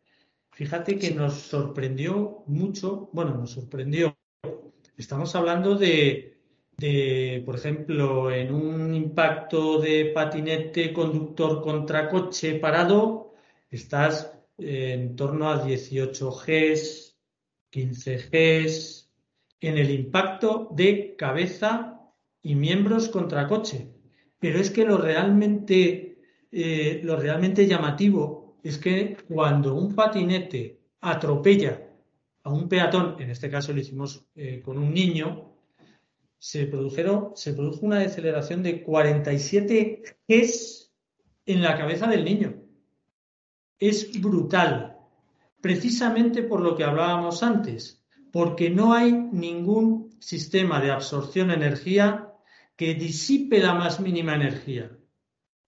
Fíjate 0.55 1.01
que 1.01 1.11
nos 1.11 1.35
sorprendió 1.35 2.45
mucho, 2.47 3.11
bueno, 3.13 3.35
nos 3.35 3.51
sorprendió. 3.51 4.17
Estamos 4.97 5.35
hablando 5.35 5.75
de, 5.75 7.43
por 7.45 7.57
ejemplo, 7.57 8.31
en 8.31 8.55
un 8.55 8.95
impacto 8.95 9.81
de 9.81 10.13
patinete 10.15 10.93
conductor 10.93 11.61
contra 11.61 12.09
coche 12.09 12.61
parado, 12.61 13.35
estás 13.69 14.33
en 14.57 15.17
torno 15.17 15.51
a 15.51 15.65
18 15.65 16.31
Gs, 16.31 17.19
15 17.71 18.17
Gs, 18.31 19.11
en 19.61 19.77
el 19.77 19.91
impacto 19.91 20.69
de 20.71 21.17
cabeza 21.17 22.01
y 22.43 22.55
miembros 22.55 23.09
contra 23.09 23.49
coche. 23.49 23.89
Pero 24.39 24.61
es 24.61 24.71
que 24.71 24.85
lo 24.85 24.99
realmente, 24.99 26.21
eh, 26.53 27.01
lo 27.03 27.17
realmente 27.17 27.67
llamativo 27.67 28.44
es 28.65 28.79
que 28.79 29.19
cuando 29.29 29.75
un 29.75 29.95
patinete 29.95 30.81
atropella 31.03 31.87
a 32.43 32.51
un 32.51 32.67
peatón, 32.67 33.17
en 33.21 33.31
este 33.31 33.51
caso 33.51 33.75
lo 33.75 33.81
hicimos 33.81 34.25
eh, 34.35 34.63
con 34.65 34.79
un 34.79 34.93
niño, 34.93 35.53
se, 36.39 36.71
se 37.35 37.53
produjo 37.55 37.87
una 37.87 37.99
deceleración 37.99 38.63
de 38.63 38.83
47 38.83 40.03
Gs 40.27 40.93
en 41.45 41.63
la 41.63 41.77
cabeza 41.77 42.07
del 42.07 42.25
niño. 42.25 42.55
Es 43.79 44.19
brutal, 44.19 44.97
precisamente 45.61 46.43
por 46.43 46.61
lo 46.61 46.75
que 46.75 46.85
hablábamos 46.85 47.43
antes, 47.43 48.03
porque 48.33 48.71
no 48.71 48.95
hay 48.95 49.13
ningún 49.13 50.17
sistema 50.21 50.81
de 50.81 50.91
absorción 50.91 51.49
de 51.49 51.55
energía 51.55 52.33
que 52.77 52.95
disipe 52.95 53.59
la 53.61 53.75
más 53.75 54.01
mínima 54.01 54.35
energía. 54.35 54.97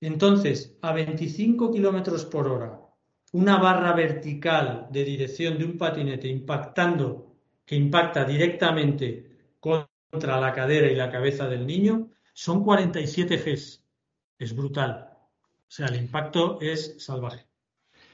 Entonces, 0.00 0.78
a 0.80 0.92
25 0.92 1.72
kilómetros 1.72 2.24
por 2.24 2.48
hora, 2.48 2.85
una 3.32 3.58
barra 3.58 3.92
vertical 3.92 4.88
de 4.90 5.04
dirección 5.04 5.58
de 5.58 5.64
un 5.64 5.76
patinete 5.76 6.28
impactando, 6.28 7.34
que 7.64 7.76
impacta 7.76 8.24
directamente 8.24 9.54
contra 9.58 10.40
la 10.40 10.52
cadera 10.52 10.90
y 10.90 10.94
la 10.94 11.10
cabeza 11.10 11.48
del 11.48 11.66
niño, 11.66 12.10
son 12.32 12.62
47 12.62 13.36
Gs. 13.38 13.82
Es 14.38 14.54
brutal. 14.54 15.10
O 15.68 15.70
sea, 15.70 15.86
el 15.86 15.96
impacto 15.96 16.60
es 16.60 16.94
salvaje. 16.98 17.46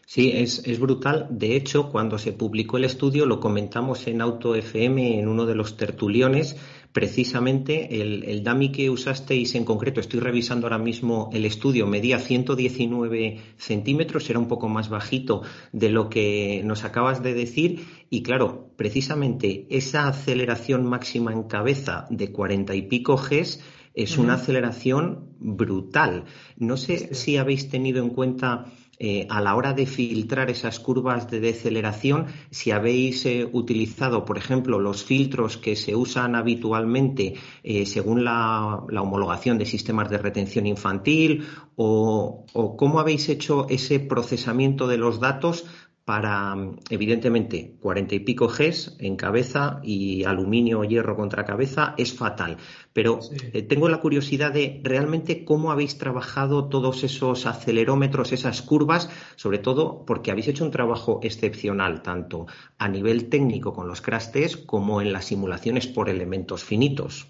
Sí, 0.07 0.33
es, 0.35 0.67
es, 0.67 0.81
brutal. 0.81 1.27
De 1.31 1.55
hecho, 1.57 1.91
cuando 1.91 2.19
se 2.19 2.33
publicó 2.33 2.77
el 2.77 2.85
estudio, 2.85 3.25
lo 3.25 3.41
comentamos 3.41 4.07
en 4.07 4.21
Auto 4.21 4.55
FM 4.55 5.21
en 5.21 5.29
uno 5.29 5.47
de 5.47 5.55
los 5.55 5.77
tertuliones, 5.77 6.57
precisamente 6.93 8.01
el, 8.01 8.25
el 8.25 8.45
dummy 8.45 8.71
que 8.71 8.91
usasteis 8.91 9.55
en 9.55 9.65
concreto, 9.65 10.01
estoy 10.01 10.21
revisando 10.21 10.67
ahora 10.67 10.79
mismo 10.79 11.31
el 11.33 11.45
estudio, 11.45 11.87
medía 11.87 12.19
119 12.19 13.41
centímetros, 13.57 14.29
era 14.29 14.39
un 14.39 14.49
poco 14.49 14.69
más 14.69 14.89
bajito 14.89 15.43
de 15.73 15.89
lo 15.89 16.09
que 16.09 16.63
nos 16.65 16.85
acabas 16.85 17.23
de 17.23 17.35
decir. 17.35 17.87
Y 18.11 18.23
claro, 18.23 18.71
precisamente 18.77 19.67
esa 19.71 20.09
aceleración 20.09 20.85
máxima 20.85 21.33
en 21.33 21.45
cabeza 21.45 22.07
de 22.11 22.31
40 22.31 22.75
y 22.75 22.83
pico 22.83 23.17
Gs 23.17 23.61
es 23.95 24.19
una 24.19 24.35
aceleración 24.35 25.35
brutal. 25.39 26.25
No 26.57 26.77
sé 26.77 27.15
si 27.15 27.37
habéis 27.37 27.69
tenido 27.69 28.03
en 28.03 28.11
cuenta 28.11 28.73
eh, 28.99 29.27
a 29.31 29.41
la 29.41 29.57
hora 29.57 29.73
de 29.73 29.87
filtrar 29.87 30.51
esas 30.51 30.79
curvas 30.79 31.31
de 31.31 31.41
deceleración, 31.41 32.27
si 32.51 32.71
habéis 32.71 33.25
eh, 33.27 33.49
utilizado, 33.51 34.25
por 34.25 34.39
ejemplo, 34.39 34.79
los 34.79 35.03
filtros 35.03 35.57
que 35.57 35.77
se 35.77 35.97
usan 35.97 36.35
habitualmente 36.35 37.35
eh, 37.65 37.87
según 37.87 38.25
la, 38.25 38.77
homologación 38.77 39.59
de 39.59 39.67
sistemas 39.67 40.11
de 40.11 40.19
retención 40.19 40.67
infantil 40.67 41.47
o, 41.75 42.45
o 42.53 42.77
cómo 42.77 43.01
habéis 43.01 43.29
hecho 43.29 43.67
ese 43.69 43.99
procesamiento 43.99 44.87
de 44.87 44.99
los 44.99 45.19
datos 45.21 45.65
para, 46.05 46.57
evidentemente, 46.91 47.77
cuarenta 47.81 48.15
y 48.15 48.21
pico 48.21 48.49
Gs 48.49 48.97
en 48.99 49.17
cabeza 49.17 49.81
y 49.85 50.25
aluminio 50.25 50.81
o 50.81 50.85
hierro 50.85 51.15
contra 51.17 51.45
cabeza 51.45 51.95
es 51.97 52.13
fatal. 52.13 52.57
Pero 52.93 53.21
eh, 53.53 53.63
tengo 53.63 53.89
la 53.89 54.01
curiosidad 54.01 54.53
de 54.53 54.81
realmente 54.83 55.45
cómo 55.45 55.71
habéis 55.71 55.99
trabajado 55.99 56.69
todos 56.69 57.05
esos 57.05 57.47
acelerómetros, 57.47 58.33
esas 58.33 58.63
curvas, 58.63 59.11
sobre 59.37 59.59
todo 59.59 60.05
porque 60.05 60.31
habéis 60.31 60.49
hecho 60.49 60.65
un 60.65 60.71
trabajo 60.71 61.21
excepcional, 61.23 62.03
tanto 62.03 62.47
a 62.79 62.89
nivel 62.89 63.29
técnico 63.29 63.73
con 63.73 63.87
los 63.87 64.01
crash 64.01 64.23
como 64.67 65.01
en 65.01 65.13
las 65.13 65.27
simulaciones 65.27 65.87
por 65.87 66.09
elementos 66.09 66.65
finitos. 66.65 67.29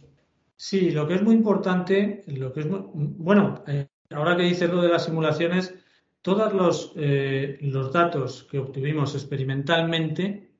Sí, 0.57 0.91
lo 0.91 1.07
que 1.07 1.15
es 1.15 1.23
muy 1.23 1.35
importante, 1.35 2.23
lo 2.27 2.53
que 2.53 2.61
es 2.61 2.67
bueno, 2.69 3.65
eh, 3.67 3.89
ahora 4.11 4.37
que 4.37 4.45
dices 4.45 4.71
lo 4.71 4.81
de 4.81 4.89
las 4.89 5.05
simulaciones, 5.05 5.75
todos 6.23 6.53
los, 6.53 6.93
eh, 6.97 7.59
los 7.61 7.93
datos 7.93 8.45
que 8.45 8.59
obtuvimos 8.59 9.15
experimentalmente 9.15 10.53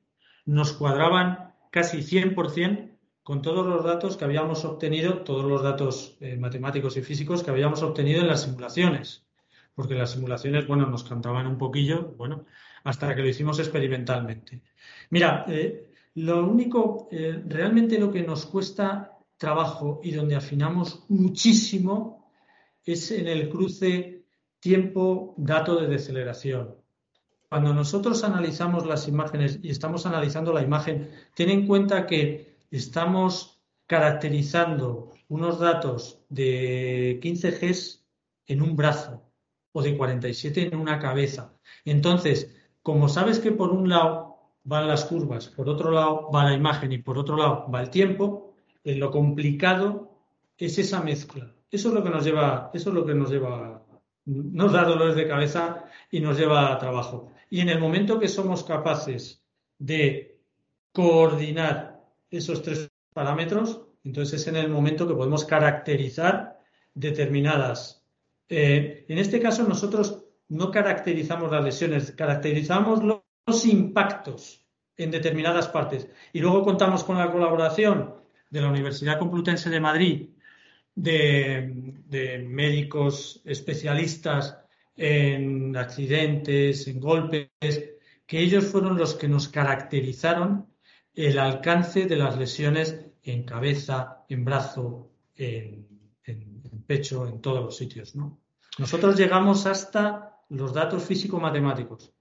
nos 0.45 0.73
cuadraban 0.73 1.53
casi 1.71 1.99
100% 1.99 2.91
con 3.23 3.41
todos 3.41 3.65
los 3.65 3.85
datos 3.85 4.17
que 4.17 4.25
habíamos 4.25 4.65
obtenido, 4.65 5.19
todos 5.19 5.45
los 5.45 5.63
datos 5.63 6.17
eh, 6.19 6.35
matemáticos 6.35 6.97
y 6.97 7.01
físicos 7.01 7.41
que 7.41 7.51
habíamos 7.51 7.81
obtenido 7.81 8.19
en 8.21 8.27
las 8.27 8.43
simulaciones. 8.43 9.25
Porque 9.73 9.95
las 9.95 10.11
simulaciones, 10.11 10.67
bueno, 10.67 10.85
nos 10.85 11.05
cantaban 11.05 11.47
un 11.47 11.57
poquillo, 11.57 12.13
bueno, 12.17 12.45
hasta 12.83 13.15
que 13.15 13.21
lo 13.21 13.29
hicimos 13.29 13.57
experimentalmente. 13.59 14.61
Mira, 15.09 15.45
eh, 15.47 15.89
lo 16.15 16.45
único, 16.45 17.07
realmente 17.47 17.97
lo 17.97 18.11
que 18.11 18.21
nos 18.21 18.45
cuesta 18.45 19.17
trabajo 19.37 20.01
y 20.03 20.11
donde 20.11 20.35
afinamos 20.35 21.05
muchísimo 21.07 22.29
es 22.85 23.09
en 23.11 23.27
el 23.27 23.49
cruce 23.49 24.12
tiempo 24.63 25.33
dato 25.35 25.75
de 25.75 25.87
deceleración. 25.87 26.77
Cuando 27.49 27.73
nosotros 27.73 28.23
analizamos 28.23 28.85
las 28.85 29.09
imágenes 29.09 29.59
y 29.61 29.69
estamos 29.69 30.05
analizando 30.05 30.53
la 30.53 30.61
imagen, 30.61 31.09
ten 31.35 31.49
en 31.49 31.67
cuenta 31.67 32.07
que 32.07 32.55
estamos 32.71 33.59
caracterizando 33.87 35.11
unos 35.27 35.59
datos 35.59 36.21
de 36.29 37.19
15 37.21 37.51
Gs 37.51 38.05
en 38.47 38.61
un 38.61 38.77
brazo 38.77 39.29
o 39.73 39.81
de 39.81 39.97
47 39.97 40.69
en 40.71 40.79
una 40.79 40.97
cabeza. 40.97 41.53
Entonces, 41.83 42.55
como 42.81 43.09
sabes 43.09 43.39
que 43.39 43.51
por 43.51 43.69
un 43.69 43.89
lado 43.89 44.37
van 44.63 44.87
las 44.87 45.03
curvas, 45.03 45.49
por 45.49 45.67
otro 45.67 45.91
lado 45.91 46.31
va 46.33 46.45
la 46.45 46.53
imagen 46.53 46.93
y 46.93 46.99
por 46.99 47.17
otro 47.17 47.35
lado 47.35 47.69
va 47.69 47.81
el 47.81 47.89
tiempo, 47.89 48.53
lo 48.85 49.11
complicado 49.11 50.09
es 50.57 50.77
esa 50.77 51.01
mezcla. 51.01 51.53
Eso 51.69 51.89
es 51.89 51.93
lo 51.93 52.01
que 52.01 52.11
nos 52.11 52.23
lleva, 52.23 52.71
eso 52.73 52.91
es 52.91 52.95
lo 52.95 53.05
que 53.05 53.13
nos 53.13 53.29
lleva 53.29 53.82
nos 54.25 54.71
da 54.71 54.83
dolores 54.83 55.15
de 55.15 55.27
cabeza 55.27 55.85
y 56.09 56.19
nos 56.19 56.37
lleva 56.37 56.71
a 56.71 56.77
trabajo. 56.77 57.31
Y 57.49 57.61
en 57.61 57.69
el 57.69 57.79
momento 57.79 58.19
que 58.19 58.27
somos 58.27 58.63
capaces 58.63 59.43
de 59.77 60.39
coordinar 60.91 62.01
esos 62.29 62.61
tres 62.61 62.89
parámetros, 63.13 63.81
entonces 64.03 64.41
es 64.41 64.47
en 64.47 64.55
el 64.55 64.69
momento 64.69 65.07
que 65.07 65.13
podemos 65.13 65.45
caracterizar 65.45 66.59
determinadas. 66.93 68.03
Eh, 68.49 69.05
en 69.07 69.17
este 69.17 69.39
caso 69.39 69.63
nosotros 69.63 70.25
no 70.49 70.71
caracterizamos 70.71 71.51
las 71.51 71.63
lesiones, 71.63 72.11
caracterizamos 72.11 73.03
los 73.03 73.65
impactos 73.65 74.65
en 74.97 75.11
determinadas 75.11 75.67
partes. 75.67 76.09
Y 76.31 76.39
luego 76.39 76.63
contamos 76.63 77.03
con 77.03 77.17
la 77.17 77.31
colaboración 77.31 78.15
de 78.49 78.61
la 78.61 78.69
Universidad 78.69 79.19
Complutense 79.19 79.69
de 79.69 79.79
Madrid 79.79 80.29
de, 80.95 82.45
médicos 82.47 83.41
especialistas 83.45 84.57
en 84.95 85.75
accidentes, 85.75 86.87
en 86.87 86.99
golpes, 86.99 87.49
que 88.25 88.39
ellos 88.39 88.65
fueron 88.65 88.97
los 88.97 89.15
que 89.15 89.27
nos 89.27 89.47
caracterizaron 89.47 90.67
el 91.13 91.39
alcance 91.39 92.05
de 92.05 92.15
las 92.15 92.37
lesiones 92.37 93.05
en 93.23 93.43
cabeza, 93.43 94.23
en 94.29 94.45
brazo, 94.45 95.11
en, 95.35 95.87
pecho, 96.85 97.27
en 97.27 97.41
todos 97.41 97.63
los 97.63 97.77
sitios. 97.77 98.13
Nosotros 98.77 99.17
llegamos 99.17 99.65
hasta 99.65 100.37
los 100.49 100.73
datos 100.73 101.03
físico-matemáticos 101.03 102.13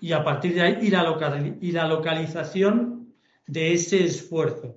y 0.00 0.12
a 0.12 0.24
partir 0.24 0.54
de 0.54 0.62
ahí 0.62 0.78
y 0.82 0.90
la, 0.90 1.56
y 1.60 1.72
la 1.72 1.86
localización 1.86 3.14
de 3.46 3.72
ese 3.72 4.04
esfuerzo 4.04 4.76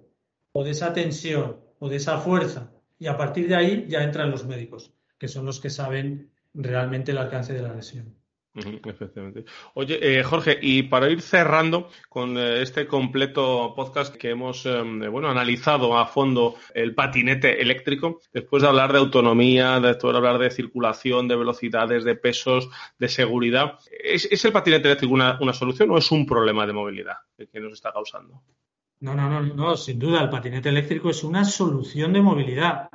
o 0.52 0.64
de 0.64 0.72
esa 0.72 0.94
tensión 0.94 1.60
o 1.80 1.90
de 1.90 1.98
esa 1.98 2.20
fuerza 2.20 2.72
y 3.00 3.08
a 3.08 3.18
partir 3.18 3.48
de 3.48 3.56
ahí 3.56 3.86
ya 3.88 4.04
entran 4.04 4.30
los 4.30 4.46
médicos, 4.46 4.94
que 5.18 5.28
son 5.28 5.46
los 5.46 5.60
que 5.60 5.70
saben 5.70 6.32
realmente 6.54 7.12
el 7.12 7.18
alcance 7.18 7.54
de 7.54 7.62
la 7.62 7.74
lesión. 7.74 8.20
Efectivamente. 8.56 9.46
Oye, 9.76 10.00
eh, 10.02 10.24
Jorge, 10.24 10.58
y 10.62 10.84
para 10.84 11.10
ir 11.10 11.22
cerrando 11.22 11.90
con 12.10 12.38
eh, 12.38 12.62
este 12.62 12.88
completo 12.88 13.74
podcast 13.76 14.16
que 14.16 14.32
hemos 14.32 14.66
em, 14.66 15.00
bueno, 15.12 15.30
analizado 15.30 15.98
a 15.98 16.08
fondo 16.08 16.56
el 16.74 16.96
patinete 16.96 17.62
eléctrico, 17.62 18.20
después 18.34 18.64
de 18.64 18.70
hablar 18.70 18.92
de 18.92 19.00
autonomía, 19.00 19.80
después 19.80 20.14
de 20.14 20.18
hablar 20.18 20.40
de 20.40 20.52
circulación, 20.52 21.28
de 21.28 21.38
velocidades, 21.38 22.04
de 22.04 22.16
pesos, 22.16 22.70
de 22.98 23.08
seguridad, 23.08 23.78
¿es, 23.92 24.44
el 24.44 24.52
patinete 24.52 24.88
eléctrico 24.88 25.14
una, 25.14 25.54
solución 25.54 25.92
o 25.92 25.98
es 25.98 26.12
un 26.12 26.26
problema 26.26 26.66
de 26.66 26.74
movilidad 26.74 27.18
que 27.38 27.60
nos 27.60 27.74
está 27.74 27.94
causando? 27.94 28.42
No, 29.02 29.16
no, 29.16 29.30
no, 29.30 29.42
no, 29.42 29.78
sin 29.78 29.98
duda, 29.98 30.22
el 30.22 30.30
patinete 30.30 30.70
eléctrico 30.70 31.10
es 31.10 31.24
una 31.24 31.46
solución 31.46 32.12
de 32.12 32.22
movilidad. 32.22 32.90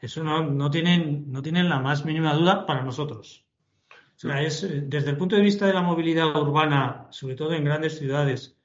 Eso 0.00 0.22
no, 0.22 0.70
tienen, 0.70 1.30
no 1.30 1.42
tienen 1.42 1.68
la 1.68 1.80
más 1.80 2.04
mínima 2.04 2.34
duda 2.34 2.66
para 2.66 2.82
nosotros. 2.82 3.46
O 3.88 4.18
sea, 4.18 4.40
es, 4.42 4.62
eh, 4.62 4.84
desde 4.86 5.10
el 5.10 5.16
punto 5.16 5.36
de 5.36 5.42
vista 5.42 5.66
de 5.66 5.74
la 5.74 5.82
movilidad 5.82 6.34
urbana, 6.40 7.08
sobre 7.10 7.34
todo 7.34 7.52
en 7.52 7.64
grandes 7.64 7.98
ciudades, 7.98 8.56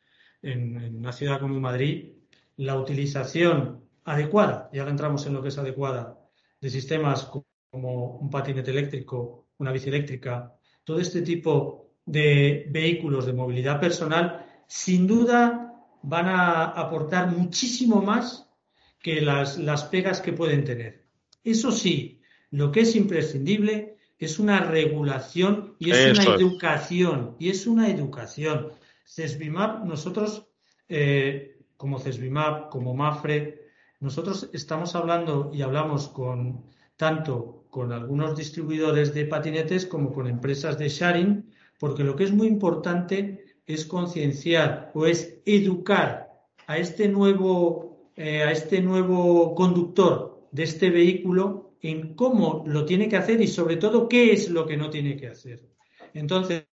en, 0.41 0.97
una 0.97 1.11
ciudad 1.11 1.39
como 1.39 1.59
Madrid, 1.59 2.13
la 2.57 2.77
utilización 2.77 3.83
adecuada, 4.05 4.69
y 4.71 4.79
ahora 4.79 4.91
entramos 4.91 5.25
en 5.25 5.33
lo 5.33 5.41
que 5.41 5.49
es 5.49 5.57
adecuada, 5.57 6.17
de 6.61 6.69
sistemas 6.69 7.29
como 7.71 8.17
un 8.17 8.29
patinete 8.29 8.71
eléctrico, 8.71 9.47
una 9.57 9.71
bici 9.71 9.89
eléctrica, 9.89 10.53
todo 10.83 10.99
este 10.99 11.21
tipo 11.21 11.91
de 12.05 12.67
vehículos 12.69 13.25
de 13.25 13.33
movilidad 13.33 13.79
personal, 13.79 14.45
sin 14.67 15.07
duda 15.07 15.68
van 16.01 16.27
a 16.27 16.63
aportar 16.63 17.31
muchísimo 17.31 18.01
más 18.01 18.49
que 19.01 19.21
las, 19.21 19.57
las 19.57 19.83
pegas 19.85 20.21
que 20.21 20.33
pueden 20.33 20.63
tener. 20.63 21.05
Eso 21.43 21.71
sí, 21.71 22.21
lo 22.51 22.71
que 22.71 22.81
es 22.81 22.95
imprescindible 22.95 23.97
es 24.17 24.39
una 24.39 24.59
regulación 24.59 25.75
y 25.79 25.91
es 25.91 26.19
una 26.19 26.35
educación. 26.35 27.35
Y 27.39 27.49
es 27.49 27.65
una 27.67 27.89
educación. 27.89 28.73
CESBIMAP, 29.05 29.85
nosotros, 29.85 30.47
eh, 30.89 31.57
como 31.77 31.99
CESBIMAP, 31.99 32.69
como 32.69 32.93
MAFRE, 32.93 33.69
nosotros 34.01 34.49
estamos 34.53 34.95
hablando 34.95 35.51
y 35.53 35.61
hablamos 35.61 36.09
con 36.09 36.65
tanto 36.97 37.65
con 37.69 37.91
algunos 37.93 38.35
distribuidores 38.35 39.13
de 39.13 39.25
patinetes 39.25 39.85
como 39.85 40.11
con 40.11 40.27
empresas 40.27 40.77
de 40.77 40.89
sharing, 40.89 41.49
porque 41.79 42.03
lo 42.03 42.15
que 42.15 42.25
es 42.25 42.33
muy 42.33 42.47
importante 42.47 43.48
es 43.69 43.85
concienciar 43.85 44.91
o 44.95 45.05
es 45.05 45.41
educar 45.45 46.31
a 46.65 46.79
este 46.79 47.07
nuevo, 47.07 48.11
eh, 48.15 48.41
a 48.41 48.51
este 48.51 48.81
nuevo 48.81 49.53
conductor 49.53 50.47
de 50.51 50.63
este 50.63 50.89
vehículo 50.89 51.75
en 51.79 52.15
cómo 52.15 52.63
lo 52.65 52.83
tiene 52.83 53.07
que 53.07 53.17
hacer 53.17 53.39
y 53.41 53.47
sobre 53.47 53.77
todo 53.77 54.09
qué 54.09 54.33
es 54.33 54.49
lo 54.49 54.65
que 54.65 54.75
no 54.75 54.89
tiene 54.89 55.15
que 55.15 55.27
hacer. 55.27 55.69
Entonces, 56.15 56.65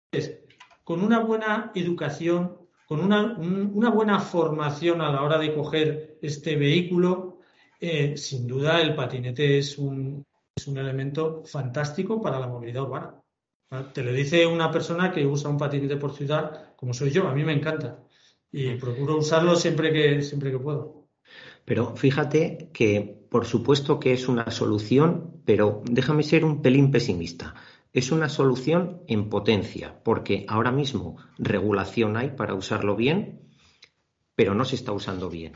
con 0.86 1.04
una 1.04 1.20
buena 1.20 1.74
educación, 1.76 2.58
con 2.88 3.02
una, 3.02 3.38
una 3.38 3.90
buena 3.90 4.20
formación 4.22 5.02
a 5.02 5.12
la 5.12 5.22
hora 5.22 5.38
de 5.38 5.54
coger 5.54 6.18
este 6.22 6.56
vehículo, 6.56 7.40
eh, 7.82 8.16
sin 8.16 8.48
duda 8.48 8.82
el 8.82 8.96
patinete 8.96 9.58
es 9.58 9.78
un, 9.78 10.26
es 10.56 10.66
un 10.66 10.78
elemento 10.78 11.44
fantástico 11.44 12.22
para 12.22 12.40
la 12.40 12.48
movilidad 12.48 12.84
urbana. 12.84 13.22
Te 13.94 14.02
lo 14.02 14.14
dice 14.14 14.46
una 14.46 14.72
persona 14.72 15.12
que 15.12 15.26
usa 15.26 15.50
un 15.50 15.58
patinete 15.58 15.98
por 15.98 16.14
ciudad, 16.14 16.65
como 16.76 16.94
soy 16.94 17.12
yo, 17.12 17.28
a 17.28 17.34
mí 17.34 17.44
me 17.44 17.54
encanta. 17.54 18.04
Y 18.52 18.76
procuro 18.76 19.18
usarlo 19.18 19.56
siempre 19.56 19.92
que, 19.92 20.22
siempre 20.22 20.52
que 20.52 20.60
puedo. 20.60 21.08
Pero 21.66 21.96
fíjate 21.96 22.70
que 22.74 23.26
por 23.36 23.46
supuesto 23.46 24.00
que 24.00 24.14
es 24.14 24.30
una 24.30 24.50
solución, 24.50 25.42
pero 25.44 25.82
déjame 25.92 26.24
ser 26.24 26.46
un 26.46 26.62
pelín 26.62 26.90
pesimista. 26.90 27.56
Es 27.92 28.14
una 28.14 28.30
solución 28.30 29.02
en 29.08 29.30
potencia, 29.30 30.02
porque 30.04 30.46
ahora 30.48 30.72
mismo 30.72 31.18
regulación 31.38 32.16
hay 32.16 32.30
para 32.30 32.54
usarlo 32.54 32.96
bien, 32.96 33.42
pero 34.36 34.56
no 34.56 34.64
se 34.64 34.76
está 34.76 34.94
usando 34.94 35.30
bien. 35.30 35.54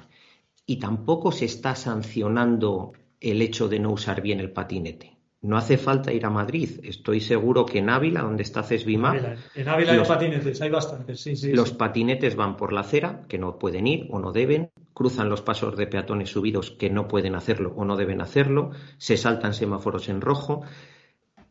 Y 0.65 0.79
tampoco 0.79 1.31
se 1.31 1.45
está 1.45 1.75
sancionando 1.75 2.91
el 3.21 3.41
hecho 3.41 3.69
de 3.69 3.79
no 3.79 3.91
usar 3.91 4.21
bien 4.21 4.41
el 4.41 4.51
patinete. 4.51 5.18
No 5.41 5.55
hace 5.55 5.77
falta 5.77 6.11
ir 6.11 6.25
a 6.25 6.29
Madrid. 6.29 6.81
Estoy 6.83 7.21
seguro 7.21 7.65
que 7.65 7.79
en 7.79 7.89
Ávila, 7.89 8.21
donde 8.21 8.43
está 8.43 8.61
Cesbima, 8.61 9.37
en 9.55 9.69
Ávila 9.69 9.93
hay 9.93 10.03
patinetes, 10.05 10.61
hay 10.61 10.69
bastantes. 10.69 11.21
Sí, 11.21 11.35
sí, 11.37 11.53
los 11.53 11.71
patinetes 11.71 12.35
van 12.35 12.57
por 12.57 12.73
la 12.73 12.81
acera, 12.81 13.25
que 13.29 13.37
no 13.37 13.57
pueden 13.57 13.87
ir 13.87 14.07
o 14.09 14.19
no 14.19 14.33
deben, 14.33 14.71
cruzan 14.93 15.29
los 15.29 15.41
pasos 15.41 15.77
de 15.77 15.87
peatones 15.87 16.29
subidos, 16.29 16.71
que 16.71 16.89
no 16.89 17.07
pueden 17.07 17.35
hacerlo 17.35 17.73
o 17.77 17.85
no 17.85 17.95
deben 17.95 18.19
hacerlo, 18.19 18.71
se 18.97 19.15
saltan 19.15 19.53
semáforos 19.53 20.09
en 20.09 20.19
rojo. 20.19 20.63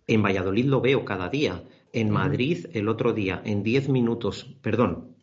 En 0.06 0.22
Valladolid 0.22 0.66
lo 0.66 0.82
veo 0.82 1.06
cada 1.06 1.30
día. 1.30 1.64
En 1.94 2.10
Madrid, 2.10 2.66
el 2.74 2.88
otro 2.88 3.14
día, 3.14 3.40
en 3.42 3.62
diez 3.62 3.88
minutos, 3.88 4.54
perdón, 4.60 5.16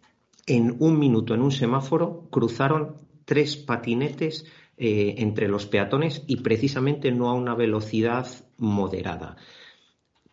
en 0.47 0.75
un 0.79 0.97
minuto 0.97 1.35
en 1.35 1.41
un 1.41 1.51
semáforo, 1.51 2.27
cruzaron 2.31 2.95
tres 3.25 3.57
patinetes 3.57 4.45
eh, 4.77 5.15
entre 5.19 5.47
los 5.47 5.65
peatones 5.65 6.23
y 6.27 6.37
precisamente 6.37 7.11
no 7.11 7.29
a 7.29 7.33
una 7.33 7.55
velocidad 7.55 8.27
moderada. 8.57 9.37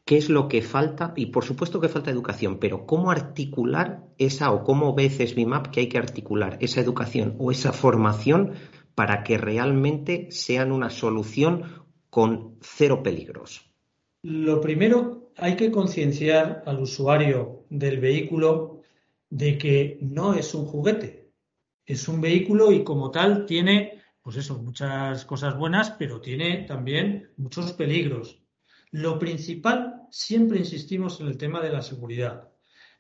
¿Qué 0.05 0.17
es 0.17 0.29
lo 0.29 0.49
que 0.49 0.63
falta? 0.63 1.13
Y 1.15 1.27
por 1.27 1.45
supuesto 1.45 1.81
que 1.81 1.89
falta 1.89 2.11
educación, 2.11 2.59
pero 2.59 2.85
¿cómo 2.85 3.13
articular 3.13 4.03
esa 4.19 4.51
o 4.51 4.65
cómo 4.65 4.95
ve 4.95 5.11
CESBIMAP 5.11 5.69
que 5.69 5.81
hay 5.81 5.89
que 5.89 5.99
articular 5.99 6.59
esa 6.61 6.81
educación 6.81 7.37
o 7.39 7.53
esa 7.53 7.73
formación 7.73 8.55
para 8.97 9.23
que 9.23 9.39
realmente 9.39 10.33
sean 10.33 10.73
una 10.73 10.91
solución 10.91 11.85
con 12.11 12.57
cero 12.61 13.03
peligros? 13.05 13.73
Lo 14.23 14.61
primero, 14.61 15.31
hay 15.37 15.55
que 15.55 15.71
concienciar 15.71 16.65
al 16.67 16.81
usuario 16.81 17.65
del 17.71 18.01
vehículo 18.01 18.83
de 19.31 19.57
que 19.57 19.99
no 20.01 20.35
es 20.35 20.53
un 20.55 20.67
juguete, 20.67 21.31
es 21.87 22.09
un 22.09 22.21
vehículo 22.21 22.73
y 22.73 22.83
como 22.83 23.11
tal 23.11 23.47
tiene 23.47 24.02
pues 24.23 24.37
eso, 24.37 24.63
muchas 24.63 25.25
cosas 25.25 25.57
buenas, 25.57 25.91
pero 25.91 26.21
tiene 26.21 26.65
también 26.69 27.31
muchos 27.37 27.73
peligros. 27.73 28.41
Lo 28.93 29.19
principal, 29.19 30.03
siempre 30.11 30.59
insistimos 30.59 31.21
en 31.21 31.27
el 31.27 31.37
tema 31.37 31.61
de 31.61 31.73
la 31.73 31.83
seguridad. 31.83 32.49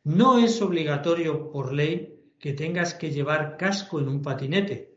No 0.04 0.38
es 0.38 0.60
obligatorio 0.60 1.50
por 1.50 1.72
ley 1.72 2.34
que 2.40 2.54
tengas 2.54 2.94
que 2.94 3.12
llevar 3.12 3.56
casco 3.56 4.00
en 4.00 4.08
un 4.08 4.20
patinete, 4.20 4.96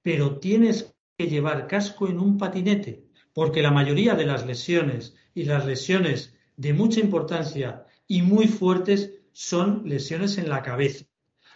pero 0.00 0.38
tienes 0.38 0.94
que 1.18 1.26
llevar 1.26 1.66
casco 1.66 2.08
en 2.08 2.18
un 2.18 2.38
patinete, 2.38 3.04
porque 3.34 3.60
la 3.60 3.70
mayoría 3.70 4.14
de 4.14 4.24
las 4.24 4.46
lesiones 4.46 5.14
y 5.34 5.44
las 5.44 5.66
lesiones 5.66 6.34
de 6.56 6.72
mucha 6.72 7.00
importancia 7.00 7.84
y 8.06 8.22
muy 8.22 8.48
fuertes 8.48 9.12
son 9.32 9.82
lesiones 9.84 10.38
en 10.38 10.48
la 10.48 10.62
cabeza. 10.62 11.04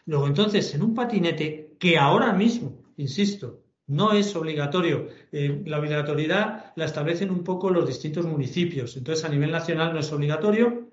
Luego 0.04 0.26
entonces, 0.26 0.74
en 0.74 0.82
un 0.82 0.94
patinete 0.94 1.76
que 1.78 1.96
ahora 1.96 2.34
mismo, 2.34 2.82
insisto, 2.96 3.59
no 3.90 4.12
es 4.12 4.34
obligatorio. 4.36 5.08
Eh, 5.32 5.62
la 5.66 5.80
obligatoriedad 5.80 6.72
la 6.76 6.84
establecen 6.84 7.30
un 7.30 7.42
poco 7.42 7.70
los 7.70 7.88
distintos 7.88 8.24
municipios. 8.24 8.96
Entonces, 8.96 9.24
a 9.24 9.28
nivel 9.28 9.50
nacional 9.50 9.92
no 9.92 9.98
es 9.98 10.12
obligatorio, 10.12 10.92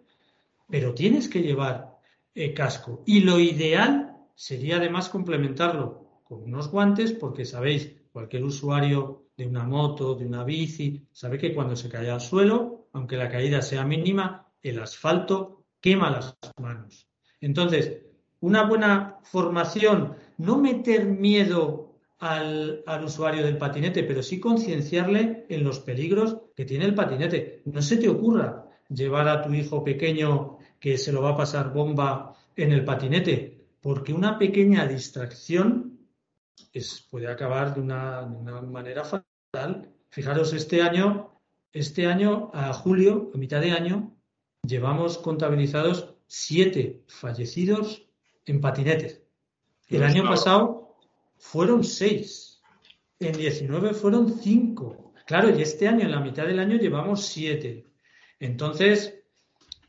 pero 0.67 0.95
tienes 0.95 1.29
que 1.29 1.43
llevar 1.43 1.99
eh, 2.33 2.53
casco. 2.55 3.03
Y 3.05 3.19
lo 3.19 3.39
ideal 3.39 4.17
sería 4.33 4.77
además 4.77 5.09
complementarlo 5.09 6.21
con 6.23 6.43
unos 6.43 6.71
guantes, 6.71 7.13
porque 7.13 7.45
sabéis, 7.45 7.95
cualquier 8.11 8.43
usuario 8.43 9.27
de 9.37 9.45
una 9.45 9.63
moto, 9.63 10.15
de 10.15 10.25
una 10.25 10.43
bici, 10.43 11.07
sabe 11.11 11.37
que 11.37 11.53
cuando 11.53 11.75
se 11.75 11.89
cae 11.89 12.09
al 12.09 12.19
suelo, 12.19 12.87
aunque 12.93 13.15
la 13.15 13.29
caída 13.29 13.61
sea 13.61 13.85
mínima, 13.85 14.47
el 14.63 14.79
asfalto 14.79 15.65
quema 15.79 16.09
las 16.09 16.35
manos. 16.59 17.07
Entonces, 17.41 18.01
una 18.39 18.63
buena 18.63 19.19
formación, 19.21 20.15
no 20.37 20.57
meter 20.57 21.05
miedo 21.05 21.86
al, 22.19 22.83
usuario 23.03 23.43
del 23.43 23.57
patinete, 23.57 24.03
pero 24.03 24.23
sí 24.23 24.39
concienciarle 24.39 25.45
en 25.49 25.63
los 25.63 25.79
peligros 25.79 26.37
que 26.55 26.65
tiene 26.65 26.85
el 26.85 26.95
patinete. 26.95 27.61
No 27.65 27.81
se 27.81 27.97
te 27.97 28.09
ocurra 28.09 28.65
llevar 28.89 29.27
a 29.27 29.41
tu 29.41 29.53
hijo 29.53 29.83
pequeño 29.83 30.57
que 30.79 30.97
se 30.97 31.11
lo 31.11 31.21
va 31.21 31.31
a 31.31 31.37
pasar 31.37 31.73
bomba 31.73 32.35
en 32.55 32.71
el 32.71 32.83
patinete, 32.85 33.65
porque 33.81 34.13
una 34.13 34.37
pequeña 34.37 34.87
distracción 34.87 35.97
puede 37.09 37.27
acabar 37.27 37.73
de 37.73 37.81
una, 37.81 38.21
manera 38.61 39.03
fatal. 39.03 39.91
Fijaros, 40.09 40.53
este 40.53 40.81
año, 40.81 41.41
este 41.71 42.07
año, 42.07 42.51
a 42.53 42.73
julio, 42.73 43.31
a 43.33 43.37
mitad 43.37 43.61
de 43.61 43.71
año, 43.71 44.15
llevamos 44.63 45.17
contabilizados 45.17 46.15
siete 46.27 47.03
fallecidos 47.07 48.07
en 48.45 48.61
patinetes. 48.61 49.21
El 49.87 50.03
año 50.03 50.23
pasado 50.23 50.76
fueron 51.37 51.83
seis. 51.83 52.61
En 53.19 53.33
19 53.33 53.93
fueron 53.93 54.39
cinco. 54.39 55.13
Claro, 55.25 55.49
y 55.49 55.61
este 55.61 55.87
año, 55.87 56.01
en 56.01 56.11
la 56.11 56.19
mitad 56.19 56.45
del 56.45 56.59
año, 56.59 56.77
llevamos 56.77 57.25
siete. 57.25 57.85
Entonces, 58.39 59.19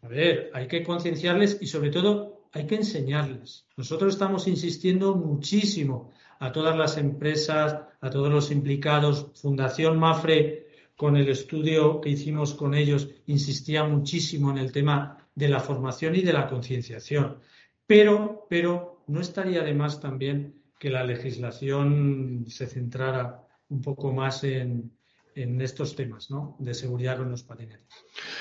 a 0.03 0.09
ver, 0.09 0.51
hay 0.55 0.67
que 0.67 0.83
concienciarles 0.83 1.59
y 1.61 1.67
sobre 1.67 1.91
todo 1.91 2.49
hay 2.53 2.67
que 2.67 2.77
enseñarles. 2.77 3.67
Nosotros 3.77 4.15
estamos 4.15 4.49
insistiendo 4.49 5.15
muchísimo 5.15 6.13
a 6.41 6.53
todas 6.53 6.77
las 6.77 6.97
empresas, 6.97 7.77
a 8.01 8.11
todos 8.11 8.33
los 8.33 8.51
implicados. 8.51 9.33
Fundación 9.35 9.99
Mafre, 9.99 10.69
con 10.97 11.17
el 11.17 11.29
estudio 11.29 12.01
que 12.01 12.11
hicimos 12.11 12.55
con 12.55 12.75
ellos, 12.75 13.09
insistía 13.27 13.85
muchísimo 13.85 14.51
en 14.51 14.59
el 14.59 14.73
tema 14.73 15.29
de 15.35 15.49
la 15.49 15.61
formación 15.61 16.17
y 16.17 16.23
de 16.23 16.33
la 16.33 16.49
concienciación. 16.49 17.39
Pero, 17.87 18.47
pero 18.49 19.05
no 19.07 19.21
estaría 19.21 19.63
de 19.63 19.75
más 19.75 20.01
también 20.01 20.55
que 20.79 20.91
la 20.91 21.05
legislación 21.05 22.45
se 22.49 22.67
centrara 22.67 23.43
un 23.69 23.83
poco 23.83 24.13
más 24.13 24.45
en, 24.45 24.93
estos 25.35 25.95
temas 25.95 26.33
¿no? 26.33 26.57
de 26.59 26.75
seguridad 26.75 27.19
con 27.19 27.31
los 27.31 27.45
patinetes. 27.45 27.87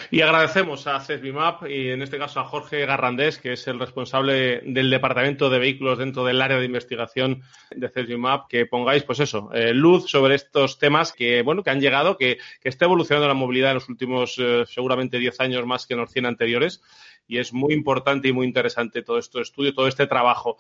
Y 0.10 0.22
agradecemos 0.22 0.88
a 0.88 1.00
CESBIMAP 1.00 1.68
y 1.70 1.90
en 1.90 2.02
este 2.02 2.18
caso 2.18 2.40
a 2.40 2.46
Jorge 2.46 2.88
Garrandés, 2.88 3.38
que 3.38 3.54
es 3.54 3.68
el 3.68 3.78
responsable 3.78 4.62
del 4.66 4.90
Departamento 4.90 5.52
de 5.52 5.60
Vehículos 5.60 6.00
dentro 6.00 6.26
del 6.26 6.42
área 6.42 6.58
de 6.58 6.66
investigación 6.66 7.44
de 7.70 7.90
CESBIMAP, 7.90 8.48
que 8.48 8.66
pongáis, 8.66 9.04
pues 9.04 9.20
eso, 9.20 9.52
eh, 9.54 9.76
luz 9.76 10.10
sobre 10.10 10.34
estos 10.34 10.80
temas 10.80 11.14
que, 11.14 11.44
bueno, 11.44 11.62
que 11.62 11.70
han 11.70 11.82
llegado, 11.82 12.18
que, 12.18 12.40
está 12.64 12.86
evolucionando 12.86 13.28
la 13.28 13.36
movilidad 13.36 13.70
en 13.70 13.76
los 13.76 13.90
últimos 13.90 14.36
eh, 14.40 14.64
seguramente 14.66 15.20
10 15.20 15.40
años 15.40 15.68
más 15.68 15.86
que 15.86 15.94
en 15.94 16.00
los 16.00 16.12
100 16.12 16.26
anteriores 16.26 16.82
y 17.28 17.38
es 17.38 17.54
muy 17.54 17.74
importante 17.74 18.28
y 18.28 18.34
muy 18.34 18.48
interesante 18.48 19.04
todo 19.04 19.20
este 19.20 19.42
estudio, 19.42 19.74
todo 19.74 19.88
este 19.88 20.08
trabajo. 20.08 20.58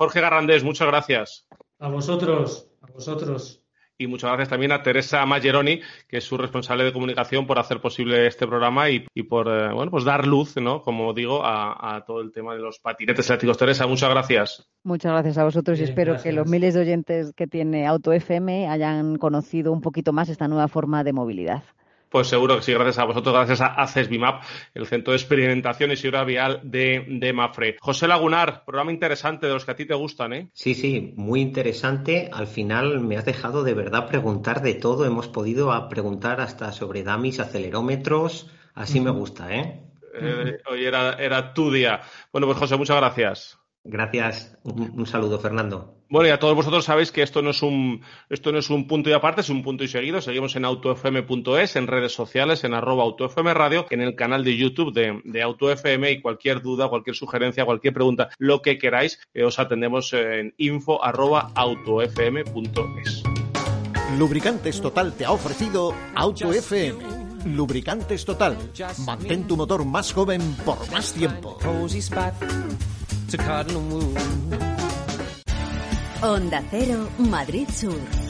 Jorge 0.00 0.22
Garrandés, 0.22 0.64
muchas 0.64 0.88
gracias. 0.88 1.46
A 1.78 1.90
vosotros, 1.90 2.70
a 2.80 2.90
vosotros. 2.90 3.62
Y 3.98 4.06
muchas 4.06 4.30
gracias 4.30 4.48
también 4.48 4.72
a 4.72 4.82
Teresa 4.82 5.26
Maggeroni, 5.26 5.82
que 6.08 6.16
es 6.16 6.24
su 6.24 6.38
responsable 6.38 6.84
de 6.84 6.92
comunicación, 6.94 7.46
por 7.46 7.58
hacer 7.58 7.82
posible 7.82 8.26
este 8.26 8.46
programa 8.46 8.88
y, 8.88 9.00
por 9.28 9.48
eh, 9.48 9.70
bueno, 9.74 9.90
pues 9.90 10.04
dar 10.04 10.26
luz, 10.26 10.56
¿no? 10.56 10.80
como 10.80 11.12
digo, 11.12 11.42
a, 11.44 12.02
todo 12.06 12.22
el 12.22 12.32
tema 12.32 12.54
de 12.54 12.60
los 12.60 12.78
patinetes 12.78 13.28
eléctricos. 13.28 13.58
Teresa, 13.58 13.86
muchas 13.86 14.08
gracias. 14.08 14.70
Muchas 14.84 15.12
gracias 15.12 15.36
a 15.36 15.44
vosotros 15.44 15.78
y 15.78 15.82
espero 15.82 16.16
que 16.16 16.32
los 16.32 16.48
miles 16.48 16.72
de 16.72 16.80
oyentes 16.80 17.34
que 17.34 17.46
tiene 17.46 17.86
Auto 17.86 18.14
FM 18.14 18.68
hayan 18.68 19.16
conocido 19.16 19.70
un 19.70 19.82
poquito 19.82 20.14
más 20.14 20.30
esta 20.30 20.48
nueva 20.48 20.68
forma 20.68 21.04
de 21.04 21.12
movilidad. 21.12 21.62
Pues 22.10 22.26
seguro 22.26 22.56
que 22.56 22.62
sí, 22.62 22.72
gracias 22.72 22.98
a 22.98 23.04
vosotros, 23.04 23.32
gracias 23.32 23.60
a 23.60 23.86
CESBIMAP, 23.86 24.42
el 24.74 24.86
Centro 24.86 25.12
de 25.12 25.16
Experimentación 25.18 25.92
y 25.92 25.96
Seguridad 25.96 26.26
Vial 26.26 26.60
de, 26.64 27.32
Mafre. 27.32 27.76
José 27.80 28.08
Lagunar, 28.08 28.64
programa 28.64 28.90
interesante 28.90 29.46
de 29.46 29.52
los 29.52 29.64
que 29.64 29.70
a 29.70 29.76
ti 29.76 29.86
te 29.86 29.94
gustan, 29.94 30.32
¿eh? 30.32 30.48
Sí, 30.52 30.74
sí, 30.74 31.14
muy 31.16 31.40
interesante. 31.40 32.28
Al 32.32 32.48
final 32.48 33.00
me 33.00 33.16
has 33.16 33.24
dejado 33.24 33.62
de 33.62 33.74
verdad 33.74 34.08
preguntar 34.08 34.60
de 34.60 34.74
todo. 34.74 35.04
Hemos 35.04 35.28
podido 35.28 35.88
preguntar 35.88 36.40
hasta 36.40 36.72
sobre 36.72 37.04
damis, 37.04 37.38
acelerómetros. 37.38 38.50
Así 38.74 38.98
me 38.98 39.10
gusta, 39.10 39.54
¿eh? 39.54 39.80
eh 40.14 40.58
hoy 40.68 40.84
era, 40.84 41.12
era 41.14 41.54
tu 41.54 41.70
día. 41.70 42.00
Bueno, 42.32 42.48
pues 42.48 42.58
José, 42.58 42.76
muchas 42.76 42.96
gracias. 42.96 43.59
Gracias. 43.84 44.58
Un, 44.62 45.06
saludo, 45.06 45.38
Fernando. 45.38 45.94
Bueno, 46.10 46.28
y 46.28 46.32
a 46.32 46.38
todos 46.38 46.54
vosotros 46.54 46.84
sabéis 46.84 47.12
que 47.12 47.22
esto 47.22 47.40
no 47.40 47.50
es 47.50 47.62
un 47.62 48.02
esto 48.28 48.52
no 48.52 48.58
es 48.58 48.68
un 48.68 48.86
punto 48.86 49.08
y 49.08 49.12
aparte, 49.12 49.40
es 49.40 49.48
un 49.48 49.62
punto 49.62 49.84
y 49.84 49.88
seguido. 49.88 50.20
Seguimos 50.20 50.54
en 50.56 50.64
autofm.es, 50.66 51.76
en 51.76 51.86
redes 51.86 52.12
sociales, 52.12 52.64
en 52.64 52.74
arroba 52.74 53.04
autofm 53.04 53.54
radio, 53.54 53.86
en 53.90 54.02
el 54.02 54.14
canal 54.16 54.44
de 54.44 54.56
YouTube 54.56 54.92
de, 54.92 55.20
de 55.24 55.42
autofm 55.42 56.10
y 56.10 56.20
cualquier 56.20 56.60
duda, 56.60 56.88
cualquier 56.88 57.16
sugerencia, 57.16 57.64
cualquier 57.64 57.94
pregunta, 57.94 58.28
lo 58.38 58.60
que 58.60 58.76
queráis, 58.76 59.18
eh, 59.32 59.44
os 59.44 59.58
atendemos 59.58 60.12
en 60.12 60.52
info 60.58 61.02
arroba 61.02 61.52
autofm.es. 61.54 63.22
Lubricantes 64.18 64.80
Total 64.80 65.14
te 65.14 65.24
ha 65.24 65.30
ofrecido 65.30 65.94
AutoFM. 66.14 67.20
Lubricantes 67.46 68.24
Total. 68.24 68.58
Mantén 69.06 69.46
tu 69.46 69.56
motor 69.56 69.84
más 69.86 70.12
joven 70.12 70.42
por 70.64 70.90
más 70.90 71.14
tiempo. 71.14 71.56
Onda 76.22 76.62
Cero, 76.70 77.08
Madrid 77.18 77.68
Sur. 77.70 78.29